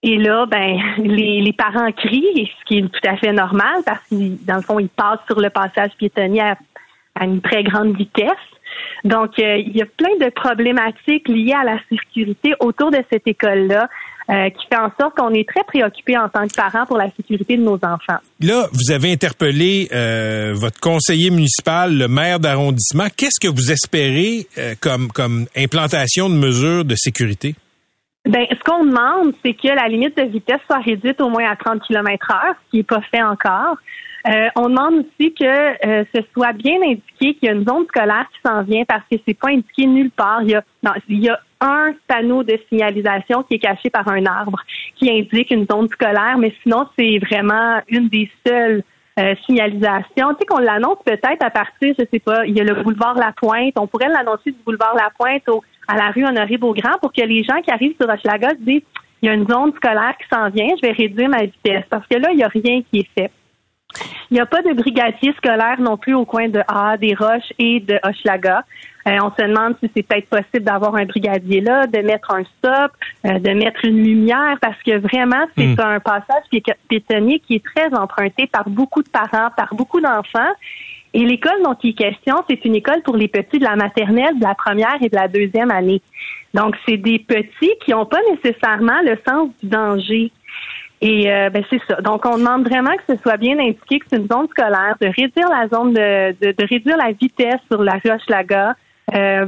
Et 0.02 0.18
là, 0.18 0.46
ben, 0.46 0.80
les, 0.98 1.54
parents 1.54 1.92
crient, 1.92 2.50
ce 2.60 2.66
qui 2.66 2.78
est 2.78 2.82
tout 2.82 3.08
à 3.08 3.18
fait 3.18 3.34
normal 3.34 3.82
parce 3.86 4.00
que, 4.10 4.46
dans 4.46 4.56
le 4.56 4.62
fond, 4.62 4.80
ils 4.80 4.90
passent 4.90 5.26
sur 5.28 5.40
le 5.40 5.50
passage 5.50 5.92
piétonnier 5.98 6.42
à, 6.42 6.56
une 7.26 7.42
très 7.42 7.64
grande 7.64 7.98
vitesse. 7.98 8.32
Donc, 9.04 9.38
euh, 9.40 9.58
il 9.58 9.76
y 9.76 9.82
a 9.82 9.86
plein 9.86 10.16
de 10.22 10.30
problématiques 10.30 11.28
liées 11.28 11.54
à 11.54 11.66
la 11.66 11.80
sécurité 11.90 12.54
autour 12.62 12.92
de 12.92 13.04
cette 13.12 13.28
école-là. 13.28 13.90
Euh, 14.30 14.52
qui 14.52 14.68
fait 14.68 14.78
en 14.80 14.92
sorte 15.00 15.18
qu'on 15.18 15.34
est 15.34 15.48
très 15.48 15.64
préoccupé 15.64 16.16
en 16.16 16.30
tant 16.30 16.48
que 16.48 16.54
parents 16.54 16.86
pour 16.86 16.98
la 16.98 17.10
sécurité 17.10 17.58
de 17.58 17.64
nos 17.64 17.80
enfants. 17.82 18.20
Là, 18.40 18.68
vous 18.74 18.92
avez 18.92 19.12
interpellé 19.12 19.90
euh, 19.92 20.54
votre 20.54 20.80
conseiller 20.80 21.32
municipal, 21.32 21.98
le 21.98 22.08
maire 22.08 22.40
d'arrondissement. 22.40 23.08
Qu'est-ce 23.18 23.40
que 23.40 23.52
vous 23.52 23.72
espérez 23.72 24.46
euh, 24.60 24.76
comme, 24.80 25.08
comme 25.08 25.48
implantation 25.58 26.30
de 26.30 26.36
mesures 26.36 26.86
de 26.86 26.94
sécurité? 26.94 27.56
Ben, 28.24 28.46
ce 28.52 28.64
qu'on 28.64 28.86
demande, 28.86 29.34
c'est 29.44 29.54
que 29.54 29.68
la 29.68 29.88
limite 29.88 30.16
de 30.16 30.26
vitesse 30.26 30.62
soit 30.68 30.78
réduite 30.78 31.20
au 31.22 31.30
moins 31.30 31.50
à 31.50 31.56
30 31.56 31.82
km 31.88 32.32
heure, 32.32 32.54
ce 32.66 32.70
qui 32.70 32.78
n'est 32.78 32.84
pas 32.84 33.02
fait 33.10 33.24
encore. 33.24 33.78
Euh, 34.28 34.50
on 34.56 34.70
demande 34.70 35.06
aussi 35.06 35.34
que 35.34 35.46
euh, 35.46 36.04
ce 36.14 36.22
soit 36.34 36.54
bien 36.54 36.76
indiqué 36.82 37.36
qu'il 37.36 37.44
y 37.44 37.50
a 37.50 37.54
une 37.54 37.66
zone 37.66 37.86
scolaire 37.88 38.28
qui 38.34 38.40
s'en 38.46 38.64
vient 38.64 38.84
parce 38.86 39.04
que 39.10 39.18
c'est 39.26 39.38
pas 39.38 39.50
indiqué 39.50 39.86
nulle 39.86 40.12
part. 40.12 40.42
Il 40.44 40.50
y 40.50 40.56
a, 40.56 40.64
y 41.08 41.30
un 41.62 41.94
panneau 42.08 42.44
de 42.44 42.58
signalisation 42.70 43.44
qui 43.44 43.56
est 43.56 43.60
caché 43.60 43.90
par 43.90 44.08
un 44.08 44.26
arbre 44.26 44.62
qui 44.96 45.10
indique 45.10 45.52
une 45.52 45.66
zone 45.70 45.88
scolaire, 45.90 46.38
mais 46.38 46.54
sinon 46.64 46.86
c'est 46.98 47.18
vraiment 47.20 47.82
une 47.88 48.08
des 48.08 48.30
seules 48.46 48.84
euh, 49.20 49.36
signalisation. 49.46 50.34
Tu 50.34 50.40
sais 50.40 50.46
qu'on 50.48 50.60
l'annonce 50.60 51.00
peut-être 51.06 51.44
à 51.44 51.50
partir, 51.50 51.94
je 51.98 52.06
sais 52.12 52.20
pas, 52.20 52.46
il 52.46 52.58
y 52.58 52.62
a 52.62 52.64
le 52.64 52.82
boulevard 52.82 53.16
La 53.16 53.34
Pointe. 53.34 53.74
On 53.78 53.88
pourrait 53.88 54.08
l'annoncer 54.08 54.52
du 54.52 54.58
boulevard 54.66 54.96
La 54.96 55.10
Pointe 55.18 55.44
à 55.88 55.96
la 55.98 56.12
rue 56.12 56.26
Honoré-Beaugrand 56.26 57.00
pour 57.02 57.12
que 57.12 57.22
les 57.22 57.44
gens 57.44 57.62
qui 57.62 57.72
arrivent 57.72 57.96
sur 58.00 58.10
Hochelaga 58.10 58.50
se 58.52 58.64
disent 58.64 58.84
il 59.22 59.26
y 59.26 59.30
a 59.30 59.34
une 59.34 59.48
zone 59.48 59.74
scolaire 59.76 60.16
qui 60.18 60.28
s'en 60.34 60.50
vient, 60.50 60.68
je 60.82 60.88
vais 60.88 60.94
réduire 60.94 61.28
ma 61.28 61.44
vitesse. 61.44 61.84
Parce 61.90 62.08
que 62.08 62.16
là, 62.16 62.30
il 62.32 62.38
n'y 62.38 62.44
a 62.44 62.48
rien 62.48 62.82
qui 62.84 63.00
est 63.00 63.10
fait. 63.14 63.32
Il 64.30 64.36
n'y 64.36 64.40
a 64.40 64.46
pas 64.46 64.62
de 64.62 64.74
brigadier 64.74 65.34
scolaire 65.34 65.80
non 65.80 65.98
plus 65.98 66.14
au 66.14 66.26
coin 66.26 66.48
de 66.48 66.62
A, 66.68 66.98
des 66.98 67.16
Roches 67.16 67.52
et 67.58 67.80
de 67.80 68.00
Hochelaga. 68.04 68.64
Euh, 69.08 69.18
on 69.24 69.32
se 69.32 69.42
demande 69.48 69.76
si 69.82 69.90
c'est 69.96 70.04
peut-être 70.04 70.30
possible 70.30 70.64
d'avoir 70.64 70.96
un 70.96 71.06
brigadier 71.06 71.62
là, 71.62 71.88
de 71.88 72.00
mettre 72.00 72.32
un 72.32 72.44
stop, 72.44 72.92
euh, 73.26 73.40
de 73.40 73.50
mettre 73.52 73.84
une 73.86 74.04
lumière, 74.04 74.58
parce 74.62 74.78
que 74.84 74.98
vraiment, 75.00 75.46
c'est 75.58 75.66
Hmm. 75.66 75.80
un 75.80 76.00
passage 76.00 76.44
pi- 76.52 76.62
piétonnier 76.88 77.40
qui 77.40 77.56
est 77.56 77.66
très 77.66 77.92
emprunté 77.98 78.46
par 78.46 78.70
beaucoup 78.70 79.02
de 79.02 79.10
parents, 79.10 79.50
par 79.58 79.74
beaucoup 79.74 80.00
d'enfants. 80.00 80.54
Et 81.16 81.26
l'école 81.26 81.64
dont 81.64 81.76
il 81.82 81.90
est 81.90 81.94
question, 81.94 82.36
c'est 82.48 82.64
une 82.66 82.76
école 82.76 83.02
pour 83.02 83.18
les 83.18 83.28
petits 83.28 83.58
de 83.58 83.64
la 83.64 83.76
maternelle, 83.76 84.38
de 84.38 84.44
la 84.46 84.54
première 84.54 84.98
et 85.02 85.10
de 85.10 85.16
la 85.16 85.28
deuxième 85.28 85.72
année. 85.72 86.04
Donc, 86.54 86.76
c'est 86.88 86.98
des 86.98 87.18
petits 87.18 87.74
qui 87.84 87.92
n'ont 87.92 88.06
pas 88.06 88.20
nécessairement 88.30 89.00
le 89.04 89.18
sens 89.28 89.50
du 89.64 89.70
danger. 89.70 90.32
Et 91.02 91.32
euh, 91.32 91.50
ben 91.50 91.64
c'est 91.70 91.80
ça. 91.88 92.02
Donc, 92.02 92.26
on 92.26 92.38
demande 92.38 92.68
vraiment 92.68 92.92
que 92.98 93.16
ce 93.16 93.22
soit 93.22 93.38
bien 93.38 93.58
indiqué 93.58 94.00
que 94.00 94.06
c'est 94.10 94.18
une 94.18 94.28
zone 94.28 94.48
scolaire, 94.50 94.96
de 95.00 95.08
réduire 95.08 95.48
la 95.50 95.68
zone 95.70 95.94
de, 95.94 96.32
de, 96.46 96.52
de 96.52 96.68
réduire 96.70 96.98
la 96.98 97.12
vitesse 97.14 97.62
sur 97.72 97.82
la 97.82 97.94
rue 98.04 98.12
Hochelaga, 98.12 98.76
euh, 99.16 99.46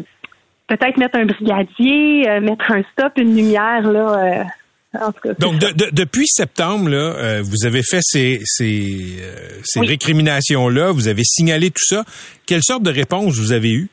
peut-être 0.67 0.97
mettre 0.97 1.17
un 1.19 1.25
brigadier, 1.25 2.29
euh, 2.29 2.39
mettre 2.39 2.71
un 2.71 2.81
stop, 2.93 3.11
une 3.17 3.35
lumière 3.35 3.81
là. 3.81 4.39
euh, 4.39 4.43
en 4.99 5.11
tout 5.11 5.21
cas, 5.23 5.33
Donc, 5.39 5.61
ça. 5.61 5.71
de- 5.71 5.85
de- 5.85 5.89
depuis 5.93 6.27
septembre, 6.27 6.89
là, 6.89 6.97
euh, 6.97 7.41
vous 7.43 7.65
avez 7.65 7.81
fait 7.81 7.99
ces, 8.01 8.39
ces, 8.45 9.19
euh, 9.21 9.59
ces 9.63 9.79
Oui. 9.81 9.87
récriminations-là, 9.87 10.91
vous 10.91 11.07
avez 11.09 11.23
signalé 11.23 11.69
tout 11.69 11.83
ça. 11.85 12.03
Quelle 12.45 12.61
sorte 12.63 12.83
de 12.83 12.91
réponse 12.91 13.37
vous 13.37 13.51
avez 13.53 13.71
eue? 13.71 13.89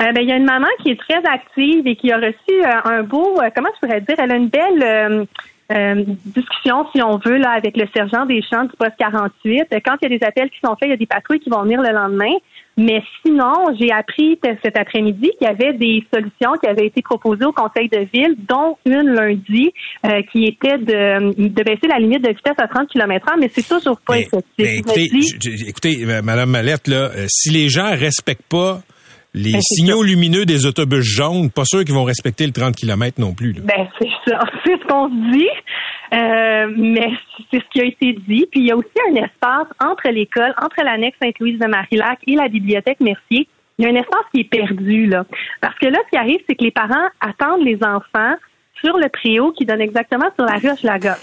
Euh, 0.00 0.12
ben, 0.12 0.20
il 0.22 0.28
y 0.28 0.32
a 0.32 0.36
une 0.36 0.44
maman 0.44 0.66
qui 0.82 0.90
est 0.90 1.00
très 1.00 1.20
active 1.26 1.86
et 1.86 1.96
qui 1.96 2.12
a 2.12 2.16
reçu 2.18 2.34
euh, 2.50 2.80
un 2.84 3.02
beau, 3.02 3.40
euh, 3.42 3.48
comment 3.54 3.68
je 3.74 3.86
pourrais 3.86 4.00
dire, 4.02 4.16
elle 4.18 4.32
a 4.32 4.36
une 4.36 4.48
belle 4.48 5.26
euh, 5.72 5.74
euh, 5.76 6.04
discussion, 6.24 6.86
si 6.94 7.02
on 7.02 7.18
veut, 7.18 7.38
là, 7.38 7.50
avec 7.56 7.76
le 7.76 7.86
sergent 7.94 8.24
des 8.26 8.40
champs 8.42 8.64
du 8.64 8.70
poste 8.78 8.94
48. 8.98 9.66
Euh, 9.72 9.78
Quand 9.84 9.96
il 10.02 10.10
y 10.10 10.14
a 10.14 10.18
des 10.18 10.24
appels 10.24 10.48
qui 10.50 10.58
sont 10.64 10.74
faits, 10.76 10.88
il 10.88 10.90
y 10.90 10.94
a 10.94 10.96
des 10.96 11.06
patrouilles 11.06 11.40
qui 11.40 11.50
vont 11.50 11.62
venir 11.62 11.80
le 11.82 11.92
lendemain. 11.92 12.32
Mais 12.78 13.02
sinon, 13.24 13.52
j'ai 13.80 13.90
appris 13.90 14.38
cet 14.62 14.76
après-midi 14.78 15.30
qu'il 15.38 15.46
y 15.46 15.50
avait 15.50 15.72
des 15.72 16.04
solutions 16.12 16.52
qui 16.62 16.68
avaient 16.68 16.86
été 16.86 17.00
proposées 17.00 17.46
au 17.46 17.52
conseil 17.52 17.88
de 17.88 18.00
ville, 18.12 18.36
dont 18.46 18.76
une 18.84 19.14
lundi, 19.14 19.72
euh, 20.04 20.20
qui 20.30 20.44
était 20.44 20.76
de, 20.76 21.48
de 21.48 21.62
baisser 21.62 21.86
la 21.88 21.98
limite 21.98 22.22
de 22.22 22.28
vitesse 22.28 22.54
à 22.58 22.68
30 22.68 22.88
km 22.90 23.26
h 23.26 23.40
mais 23.40 23.48
c'est 23.50 23.66
toujours 23.66 23.98
pas 24.06 24.18
effectif. 24.18 24.44
Écoutez, 24.58 25.08
dis- 25.10 25.64
écoutez, 25.68 26.04
euh, 26.04 26.20
Madame 26.22 26.50
Mallette, 26.50 26.86
là, 26.88 27.10
euh, 27.16 27.24
si 27.28 27.50
les 27.50 27.70
gens 27.70 27.90
respectent 27.96 28.48
pas 28.50 28.80
les 29.36 29.52
Ben, 29.52 29.60
signaux 29.60 30.02
lumineux 30.02 30.44
des 30.46 30.66
autobus 30.66 31.04
jaunes, 31.04 31.50
pas 31.50 31.64
sûr 31.64 31.84
qu'ils 31.84 31.94
vont 31.94 32.04
respecter 32.04 32.46
le 32.46 32.52
30 32.52 32.74
km 32.74 33.20
non 33.20 33.34
plus. 33.34 33.52
là. 33.52 33.60
Ben, 33.64 33.86
c'est 34.00 34.08
ça. 34.30 34.40
C'est 34.64 34.72
ce 34.80 34.86
qu'on 34.86 35.08
se 35.08 35.32
dit. 35.32 35.48
Euh, 36.14 36.72
mais 36.76 37.10
c'est 37.50 37.58
ce 37.58 37.64
qui 37.72 37.80
a 37.80 37.84
été 37.84 38.12
dit. 38.28 38.46
Puis 38.50 38.60
il 38.60 38.66
y 38.66 38.70
a 38.70 38.76
aussi 38.76 38.88
un 39.10 39.14
espace 39.16 39.66
entre 39.80 40.08
l'école, 40.08 40.54
entre 40.60 40.82
l'annexe 40.84 41.16
Sainte-Louise 41.20 41.58
de 41.58 41.66
Marillac 41.66 42.18
et 42.26 42.34
la 42.36 42.48
bibliothèque 42.48 43.00
Mercier. 43.00 43.48
Il 43.78 43.84
y 43.84 43.88
a 43.88 43.90
un 43.90 43.96
espace 43.96 44.24
qui 44.32 44.40
est 44.40 44.44
perdu, 44.50 45.06
là. 45.06 45.24
Parce 45.60 45.76
que 45.78 45.86
là, 45.86 45.98
ce 46.06 46.10
qui 46.10 46.16
arrive, 46.16 46.38
c'est 46.48 46.54
que 46.54 46.64
les 46.64 46.70
parents 46.70 47.08
attendent 47.20 47.64
les 47.64 47.76
enfants 47.82 48.34
sur 48.82 48.96
le 48.98 49.08
préau 49.08 49.52
qui 49.52 49.64
donne 49.66 49.80
exactement 49.80 50.26
sur 50.36 50.46
la 50.46 50.54
rue 50.58 50.70
Hochelaga. 50.70 51.16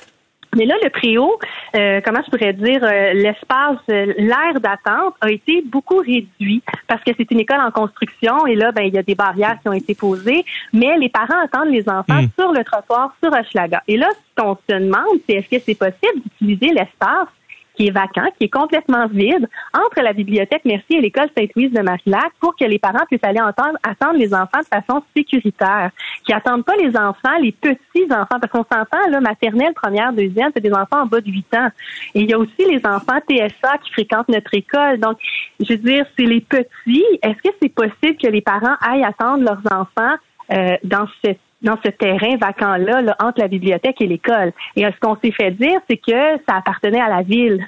Mais 0.55 0.65
là, 0.65 0.75
le 0.83 0.89
préau, 0.89 1.39
euh, 1.75 2.01
comment 2.03 2.21
je 2.25 2.29
pourrais 2.29 2.53
dire, 2.53 2.83
euh, 2.83 3.13
l'espace, 3.13 3.77
euh, 3.89 4.13
l'aire 4.17 4.59
d'attente 4.59 5.15
a 5.21 5.31
été 5.31 5.63
beaucoup 5.65 5.97
réduit 5.97 6.61
parce 6.87 7.03
que 7.03 7.11
c'est 7.17 7.29
une 7.31 7.39
école 7.39 7.61
en 7.61 7.71
construction 7.71 8.45
et 8.47 8.55
là, 8.55 8.71
ben, 8.71 8.83
il 8.83 8.93
y 8.93 8.97
a 8.97 9.03
des 9.03 9.15
barrières 9.15 9.57
qui 9.61 9.69
ont 9.69 9.73
été 9.73 9.95
posées, 9.95 10.45
mais 10.71 10.97
les 10.97 11.09
parents 11.09 11.39
attendent 11.43 11.71
les 11.71 11.87
enfants 11.89 12.21
Mm. 12.21 12.27
sur 12.37 12.51
le 12.51 12.63
trottoir 12.63 13.15
sur 13.21 13.33
Hochelaga. 13.33 13.81
Et 13.87 13.97
là, 13.97 14.07
ce 14.11 14.41
qu'on 14.41 14.55
se 14.55 14.75
demande, 14.75 15.19
c'est 15.27 15.35
est-ce 15.35 15.49
que 15.49 15.61
c'est 15.63 15.77
possible 15.77 16.21
d'utiliser 16.23 16.73
l'espace 16.73 17.27
qui 17.75 17.87
est 17.87 17.91
vacant, 17.91 18.27
qui 18.37 18.45
est 18.45 18.49
complètement 18.49 19.07
vide, 19.07 19.47
entre 19.73 20.01
la 20.01 20.13
bibliothèque 20.13 20.65
Mercier 20.65 20.97
et 20.97 21.01
l'école 21.01 21.29
Sainte-Louise 21.35 21.71
de 21.71 21.81
Marillac 21.81 22.31
pour 22.39 22.55
que 22.55 22.65
les 22.65 22.79
parents 22.79 23.05
puissent 23.07 23.23
aller 23.23 23.39
attendre 23.39 24.17
les 24.17 24.33
enfants 24.33 24.59
de 24.59 24.65
façon 24.65 25.03
sécuritaire, 25.15 25.91
qui 26.25 26.33
attendent 26.33 26.65
pas 26.65 26.75
les 26.75 26.95
enfants, 26.95 27.37
les 27.41 27.51
petits 27.51 28.05
enfants, 28.11 28.39
parce 28.39 28.51
qu'on 28.51 28.65
s'entend, 28.71 29.09
là, 29.09 29.19
maternelle, 29.19 29.73
première, 29.73 30.13
deuxième, 30.13 30.51
c'est 30.55 30.61
des 30.61 30.73
enfants 30.73 31.03
en 31.03 31.05
bas 31.05 31.21
de 31.21 31.31
8 31.31 31.55
ans. 31.55 31.69
Et 32.15 32.21
il 32.21 32.29
y 32.29 32.33
a 32.33 32.37
aussi 32.37 32.51
les 32.59 32.81
enfants 32.85 33.19
TSA 33.27 33.77
qui 33.83 33.91
fréquentent 33.91 34.29
notre 34.29 34.53
école. 34.53 34.99
Donc, 34.99 35.17
je 35.59 35.73
veux 35.73 35.79
dire, 35.79 36.05
c'est 36.17 36.25
les 36.25 36.41
petits. 36.41 37.05
Est-ce 37.21 37.41
que 37.41 37.55
c'est 37.61 37.73
possible 37.73 38.17
que 38.21 38.27
les 38.27 38.41
parents 38.41 38.75
aillent 38.81 39.03
attendre 39.03 39.43
leurs 39.43 39.61
enfants 39.71 40.15
euh, 40.51 40.77
dans 40.83 41.07
cette 41.23 41.39
dans 41.63 41.77
ce 41.83 41.89
terrain 41.89 42.35
vacant-là, 42.37 43.01
là, 43.01 43.15
entre 43.19 43.39
la 43.39 43.47
bibliothèque 43.47 44.01
et 44.01 44.07
l'école. 44.07 44.51
Et 44.75 44.85
euh, 44.85 44.91
ce 44.93 44.99
qu'on 44.99 45.17
s'est 45.17 45.31
fait 45.31 45.51
dire, 45.51 45.79
c'est 45.89 45.97
que 45.97 46.41
ça 46.47 46.57
appartenait 46.57 47.01
à 47.01 47.09
la 47.09 47.21
ville. 47.21 47.65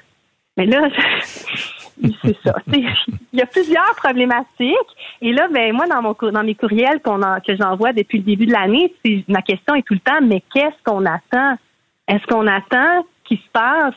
Mais 0.56 0.66
là, 0.66 0.88
c'est 2.22 2.36
ça. 2.44 2.56
Il 2.72 2.94
y 3.32 3.42
a 3.42 3.46
plusieurs 3.46 3.94
problématiques. 3.96 4.76
Et 5.22 5.32
là, 5.32 5.48
ben 5.52 5.72
moi, 5.72 5.86
dans 5.86 6.02
mon 6.02 6.16
dans 6.30 6.44
mes 6.44 6.54
courriels 6.54 7.00
que 7.00 7.56
j'envoie 7.56 7.92
depuis 7.92 8.18
le 8.18 8.24
début 8.24 8.46
de 8.46 8.52
l'année, 8.52 8.92
ma 9.28 9.42
question 9.42 9.74
est 9.74 9.82
tout 9.82 9.94
le 9.94 10.00
temps, 10.00 10.20
mais 10.22 10.42
qu'est-ce 10.54 10.82
qu'on 10.84 11.04
attend? 11.06 11.56
Est-ce 12.08 12.24
qu'on 12.26 12.46
attend 12.46 13.04
qu'il 13.24 13.38
se 13.38 13.50
passe 13.52 13.94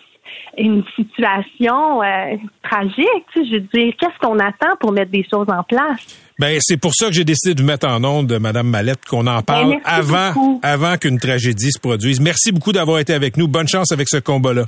une 0.57 0.83
situation 0.95 2.01
euh, 2.01 2.35
tragique? 2.63 3.27
Je 3.35 3.55
veux 3.55 3.59
dire, 3.59 3.93
qu'est-ce 3.99 4.17
qu'on 4.19 4.39
attend 4.39 4.75
pour 4.79 4.91
mettre 4.91 5.11
des 5.11 5.25
choses 5.29 5.47
en 5.49 5.63
place? 5.63 6.28
Ben, 6.39 6.57
c'est 6.61 6.77
pour 6.77 6.93
ça 6.95 7.07
que 7.07 7.13
j'ai 7.13 7.25
décidé 7.25 7.53
de 7.53 7.61
vous 7.61 7.67
mettre 7.67 7.87
en 7.87 8.01
onde, 8.03 8.31
Madame 8.39 8.67
Mallette, 8.69 9.05
qu'on 9.05 9.27
en 9.27 9.41
parle 9.41 9.71
Ben, 9.71 9.79
merci 9.85 9.85
avant, 9.85 10.31
beaucoup. 10.33 10.59
avant 10.63 10.97
qu'une 10.97 11.19
tragédie 11.19 11.71
se 11.71 11.79
produise. 11.79 12.21
Merci 12.21 12.53
beaucoup 12.53 12.71
d'avoir 12.71 12.99
été 12.99 13.13
avec 13.13 13.35
nous. 13.35 13.47
Bonne 13.49 13.67
chance 13.67 13.91
avec 13.91 14.07
ce 14.07 14.17
combat-là. 14.17 14.65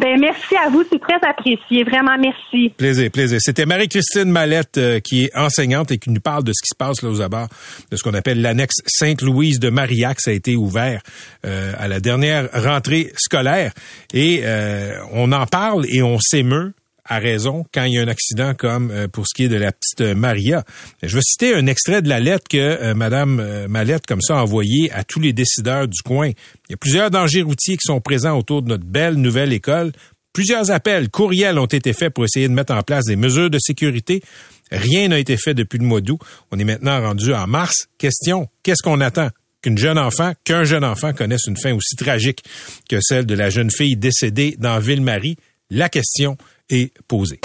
Ben 0.00 0.18
merci 0.18 0.56
à 0.56 0.70
vous, 0.70 0.82
c'est 0.90 1.00
très 1.00 1.18
apprécié, 1.28 1.84
vraiment 1.84 2.16
merci. 2.18 2.70
Plaisir, 2.70 3.10
plaisir. 3.10 3.38
C'était 3.40 3.66
Marie-Christine 3.66 4.30
Mallette 4.30 4.78
euh, 4.78 5.00
qui 5.00 5.24
est 5.24 5.36
enseignante 5.36 5.90
et 5.90 5.98
qui 5.98 6.10
nous 6.10 6.20
parle 6.20 6.44
de 6.44 6.52
ce 6.54 6.62
qui 6.62 6.68
se 6.72 6.76
passe 6.78 7.02
là 7.02 7.10
aux 7.10 7.20
abords 7.20 7.48
de 7.90 7.96
ce 7.96 8.02
qu'on 8.02 8.14
appelle 8.14 8.40
l'annexe 8.40 8.76
Sainte-Louise 8.86 9.58
de 9.58 9.68
Marillac. 9.68 10.20
Ça 10.20 10.30
a 10.30 10.34
été 10.34 10.54
ouvert 10.56 11.02
euh, 11.44 11.74
à 11.78 11.88
la 11.88 12.00
dernière 12.00 12.48
rentrée 12.54 13.12
scolaire 13.18 13.72
et 14.14 14.42
euh, 14.44 14.94
on 15.12 15.32
en 15.32 15.44
parle 15.46 15.84
et 15.88 16.02
on 16.02 16.18
s'émeut 16.18 16.72
à 17.10 17.18
raison 17.18 17.64
quand 17.74 17.84
il 17.84 17.94
y 17.94 17.98
a 17.98 18.02
un 18.02 18.08
accident 18.08 18.54
comme 18.54 18.90
euh, 18.90 19.08
pour 19.08 19.26
ce 19.26 19.34
qui 19.34 19.44
est 19.44 19.48
de 19.48 19.56
la 19.56 19.72
petite 19.72 20.00
euh, 20.00 20.14
Maria. 20.14 20.64
Je 21.02 21.16
vais 21.16 21.22
citer 21.22 21.54
un 21.54 21.66
extrait 21.66 22.02
de 22.02 22.08
la 22.08 22.20
lettre 22.20 22.46
que 22.48 22.56
euh, 22.56 22.94
Madame 22.94 23.66
Mallette 23.68 24.06
comme 24.06 24.22
ça 24.22 24.38
a 24.38 24.42
envoyée 24.42 24.90
à 24.92 25.02
tous 25.02 25.18
les 25.20 25.32
décideurs 25.32 25.88
du 25.88 26.00
coin. 26.02 26.28
Il 26.28 26.70
y 26.70 26.74
a 26.74 26.76
plusieurs 26.76 27.10
dangers 27.10 27.42
routiers 27.42 27.76
qui 27.76 27.84
sont 27.84 28.00
présents 28.00 28.38
autour 28.38 28.62
de 28.62 28.68
notre 28.68 28.84
belle 28.84 29.14
nouvelle 29.14 29.52
école. 29.52 29.90
Plusieurs 30.32 30.70
appels, 30.70 31.10
courriels 31.10 31.58
ont 31.58 31.66
été 31.66 31.92
faits 31.92 32.14
pour 32.14 32.24
essayer 32.24 32.46
de 32.46 32.54
mettre 32.54 32.72
en 32.72 32.82
place 32.82 33.04
des 33.06 33.16
mesures 33.16 33.50
de 33.50 33.58
sécurité. 33.58 34.22
Rien 34.70 35.08
n'a 35.08 35.18
été 35.18 35.36
fait 35.36 35.54
depuis 35.54 35.78
le 35.78 35.84
mois 35.84 36.00
d'août. 36.00 36.20
On 36.52 36.58
est 36.60 36.64
maintenant 36.64 37.00
rendu 37.00 37.34
en 37.34 37.48
mars. 37.48 37.88
Question, 37.98 38.46
qu'est-ce 38.62 38.84
qu'on 38.84 39.00
attend? 39.00 39.30
Qu'une 39.62 39.76
jeune 39.76 39.98
enfant, 39.98 40.32
qu'un 40.44 40.62
jeune 40.62 40.84
enfant 40.84 41.12
connaisse 41.12 41.46
une 41.48 41.56
fin 41.56 41.74
aussi 41.74 41.96
tragique 41.96 42.44
que 42.88 42.98
celle 43.00 43.26
de 43.26 43.34
la 43.34 43.50
jeune 43.50 43.70
fille 43.70 43.96
décédée 43.96 44.54
dans 44.58 44.78
Ville-Marie? 44.78 45.36
La 45.70 45.88
question 45.88 46.38
est 46.70 46.92
posée. 47.06 47.40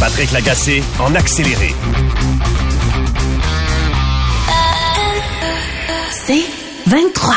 Patrick 0.00 0.32
Lagacé 0.32 0.82
en 0.98 1.14
accéléré. 1.14 1.74
C'est 6.10 6.44
23. 6.86 7.34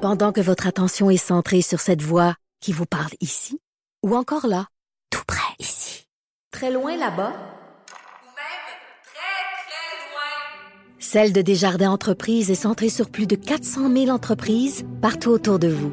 Pendant 0.00 0.32
que 0.32 0.40
votre 0.40 0.66
attention 0.66 1.10
est 1.10 1.16
centrée 1.16 1.62
sur 1.62 1.80
cette 1.80 2.02
voix 2.02 2.34
qui 2.60 2.72
vous 2.72 2.86
parle 2.86 3.12
ici, 3.20 3.60
ou 4.02 4.14
encore 4.14 4.46
là, 4.46 4.66
tout 5.10 5.22
près 5.26 5.40
ici, 5.58 6.06
très 6.50 6.70
loin 6.70 6.96
là-bas, 6.96 7.32
Ou 7.32 8.30
même 8.36 8.64
très, 9.02 9.34
très 9.64 9.96
loin. 10.10 10.30
Celle 10.98 11.32
de 11.32 11.42
Desjardins 11.42 11.90
Entreprises 11.90 12.50
est 12.50 12.54
centrée 12.54 12.90
sur 12.90 13.08
plus 13.08 13.26
de 13.26 13.36
400 13.36 13.90
000 13.90 14.08
entreprises 14.08 14.84
partout 15.00 15.30
autour 15.30 15.58
de 15.58 15.68
vous. 15.68 15.92